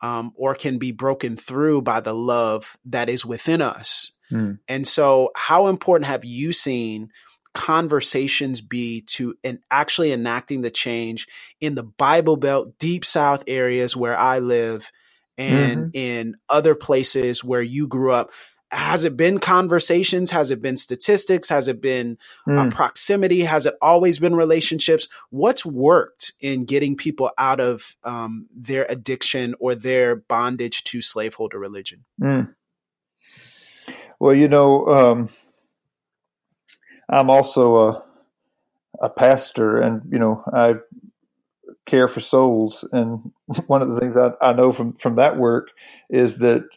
um, 0.00 0.32
or 0.36 0.54
can 0.54 0.78
be 0.78 0.92
broken 0.92 1.36
through 1.36 1.82
by 1.82 2.00
the 2.00 2.14
love 2.14 2.76
that 2.84 3.08
is 3.08 3.24
within 3.24 3.62
us. 3.62 4.12
Mm. 4.30 4.58
And 4.68 4.86
so, 4.86 5.30
how 5.34 5.68
important 5.68 6.06
have 6.06 6.24
you 6.24 6.52
seen 6.52 7.10
conversations 7.56 8.60
be 8.60 9.00
to 9.00 9.34
and 9.42 9.58
actually 9.70 10.12
enacting 10.12 10.60
the 10.60 10.70
change 10.70 11.26
in 11.58 11.74
the 11.74 11.82
Bible 11.82 12.36
Belt, 12.36 12.78
deep 12.78 13.04
South 13.04 13.42
areas 13.48 13.96
where 13.96 14.16
I 14.16 14.38
live, 14.38 14.92
and 15.38 15.78
mm-hmm. 15.78 15.88
in 15.94 16.36
other 16.50 16.74
places 16.74 17.42
where 17.42 17.62
you 17.62 17.88
grew 17.88 18.12
up? 18.12 18.30
Has 18.70 19.04
it 19.04 19.16
been 19.16 19.38
conversations? 19.38 20.32
Has 20.32 20.50
it 20.50 20.60
been 20.60 20.76
statistics? 20.76 21.48
Has 21.48 21.66
it 21.66 21.80
been 21.80 22.18
uh, 22.46 22.50
mm. 22.50 22.66
uh, 22.66 22.70
proximity? 22.70 23.42
Has 23.42 23.64
it 23.64 23.74
always 23.80 24.18
been 24.18 24.34
relationships? 24.34 25.08
What's 25.30 25.64
worked 25.64 26.32
in 26.40 26.60
getting 26.60 26.96
people 26.96 27.30
out 27.38 27.60
of 27.60 27.96
um, 28.04 28.48
their 28.54 28.84
addiction 28.88 29.54
or 29.60 29.74
their 29.74 30.16
bondage 30.16 30.84
to 30.84 31.00
slaveholder 31.00 31.58
religion? 31.58 32.04
Mm. 32.20 32.54
Well, 34.18 34.34
you 34.34 34.48
know, 34.48 34.86
um, 34.88 35.28
I'm 37.08 37.30
also 37.30 37.76
a 37.76 38.02
a 39.00 39.08
pastor, 39.08 39.78
and 39.78 40.02
you 40.10 40.18
know 40.18 40.42
I 40.52 40.76
care 41.86 42.08
for 42.08 42.20
souls. 42.20 42.84
And 42.92 43.32
one 43.66 43.82
of 43.82 43.88
the 43.88 43.98
things 43.98 44.16
I, 44.16 44.32
I 44.40 44.52
know 44.52 44.72
from 44.72 44.92
from 44.94 45.16
that 45.16 45.38
work 45.38 45.68
is 46.10 46.38
that 46.38 46.68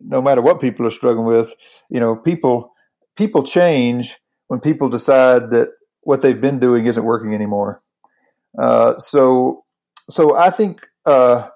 no 0.00 0.20
matter 0.20 0.42
what 0.42 0.60
people 0.60 0.86
are 0.86 0.90
struggling 0.90 1.26
with, 1.26 1.54
you 1.88 2.00
know, 2.00 2.16
people 2.16 2.72
people 3.16 3.44
change 3.44 4.18
when 4.48 4.60
people 4.60 4.88
decide 4.88 5.50
that 5.50 5.68
what 6.02 6.20
they've 6.20 6.40
been 6.40 6.58
doing 6.58 6.86
isn't 6.86 7.04
working 7.04 7.34
anymore. 7.34 7.82
Uh, 8.58 8.98
so 8.98 9.64
so 10.08 10.36
I 10.36 10.50
think 10.50 10.80
uh, 11.06 11.48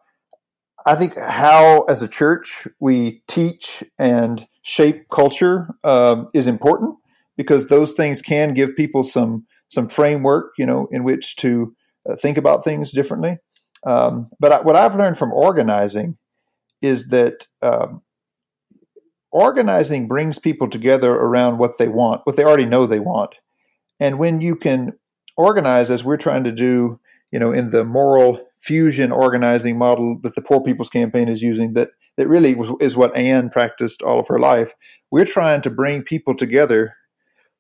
I 0.87 0.95
think 0.95 1.17
how 1.17 1.83
as 1.83 2.03
a 2.03 2.09
church 2.09 2.67
we 2.81 3.23
teach 3.27 3.85
and 3.99 4.47
shape 4.63 5.09
culture 5.09 5.69
um, 5.85 6.29
is 6.35 6.47
important 6.47 6.97
because 7.39 7.69
those 7.69 7.93
things 7.93 8.21
can 8.21 8.53
give 8.53 8.77
people 8.77 9.03
some 9.03 9.47
some 9.69 9.89
framework, 9.89 10.53
you 10.59 10.67
know, 10.67 10.89
in 10.91 11.05
which 11.05 11.37
to 11.37 11.75
uh, 12.09 12.17
think 12.17 12.37
about 12.37 12.65
things 12.65 12.93
differently. 12.93 13.39
Um, 13.87 14.29
but 14.41 14.53
I, 14.53 14.61
what 14.61 14.77
I've 14.77 14.97
learned 14.97 15.17
from 15.17 15.33
organizing 15.33 16.19
is 16.83 17.09
that 17.09 17.47
um, 17.63 18.03
organizing 19.31 20.09
brings 20.09 20.39
people 20.39 20.69
together 20.69 21.13
around 21.13 21.59
what 21.59 21.79
they 21.79 21.89
want, 21.89 22.23
what 22.25 22.37
they 22.37 22.45
already 22.45 22.67
know 22.67 22.87
they 22.87 23.01
want, 23.01 23.37
and 24.01 24.19
when 24.19 24.41
you 24.41 24.57
can 24.57 24.93
organize, 25.37 25.91
as 25.91 26.03
we're 26.05 26.17
trying 26.17 26.45
to 26.45 26.53
do, 26.53 26.99
you 27.31 27.39
know, 27.39 27.53
in 27.53 27.71
the 27.71 27.85
moral 27.85 28.41
fusion 28.59 29.13
organizing 29.13 29.79
model 29.79 30.19
that 30.25 30.35
the 30.35 30.43
Poor 30.43 30.61
People's 30.61 30.91
Campaign 30.91 31.29
is 31.29 31.43
using, 31.43 31.75
that 31.75 31.91
that 32.17 32.27
really 32.27 32.57
is 32.81 32.97
what 32.97 33.15
Ann 33.17 33.49
practiced 33.49 34.03
all 34.03 34.19
of 34.19 34.27
her 34.27 34.41
life. 34.41 34.75
We're 35.13 35.25
trying 35.25 35.61
to 35.63 35.71
bring 35.71 36.03
people 36.03 36.35
together 36.35 36.97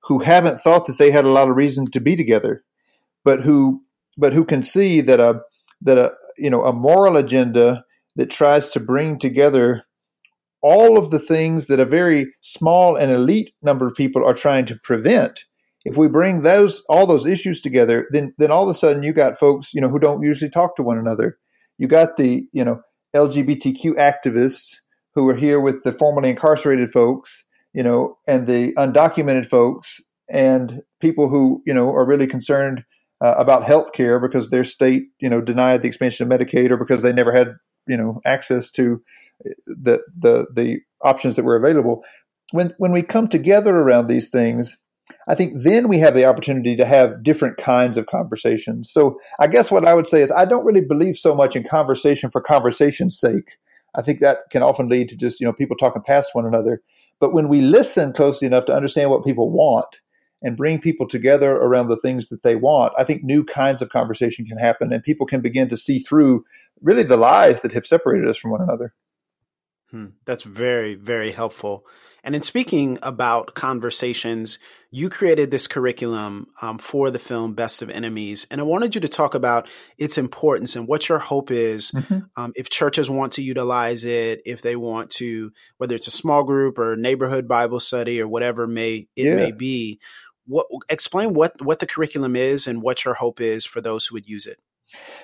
who 0.09 0.19
haven't 0.19 0.61
thought 0.61 0.87
that 0.87 0.97
they 0.97 1.11
had 1.11 1.27
a 1.27 1.31
lot 1.31 1.51
of 1.51 1.57
reason 1.57 1.87
to 1.91 2.01
be 2.01 2.17
together, 2.17 2.65
but 3.25 3.43
who 3.43 3.83
but 4.17 4.33
who 4.33 4.45
can 4.45 4.63
see 4.63 5.03
that 5.03 5.21
a 5.21 5.41
that 5.83 5.99
a 5.99 6.11
you 6.39 6.51
know 6.51 6.65
a 6.65 6.73
moral 6.73 7.17
agenda 7.17 7.85
that 8.17 8.31
tries 8.31 8.71
to 8.71 8.81
bring 8.81 9.19
together 9.19 9.85
all 10.63 10.99
of 10.99 11.11
the 11.11 11.19
things 11.19 11.67
that 11.67 11.79
a 11.79 11.85
very 11.85 12.27
small 12.41 12.97
and 12.97 13.13
elite 13.13 13.53
number 13.63 13.87
of 13.87 13.95
people 13.95 14.25
are 14.25 14.35
trying 14.35 14.67
to 14.67 14.77
prevent. 14.83 15.45
If 15.85 15.97
we 15.97 16.09
bring 16.09 16.43
those 16.43 16.83
all 16.89 17.07
those 17.07 17.27
issues 17.27 17.61
together 17.61 18.09
then 18.11 18.35
then 18.39 18.51
all 18.51 18.65
of 18.65 18.75
a 18.75 18.79
sudden 18.79 19.03
you 19.03 19.13
got 19.13 19.39
folks 19.39 19.75
you 19.75 19.81
know 19.81 19.89
who 19.89 19.99
don't 19.99 20.23
usually 20.23 20.51
talk 20.51 20.75
to 20.77 20.83
one 20.83 20.99
another. 20.99 21.39
You 21.77 21.87
got 21.87 22.17
the 22.17 22.49
you 22.53 22.65
know 22.65 22.81
lgbtq 23.15 23.85
activists 23.97 24.77
who 25.15 25.29
are 25.29 25.37
here 25.37 25.61
with 25.61 25.83
the 25.85 25.93
formerly 25.93 26.31
incarcerated 26.31 26.93
folks 26.93 27.45
you 27.75 27.83
know 27.83 28.16
and 28.27 28.47
the 28.47 28.73
undocumented 28.75 29.49
folks 29.49 30.01
and 30.31 30.83
people 31.01 31.29
who 31.29 31.62
you 31.66 31.75
know 31.75 31.89
are 31.89 32.07
really 32.07 32.27
concerned 32.27 32.85
uh, 33.25 33.35
about 33.37 33.64
health 33.64 33.93
care 33.93 34.19
because 34.19 34.51
their 34.51 34.64
state 34.64 35.05
you 35.21 35.29
know 35.29 35.41
denied 35.41 35.83
the 35.83 35.89
expansion 35.89 36.31
of 36.31 36.39
medicaid 36.39 36.71
or 36.71 36.77
because 36.77 37.03
they 37.03 37.12
never 37.12 37.33
had 37.33 37.49
you 37.87 37.97
know 37.97 38.21
access 38.25 38.71
to 38.71 39.03
the 39.66 40.01
the 40.19 40.47
the 40.55 40.79
options 41.03 41.37
that 41.37 41.45
were 41.45 41.57
available. 41.57 42.03
When 42.53 42.75
when 42.79 42.93
we 42.93 43.03
come 43.03 43.29
together 43.29 43.77
around 43.77 44.07
these 44.07 44.29
things, 44.29 44.77
I 45.29 45.35
think 45.35 45.62
then 45.62 45.89
we 45.89 45.99
have 45.99 46.14
the 46.14 46.25
opportunity 46.25 46.77
to 46.77 46.85
have 46.85 47.23
different 47.23 47.57
kinds 47.57 47.99
of 47.99 48.07
conversations. 48.07 48.91
So 48.91 49.19
I 49.41 49.47
guess 49.47 49.71
what 49.71 49.87
I 49.87 49.95
would 49.95 50.09
say 50.09 50.23
is 50.23 50.31
I 50.31 50.45
don't 50.45 50.64
really 50.64 50.81
believe 50.85 51.16
so 51.16 51.35
much 51.35 51.57
in 51.57 51.64
conversation 51.64 52.31
for 52.31 52.41
conversation's 52.41 53.19
sake. 53.19 53.57
I 53.97 54.03
think 54.03 54.21
that 54.21 54.39
can 54.51 54.62
often 54.62 54.89
lead 54.89 55.09
to 55.11 55.16
just 55.16 55.41
you 55.41 55.47
know 55.47 55.53
people 55.53 55.77
talking 55.77 56.03
past 56.03 56.31
one 56.33 56.47
another. 56.47 56.83
But 57.21 57.33
when 57.33 57.49
we 57.49 57.61
listen 57.61 58.12
closely 58.12 58.47
enough 58.47 58.66
to 58.66 58.75
understand 58.75 59.11
what 59.11 59.25
people 59.25 59.51
want 59.51 59.87
and 60.43 60.57
bring 60.57 60.81
people 60.81 61.09
together 61.09 61.53
around 61.53 61.89
the 61.89 61.97
things 61.97 62.29
that 62.29 62.43
they 62.43 62.55
want, 62.55 62.93
I 62.99 63.05
think 63.05 63.25
new 63.25 63.45
kinds 63.45 63.83
of 63.83 63.89
conversation 63.89 64.47
can 64.47 64.59
happen 64.59 64.93
and 64.93 65.03
people 65.03 65.27
can 65.27 65.41
begin 65.41 65.69
to 65.71 65.77
see 65.77 65.99
through 65.99 66.45
really 66.81 67.03
the 67.03 67.16
lies 67.16 67.62
that 67.62 67.73
have 67.73 67.87
separated 67.87 68.29
us 68.29 68.37
from 68.37 68.53
one 68.53 68.62
another. 68.62 68.95
Hmm, 69.91 70.07
that's 70.27 70.45
very, 70.45 70.95
very 70.95 71.33
helpful. 71.33 71.87
And 72.29 72.37
in 72.37 72.43
speaking 72.43 72.99
about 73.01 73.55
conversations, 73.55 74.59
you 74.91 75.09
created 75.09 75.51
this 75.51 75.66
curriculum 75.66 76.49
um, 76.61 76.76
for 76.76 77.11
the 77.11 77.18
film 77.18 77.55
Best 77.55 77.81
of 77.81 77.89
Enemies. 77.89 78.47
And 78.51 78.61
I 78.61 78.64
wanted 78.64 78.95
you 78.95 79.01
to 79.01 79.09
talk 79.09 79.35
about 79.35 79.66
its 79.97 80.18
importance 80.18 80.76
and 80.76 80.87
what 80.87 81.09
your 81.09 81.20
hope 81.20 81.51
is 81.51 81.91
mm-hmm. 81.91 82.18
um, 82.37 82.53
if 82.55 82.68
churches 82.68 83.09
want 83.09 83.33
to 83.33 83.43
utilize 83.43 84.05
it, 84.05 84.43
if 84.45 84.61
they 84.61 84.76
want 84.76 85.09
to, 85.12 85.53
whether 85.79 85.95
it's 85.95 86.07
a 86.07 86.11
small 86.11 86.45
group 86.45 86.79
or 86.79 86.97
neighborhood 86.97 87.49
Bible 87.49 87.81
study 87.81 88.20
or 88.20 88.29
whatever 88.29 88.66
may 88.66 89.09
it 89.16 89.24
yeah. 89.24 89.35
may 89.35 89.51
be. 89.51 89.99
What, 90.47 90.66
explain 90.91 91.33
what, 91.33 91.62
what 91.62 91.79
the 91.79 91.87
curriculum 91.87 92.37
is 92.37 92.66
and 92.66 92.83
what 92.83 93.07
your 93.07 93.14
hope 93.14 93.41
is 93.41 93.64
for 93.64 93.81
those 93.81 94.05
who 94.05 94.16
would 94.16 94.29
use 94.29 94.45
it. 94.45 94.59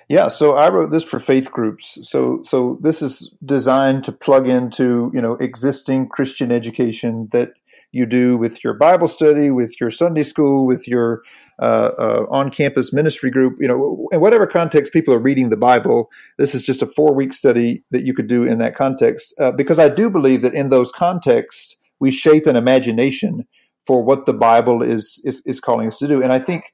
Yeah, 0.09 0.29
so 0.29 0.57
I 0.57 0.69
wrote 0.71 0.91
this 0.91 1.05
for 1.05 1.19
faith 1.19 1.51
groups. 1.51 1.99
So 2.03 2.43
so 2.45 2.79
this 2.83 3.01
is 3.01 3.31
designed 3.45 4.05
to 4.05 4.13
plug 4.13 4.49
into, 4.49 5.11
you 5.15 5.23
know, 5.23 5.35
existing 5.35 6.09
Christian 6.09 6.53
education 6.53 7.29
that 7.33 7.51
you 7.91 8.07
do 8.07 8.37
with 8.37 8.63
your 8.65 8.75
Bible 8.75 9.09
study, 9.09 9.51
with 9.51 9.81
your 9.81 9.91
Sunday 9.91 10.25
school, 10.25 10.67
with 10.67 10.89
your 10.89 11.23
uh, 11.63 11.91
uh, 11.97 12.27
on-campus 12.29 12.93
ministry 12.93 13.31
group, 13.31 13.57
you 13.61 13.69
know, 13.69 14.09
in 14.11 14.21
whatever 14.21 14.47
context 14.47 14.93
people 14.93 15.15
are 15.15 15.21
reading 15.21 15.51
the 15.51 15.57
Bible. 15.57 16.11
This 16.37 16.55
is 16.55 16.65
just 16.65 16.83
a 16.83 16.89
four-week 16.89 17.33
study 17.33 17.85
that 17.93 18.05
you 18.05 18.13
could 18.13 18.27
do 18.27 18.43
in 18.43 18.59
that 18.59 18.75
context, 18.75 19.33
uh, 19.41 19.53
because 19.53 19.79
I 19.79 19.89
do 19.89 20.11
believe 20.11 20.43
that 20.43 20.55
in 20.55 20.71
those 20.71 20.91
contexts 20.91 21.77
we 22.01 22.11
shape 22.11 22.47
an 22.47 22.57
imagination 22.57 23.47
for 23.87 24.03
what 24.03 24.27
the 24.27 24.33
Bible 24.33 24.83
is 24.83 25.23
is, 25.25 25.41
is 25.47 25.61
calling 25.61 25.87
us 25.87 25.99
to 25.99 26.09
do, 26.09 26.21
and 26.23 26.33
I 26.33 26.41
think 26.41 26.65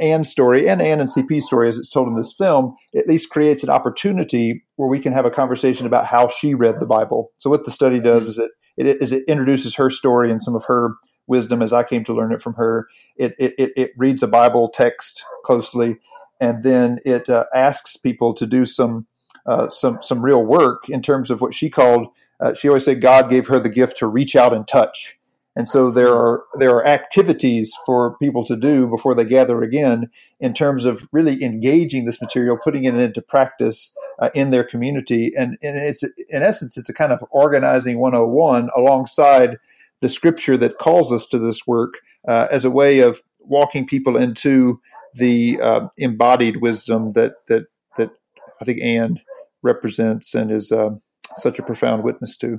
Ann's 0.00 0.28
story 0.28 0.68
and 0.68 0.80
Ann 0.80 1.00
and 1.00 1.08
CP's 1.08 1.46
story, 1.46 1.68
as 1.68 1.78
it's 1.78 1.90
told 1.90 2.08
in 2.08 2.16
this 2.16 2.32
film, 2.32 2.76
at 2.96 3.06
least 3.06 3.30
creates 3.30 3.62
an 3.62 3.70
opportunity 3.70 4.64
where 4.76 4.88
we 4.88 4.98
can 4.98 5.12
have 5.12 5.24
a 5.24 5.30
conversation 5.30 5.86
about 5.86 6.06
how 6.06 6.28
she 6.28 6.54
read 6.54 6.80
the 6.80 6.86
Bible. 6.86 7.32
So 7.38 7.50
what 7.50 7.64
the 7.64 7.70
study 7.70 8.00
does 8.00 8.28
is 8.28 8.38
it 8.38 8.50
it 8.76 8.86
is 9.02 9.12
it 9.12 9.24
introduces 9.28 9.74
her 9.76 9.90
story 9.90 10.30
and 10.30 10.42
some 10.42 10.54
of 10.54 10.64
her 10.64 10.94
wisdom 11.26 11.62
as 11.62 11.72
I 11.72 11.82
came 11.82 12.04
to 12.04 12.14
learn 12.14 12.32
it 12.32 12.42
from 12.42 12.54
her. 12.54 12.88
It 13.16 13.34
it 13.38 13.54
it, 13.58 13.72
it 13.76 13.90
reads 13.96 14.22
a 14.22 14.28
Bible 14.28 14.68
text 14.68 15.24
closely, 15.44 15.96
and 16.40 16.62
then 16.64 16.98
it 17.04 17.28
uh, 17.28 17.44
asks 17.54 17.96
people 17.96 18.34
to 18.34 18.46
do 18.46 18.64
some 18.64 19.06
uh, 19.46 19.70
some 19.70 19.98
some 20.02 20.22
real 20.22 20.44
work 20.44 20.88
in 20.88 21.02
terms 21.02 21.30
of 21.30 21.40
what 21.40 21.54
she 21.54 21.70
called. 21.70 22.08
Uh, 22.40 22.54
she 22.54 22.68
always 22.68 22.84
said 22.84 23.02
God 23.02 23.30
gave 23.30 23.48
her 23.48 23.60
the 23.60 23.68
gift 23.68 23.98
to 23.98 24.06
reach 24.06 24.34
out 24.34 24.54
and 24.54 24.66
touch. 24.66 25.18
And 25.60 25.68
so 25.68 25.90
there 25.90 26.14
are 26.14 26.44
there 26.54 26.70
are 26.70 26.86
activities 26.86 27.70
for 27.84 28.16
people 28.16 28.46
to 28.46 28.56
do 28.56 28.86
before 28.86 29.14
they 29.14 29.26
gather 29.26 29.62
again 29.62 30.08
in 30.40 30.54
terms 30.54 30.86
of 30.86 31.06
really 31.12 31.44
engaging 31.44 32.06
this 32.06 32.18
material, 32.18 32.56
putting 32.64 32.84
it 32.84 32.94
into 32.94 33.20
practice 33.20 33.94
uh, 34.20 34.30
in 34.34 34.52
their 34.52 34.64
community, 34.64 35.34
and, 35.36 35.58
and 35.62 35.76
it's 35.76 36.02
in 36.02 36.42
essence 36.42 36.78
it's 36.78 36.88
a 36.88 36.94
kind 36.94 37.12
of 37.12 37.22
organizing 37.30 37.98
101 37.98 38.70
alongside 38.74 39.58
the 40.00 40.08
scripture 40.08 40.56
that 40.56 40.78
calls 40.78 41.12
us 41.12 41.26
to 41.26 41.38
this 41.38 41.66
work 41.66 41.92
uh, 42.26 42.46
as 42.50 42.64
a 42.64 42.70
way 42.70 43.00
of 43.00 43.20
walking 43.38 43.86
people 43.86 44.16
into 44.16 44.80
the 45.12 45.60
uh, 45.60 45.80
embodied 45.98 46.62
wisdom 46.62 47.12
that 47.12 47.32
that 47.48 47.64
that 47.98 48.08
I 48.62 48.64
think 48.64 48.80
Ann 48.80 49.20
represents 49.62 50.34
and 50.34 50.50
is 50.50 50.72
uh, 50.72 50.88
such 51.36 51.58
a 51.58 51.62
profound 51.62 52.02
witness 52.02 52.38
to. 52.38 52.58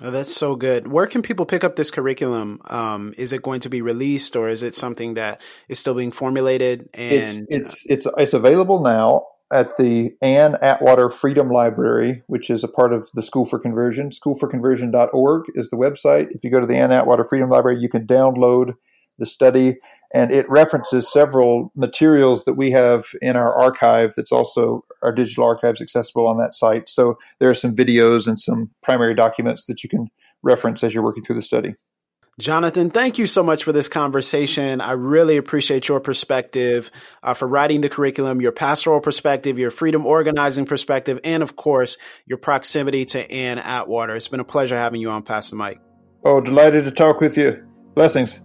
Oh, 0.00 0.10
that's 0.10 0.34
so 0.34 0.54
good. 0.54 0.86
Where 0.86 1.06
can 1.06 1.22
people 1.22 1.44
pick 1.44 1.64
up 1.64 1.74
this 1.76 1.90
curriculum? 1.90 2.60
Um, 2.66 3.14
is 3.18 3.32
it 3.32 3.42
going 3.42 3.60
to 3.60 3.68
be 3.68 3.82
released, 3.82 4.36
or 4.36 4.48
is 4.48 4.62
it 4.62 4.74
something 4.74 5.14
that 5.14 5.42
is 5.68 5.78
still 5.78 5.94
being 5.94 6.12
formulated? 6.12 6.88
And 6.94 7.46
it's 7.50 7.74
it's 7.74 7.84
it's, 7.86 8.06
it's 8.16 8.34
available 8.34 8.82
now 8.82 9.26
at 9.52 9.76
the 9.76 10.14
Ann 10.22 10.56
Atwater 10.62 11.10
Freedom 11.10 11.50
Library, 11.50 12.22
which 12.26 12.50
is 12.50 12.62
a 12.62 12.68
part 12.68 12.92
of 12.92 13.08
the 13.14 13.22
School 13.22 13.44
for 13.44 13.58
Conversion. 13.58 14.10
Schoolforconversion.org 14.10 15.44
is 15.54 15.70
the 15.70 15.76
website. 15.76 16.28
If 16.30 16.44
you 16.44 16.50
go 16.50 16.60
to 16.60 16.66
the 16.66 16.76
Ann 16.76 16.92
Atwater 16.92 17.24
Freedom 17.24 17.50
Library, 17.50 17.80
you 17.80 17.88
can 17.88 18.06
download 18.06 18.74
the 19.18 19.26
study 19.26 19.78
and 20.12 20.30
it 20.32 20.48
references 20.48 21.10
several 21.10 21.70
materials 21.74 22.44
that 22.44 22.54
we 22.54 22.70
have 22.70 23.06
in 23.20 23.36
our 23.36 23.54
archive 23.54 24.12
that's 24.16 24.32
also 24.32 24.84
our 25.02 25.12
digital 25.12 25.44
archives 25.44 25.80
accessible 25.80 26.26
on 26.26 26.38
that 26.38 26.54
site 26.54 26.88
so 26.88 27.18
there 27.38 27.50
are 27.50 27.54
some 27.54 27.74
videos 27.74 28.26
and 28.26 28.40
some 28.40 28.70
primary 28.82 29.14
documents 29.14 29.66
that 29.66 29.82
you 29.82 29.88
can 29.88 30.08
reference 30.42 30.82
as 30.82 30.94
you're 30.94 31.04
working 31.04 31.24
through 31.24 31.36
the 31.36 31.42
study 31.42 31.74
Jonathan, 32.38 32.90
thank 32.90 33.18
you 33.18 33.26
so 33.26 33.42
much 33.42 33.64
for 33.64 33.72
this 33.72 33.88
conversation. 33.88 34.80
I 34.80 34.92
really 34.92 35.36
appreciate 35.36 35.88
your 35.88 35.98
perspective 35.98 36.88
uh, 37.20 37.34
for 37.34 37.48
writing 37.48 37.80
the 37.80 37.88
curriculum, 37.88 38.40
your 38.40 38.52
pastoral 38.52 39.00
perspective, 39.00 39.58
your 39.58 39.72
freedom 39.72 40.06
organizing 40.06 40.64
perspective, 40.64 41.18
and 41.24 41.42
of 41.42 41.56
course, 41.56 41.98
your 42.26 42.38
proximity 42.38 43.04
to 43.06 43.28
Ann 43.28 43.58
Atwater. 43.58 44.14
It's 44.14 44.28
been 44.28 44.38
a 44.38 44.44
pleasure 44.44 44.76
having 44.76 45.00
you 45.00 45.10
on 45.10 45.24
Pass 45.24 45.50
the 45.50 45.56
Mic. 45.56 45.80
Oh, 46.24 46.40
delighted 46.40 46.84
to 46.84 46.92
talk 46.92 47.20
with 47.20 47.36
you. 47.36 47.60
Blessings. 47.94 48.38